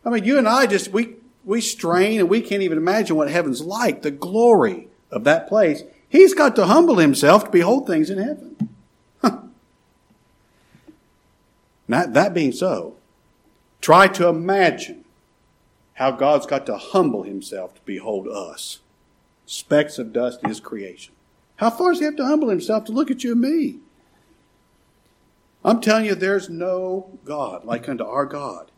I 0.05 0.09
mean, 0.09 0.23
you 0.23 0.37
and 0.37 0.47
I 0.47 0.67
just, 0.67 0.89
we, 0.91 1.15
we 1.45 1.61
strain 1.61 2.19
and 2.19 2.29
we 2.29 2.41
can't 2.41 2.61
even 2.61 2.77
imagine 2.77 3.15
what 3.15 3.29
heaven's 3.29 3.61
like, 3.61 4.01
the 4.01 4.11
glory 4.11 4.87
of 5.09 5.23
that 5.23 5.47
place. 5.47 5.83
He's 6.07 6.33
got 6.33 6.55
to 6.57 6.65
humble 6.65 6.97
himself 6.97 7.45
to 7.45 7.51
behold 7.51 7.87
things 7.87 8.09
in 8.09 8.17
heaven. 8.17 8.69
Huh. 9.21 9.37
Now, 11.87 12.05
that 12.05 12.33
being 12.33 12.51
so, 12.51 12.97
try 13.79 14.07
to 14.09 14.27
imagine 14.27 15.05
how 15.93 16.11
God's 16.11 16.45
got 16.45 16.65
to 16.65 16.77
humble 16.77 17.23
himself 17.23 17.75
to 17.75 17.81
behold 17.85 18.27
us, 18.27 18.79
specks 19.51 19.99
of 19.99 20.13
dust 20.13 20.39
in 20.41 20.49
his 20.49 20.61
creation. 20.61 21.13
How 21.57 21.69
far 21.69 21.91
does 21.91 21.99
he 21.99 22.05
have 22.05 22.15
to 22.15 22.25
humble 22.25 22.47
himself 22.47 22.85
to 22.85 22.93
look 22.93 23.11
at 23.11 23.23
you 23.23 23.33
and 23.33 23.41
me? 23.41 23.79
I'm 25.63 25.81
telling 25.81 26.05
you, 26.05 26.15
there's 26.15 26.49
no 26.49 27.19
God 27.25 27.65
like 27.65 27.89
unto 27.89 28.05
our 28.05 28.25
God. 28.25 28.71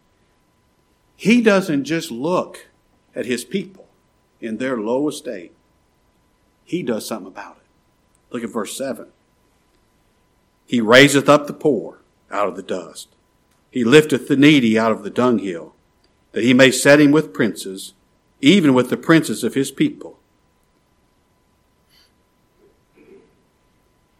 He 1.15 1.41
doesn't 1.41 1.83
just 1.83 2.09
look 2.09 2.67
at 3.15 3.27
his 3.27 3.45
people 3.45 3.87
in 4.41 4.57
their 4.57 4.77
low 4.77 5.07
estate. 5.07 5.53
He 6.65 6.81
does 6.81 7.07
something 7.07 7.27
about 7.27 7.57
it. 7.57 8.33
Look 8.33 8.43
at 8.43 8.49
verse 8.49 8.75
7. 8.75 9.07
He 10.65 10.81
raiseth 10.81 11.29
up 11.29 11.45
the 11.45 11.53
poor 11.53 11.99
out 12.31 12.47
of 12.47 12.55
the 12.55 12.63
dust. 12.63 13.09
He 13.69 13.83
lifteth 13.83 14.27
the 14.27 14.35
needy 14.35 14.77
out 14.77 14.91
of 14.91 15.03
the 15.03 15.11
dunghill 15.11 15.75
that 16.31 16.43
he 16.43 16.53
may 16.53 16.71
set 16.71 16.99
him 16.99 17.11
with 17.11 17.31
princes, 17.31 17.93
even 18.41 18.73
with 18.73 18.89
the 18.89 18.97
princes 18.97 19.43
of 19.43 19.53
his 19.53 19.69
people. 19.69 20.19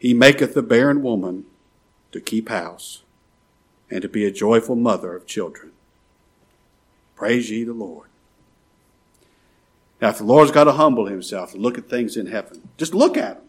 He 0.03 0.13
maketh 0.13 0.53
the 0.53 0.61
barren 0.61 1.01
woman 1.01 1.45
to 2.11 2.19
keep 2.19 2.49
house 2.49 3.03
and 3.89 4.01
to 4.01 4.09
be 4.09 4.25
a 4.25 4.31
joyful 4.31 4.75
mother 4.75 5.15
of 5.15 5.25
children. 5.25 5.71
Praise 7.15 7.49
ye 7.49 7.63
the 7.63 7.71
Lord. 7.71 8.09
Now, 10.01 10.09
if 10.09 10.17
the 10.17 10.25
Lord's 10.25 10.51
got 10.51 10.65
to 10.65 10.73
humble 10.73 11.05
himself 11.05 11.53
and 11.53 11.63
look 11.63 11.77
at 11.77 11.89
things 11.89 12.17
in 12.17 12.25
heaven, 12.25 12.67
just 12.75 12.93
look 12.93 13.15
at 13.15 13.37
them. 13.37 13.45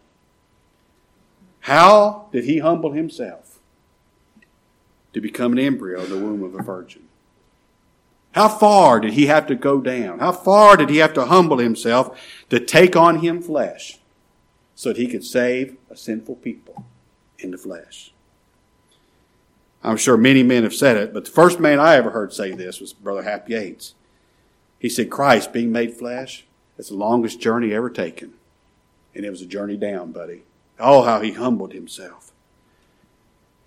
How 1.63 2.29
did 2.31 2.45
he 2.45 2.61
humble 2.61 2.93
himself? 2.93 3.59
To 5.13 5.21
become 5.21 5.55
an 5.55 5.59
embryo 5.59 6.05
in 6.05 6.11
the 6.11 6.19
womb 6.19 6.45
of 6.45 6.55
a 6.55 6.63
virgin. 6.63 7.09
How 8.31 8.49
far 8.49 9.01
did 9.01 9.15
he 9.15 9.27
have 9.27 9.49
to 9.49 9.57
go 9.57 9.81
down? 9.81 10.21
How 10.21 10.31
far 10.31 10.77
did 10.77 10.89
he 10.89 10.99
have 10.99 11.15
to 11.15 11.25
humble 11.25 11.59
himself 11.59 12.17
to 12.51 12.61
take 12.61 12.95
on 12.95 13.19
him 13.19 13.43
flesh 13.43 13.99
so 14.75 14.91
that 14.91 14.99
he 14.99 15.07
could 15.07 15.25
save 15.25 15.77
a 15.91 15.97
sinful 15.97 16.37
people 16.37 16.85
in 17.39 17.51
the 17.51 17.59
flesh? 17.59 18.13
I'm 19.83 19.99
sure 19.99 20.17
many 20.17 20.43
men 20.43 20.63
have 20.63 20.75
said 20.75 20.97
it, 20.97 21.13
but 21.13 21.27
the 21.27 21.31
first 21.31 21.61
man 21.61 21.79
I 21.79 21.97
ever 21.97 22.11
heard 22.11 22.33
say 22.33 22.53
this 22.53 22.81
was 22.81 22.95
Brother 22.95 23.23
Hap 23.23 23.49
Yates. 23.51 23.95
He 24.79 24.89
said, 24.89 25.11
Christ 25.11 25.53
being 25.53 25.71
made 25.71 25.95
flesh, 25.95 26.47
it's 26.79 26.89
the 26.89 26.95
longest 26.95 27.41
journey 27.41 27.75
ever 27.75 27.91
taken. 27.91 28.35
And 29.15 29.25
it 29.25 29.31
was 29.31 29.43
a 29.43 29.47
journey 29.47 29.77
down, 29.77 30.13
buddy. 30.13 30.43
Oh, 30.81 31.03
how 31.03 31.21
he 31.21 31.33
humbled 31.33 31.73
himself. 31.73 32.33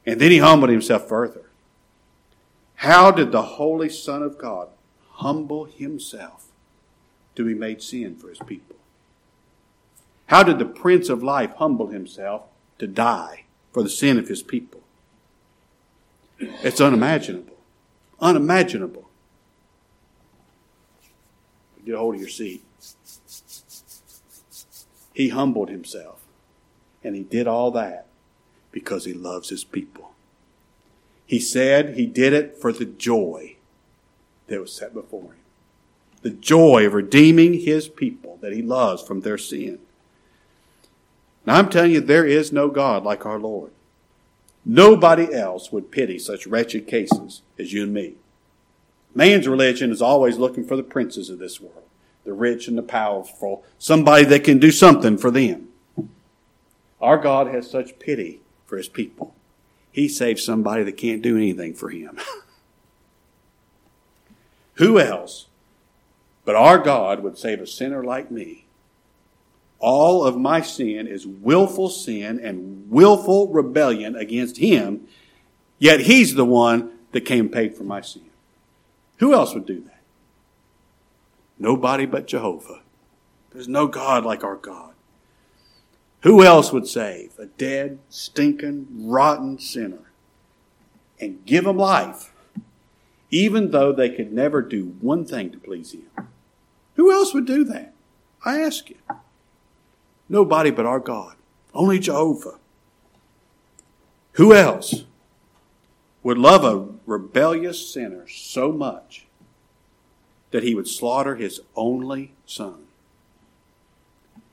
And 0.05 0.19
then 0.19 0.31
he 0.31 0.39
humbled 0.39 0.71
himself 0.71 1.07
further. 1.07 1.49
How 2.75 3.11
did 3.11 3.31
the 3.31 3.43
Holy 3.43 3.89
Son 3.89 4.23
of 4.23 4.37
God 4.37 4.69
humble 5.11 5.65
himself 5.65 6.47
to 7.35 7.45
be 7.45 7.53
made 7.53 7.81
sin 7.81 8.15
for 8.15 8.29
his 8.29 8.39
people? 8.39 8.76
How 10.28 10.43
did 10.43 10.59
the 10.59 10.65
Prince 10.65 11.09
of 11.09 11.23
Life 11.23 11.51
humble 11.55 11.88
himself 11.88 12.43
to 12.80 12.88
die 12.88 13.45
for 13.71 13.82
the 13.82 13.89
sin 13.89 14.17
of 14.17 14.28
his 14.28 14.43
people? 14.43 14.82
It's 16.39 16.82
unimaginable. 16.82 17.57
Unimaginable. 18.19 19.09
Get 21.86 21.95
a 21.95 21.99
hold 21.99 22.15
of 22.15 22.21
your 22.21 22.30
seat. 22.30 22.63
He 25.13 25.30
humbled 25.30 25.69
himself. 25.69 26.21
And 27.01 27.15
he 27.15 27.23
did 27.23 27.47
all 27.47 27.71
that 27.71 28.07
because 28.71 29.05
he 29.05 29.13
loves 29.13 29.47
his 29.47 29.63
people. 29.63 30.11
He 31.25 31.39
said 31.39 31.95
he 31.95 32.05
did 32.05 32.34
it 32.34 32.57
for 32.59 32.73
the 32.73 32.86
joy 32.86 33.55
that 34.47 34.59
was 34.59 34.73
set 34.73 34.93
before 34.93 35.23
him. 35.23 35.41
The 36.21 36.32
joy 36.32 36.86
of 36.86 36.93
redeeming 36.93 37.53
his 37.61 37.88
people 37.88 38.38
that 38.41 38.51
he 38.51 38.61
loves 38.61 39.01
from 39.01 39.21
their 39.21 39.38
sin. 39.38 39.80
Now 41.47 41.55
I'm 41.55 41.69
telling 41.69 41.91
you, 41.91 42.01
there 42.01 42.25
is 42.25 42.51
no 42.51 42.67
God 42.67 43.05
like 43.05 43.25
our 43.25 43.39
Lord. 43.39 43.71
Nobody 44.65 45.33
else 45.33 45.71
would 45.71 45.93
pity 45.93 46.19
such 46.19 46.45
wretched 46.45 46.87
cases 46.87 47.41
as 47.57 47.71
you 47.71 47.83
and 47.83 47.93
me. 47.93 48.15
Man's 49.15 49.47
religion 49.47 49.89
is 49.89 50.01
always 50.01 50.37
looking 50.37 50.65
for 50.65 50.75
the 50.75 50.83
princes 50.83 51.29
of 51.29 51.39
this 51.39 51.61
world. 51.61 51.85
the 52.25 52.33
rich 52.33 52.67
and 52.67 52.77
the 52.77 52.83
powerful, 52.83 53.63
somebody 53.79 54.25
that 54.25 54.43
can 54.43 54.59
do 54.59 54.69
something 54.69 55.17
for 55.17 55.31
them. 55.31 55.69
Our 56.99 57.17
God 57.17 57.47
has 57.47 57.71
such 57.71 57.99
pity 57.99 58.41
for 58.65 58.75
his 58.75 58.89
people. 58.89 59.33
He 59.93 60.09
saves 60.09 60.43
somebody 60.43 60.83
that 60.83 60.97
can't 60.97 61.21
do 61.21 61.37
anything 61.37 61.73
for 61.73 61.89
him. 61.89 62.19
Who 64.73 64.99
else 64.99 65.47
but 66.43 66.55
our 66.55 66.79
God 66.79 67.23
would 67.23 67.37
save 67.37 67.61
a 67.61 67.67
sinner 67.67 68.03
like 68.03 68.29
me? 68.29 68.66
All 69.80 70.23
of 70.23 70.38
my 70.38 70.61
sin 70.61 71.07
is 71.07 71.28
willful 71.28 71.89
sin 71.89 72.39
and 72.39 72.89
willful 72.89 73.49
rebellion 73.49 74.15
against 74.15 74.57
him, 74.57 75.07
yet 75.78 76.01
he's 76.01 76.34
the 76.34 76.45
one 76.45 76.91
that 77.11 77.21
came 77.21 77.45
and 77.45 77.51
paid 77.51 77.75
for 77.75 77.84
my 77.84 78.01
sin. 78.01 78.30
Who 79.17 79.34
else 79.34 79.53
would 79.53 79.65
do 79.65 79.82
that? 79.82 80.01
Nobody 81.59 82.05
but 82.05 82.28
Jehovah. 82.28 82.82
There's 83.51 83.67
no 83.67 83.88
God 83.88 84.23
like 84.25 84.43
our 84.43 84.55
God. 84.55 84.93
Who 86.21 86.43
else 86.43 86.71
would 86.71 86.88
save 86.88 87.38
a 87.38 87.45
dead, 87.45 87.99
stinking, 88.09 88.88
rotten 89.07 89.59
sinner 89.59 90.11
and 91.19 91.45
give 91.45 91.65
him 91.65 91.78
life, 91.78 92.34
even 93.30 93.71
though 93.71 93.91
they 93.91 94.09
could 94.09 94.32
never 94.32 94.61
do 94.61 94.95
one 95.01 95.25
thing 95.25 95.51
to 95.51 95.57
please 95.57 95.93
him? 95.93 96.28
Who 96.95 97.11
else 97.11 97.34
would 97.34 97.45
do 97.45 97.63
that? 97.65 97.93
I 98.43 98.59
ask 98.59 98.89
you. 98.89 98.97
Nobody 100.30 100.71
but 100.71 100.86
our 100.86 100.99
God. 100.99 101.36
Only 101.73 101.99
Jehovah. 101.99 102.55
Who 104.34 104.53
else 104.53 105.05
would 106.23 106.38
love 106.38 106.63
a 106.63 106.88
rebellious 107.05 107.91
sinner 107.91 108.28
so 108.28 108.71
much 108.71 109.25
that 110.51 110.63
he 110.63 110.75
would 110.75 110.88
slaughter 110.88 111.36
his 111.36 111.61
only 111.75 112.34
son 112.45 112.86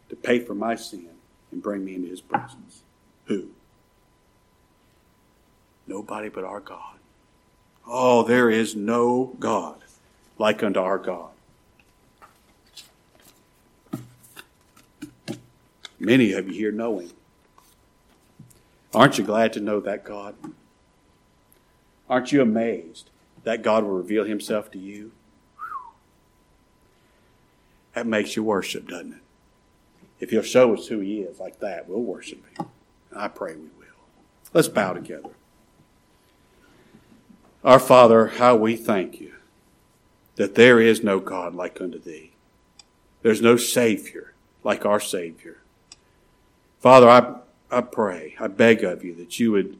to 0.08 0.16
pay 0.16 0.38
for 0.38 0.54
my 0.54 0.74
sin 0.74 1.10
and 1.50 1.62
bring 1.62 1.84
me 1.84 1.96
into 1.96 2.08
his 2.08 2.20
presence? 2.20 2.82
Who? 3.26 3.48
Nobody 5.86 6.28
but 6.28 6.44
our 6.44 6.60
God. 6.60 6.96
Oh, 7.86 8.22
there 8.22 8.48
is 8.48 8.74
no 8.74 9.36
God 9.38 9.76
like 10.38 10.62
unto 10.62 10.80
our 10.80 10.98
God. 10.98 11.33
Many 16.04 16.32
of 16.32 16.48
you 16.48 16.54
here 16.54 16.72
know 16.72 16.98
him. 16.98 17.10
Aren't 18.94 19.16
you 19.16 19.24
glad 19.24 19.54
to 19.54 19.60
know 19.60 19.80
that 19.80 20.04
God? 20.04 20.34
Aren't 22.10 22.30
you 22.30 22.42
amazed 22.42 23.08
that 23.44 23.62
God 23.62 23.84
will 23.84 23.92
reveal 23.92 24.24
himself 24.24 24.70
to 24.72 24.78
you? 24.78 25.12
That 27.94 28.06
makes 28.06 28.36
you 28.36 28.44
worship, 28.44 28.86
doesn't 28.86 29.14
it? 29.14 29.18
If 30.20 30.30
he'll 30.30 30.42
show 30.42 30.74
us 30.74 30.88
who 30.88 31.00
he 31.00 31.20
is 31.20 31.40
like 31.40 31.60
that, 31.60 31.88
we'll 31.88 32.02
worship 32.02 32.44
him. 32.54 32.66
I 33.16 33.28
pray 33.28 33.54
we 33.54 33.62
will. 33.62 33.96
Let's 34.52 34.68
bow 34.68 34.92
together. 34.92 35.30
Our 37.64 37.78
Father, 37.78 38.26
how 38.26 38.56
we 38.56 38.76
thank 38.76 39.22
you 39.22 39.36
that 40.36 40.54
there 40.54 40.80
is 40.80 41.02
no 41.02 41.18
God 41.18 41.54
like 41.54 41.80
unto 41.80 41.98
thee. 41.98 42.32
There's 43.22 43.40
no 43.40 43.56
Savior 43.56 44.34
like 44.62 44.84
our 44.84 45.00
Savior. 45.00 45.60
Father, 46.84 47.08
I, 47.08 47.36
I 47.70 47.80
pray, 47.80 48.36
I 48.38 48.46
beg 48.46 48.84
of 48.84 49.02
you 49.02 49.14
that 49.14 49.40
you 49.40 49.52
would 49.52 49.78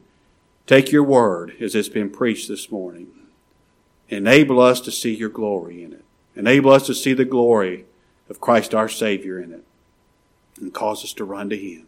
take 0.65 0.91
your 0.91 1.03
word 1.03 1.55
as 1.61 1.75
it's 1.75 1.87
been 1.87 2.09
preached 2.09 2.47
this 2.47 2.71
morning. 2.71 3.11
Enable 4.09 4.59
us 4.59 4.81
to 4.81 4.91
see 4.91 5.13
your 5.13 5.29
glory 5.29 5.83
in 5.83 5.93
it. 5.93 6.03
Enable 6.35 6.71
us 6.71 6.87
to 6.87 6.95
see 6.95 7.13
the 7.13 7.23
glory 7.23 7.85
of 8.27 8.41
Christ 8.41 8.73
our 8.73 8.89
Savior 8.89 9.39
in 9.39 9.53
it. 9.53 9.63
And 10.59 10.73
cause 10.73 11.03
us 11.03 11.13
to 11.13 11.23
run 11.23 11.47
to 11.51 11.55
Him. 11.55 11.85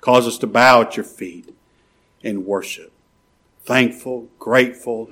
Cause 0.00 0.28
us 0.28 0.38
to 0.38 0.46
bow 0.46 0.82
at 0.82 0.96
your 0.96 1.02
feet 1.02 1.52
and 2.22 2.46
worship. 2.46 2.92
Thankful, 3.64 4.28
grateful, 4.38 5.10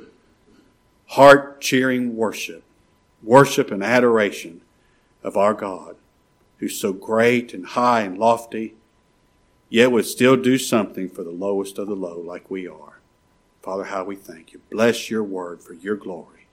heart 1.07 1.61
cheering 1.61 2.15
worship. 2.15 2.63
Worship 3.21 3.73
and 3.73 3.83
adoration 3.83 4.61
of 5.25 5.37
our 5.37 5.55
God, 5.55 5.97
who's 6.59 6.79
so 6.79 6.93
great 6.93 7.53
and 7.53 7.67
high 7.67 8.03
and 8.03 8.17
lofty 8.17 8.77
yet 9.71 9.91
would 9.91 10.05
still 10.05 10.37
do 10.37 10.59
something 10.59 11.09
for 11.09 11.25
the 11.25 11.31
lowest 11.31 11.79
of 11.79 11.87
the 11.87 11.95
low 11.95 12.19
like 12.19 12.51
we 12.51 12.69
are. 12.69 12.99
Father, 13.63 13.85
how 13.85 14.05
we 14.05 14.17
thank 14.17 14.53
you. 14.53 14.61
Bless 14.71 15.11
your 15.11 15.23
word 15.23 15.63
for 15.63 15.73
your 15.73 15.97
glory. 15.97 16.47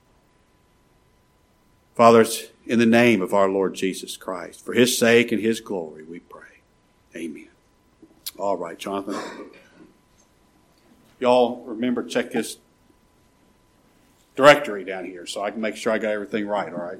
Father, 1.96 2.22
it's 2.22 2.46
in 2.66 2.80
the 2.80 2.86
name 2.86 3.22
of 3.22 3.34
our 3.34 3.50
Lord 3.50 3.74
Jesus 3.74 4.16
Christ, 4.16 4.64
for 4.64 4.74
his 4.74 4.98
sake 4.98 5.32
and 5.32 5.42
his 5.42 5.60
glory, 5.60 6.04
we 6.04 6.20
pray. 6.20 6.62
Amen. 7.16 7.50
All 8.38 8.56
right, 8.56 8.78
Jonathan. 8.78 9.20
Y'all 11.20 11.64
remember, 11.66 12.04
check 12.04 12.32
this 12.32 12.58
directory 14.36 14.84
down 14.84 15.06
here 15.06 15.26
so 15.26 15.42
I 15.42 15.50
can 15.50 15.60
make 15.60 15.76
sure 15.76 15.92
I 15.92 15.98
got 15.98 16.12
everything 16.12 16.48
right, 16.48 16.72
all 16.72 16.80
right? 16.80 17.00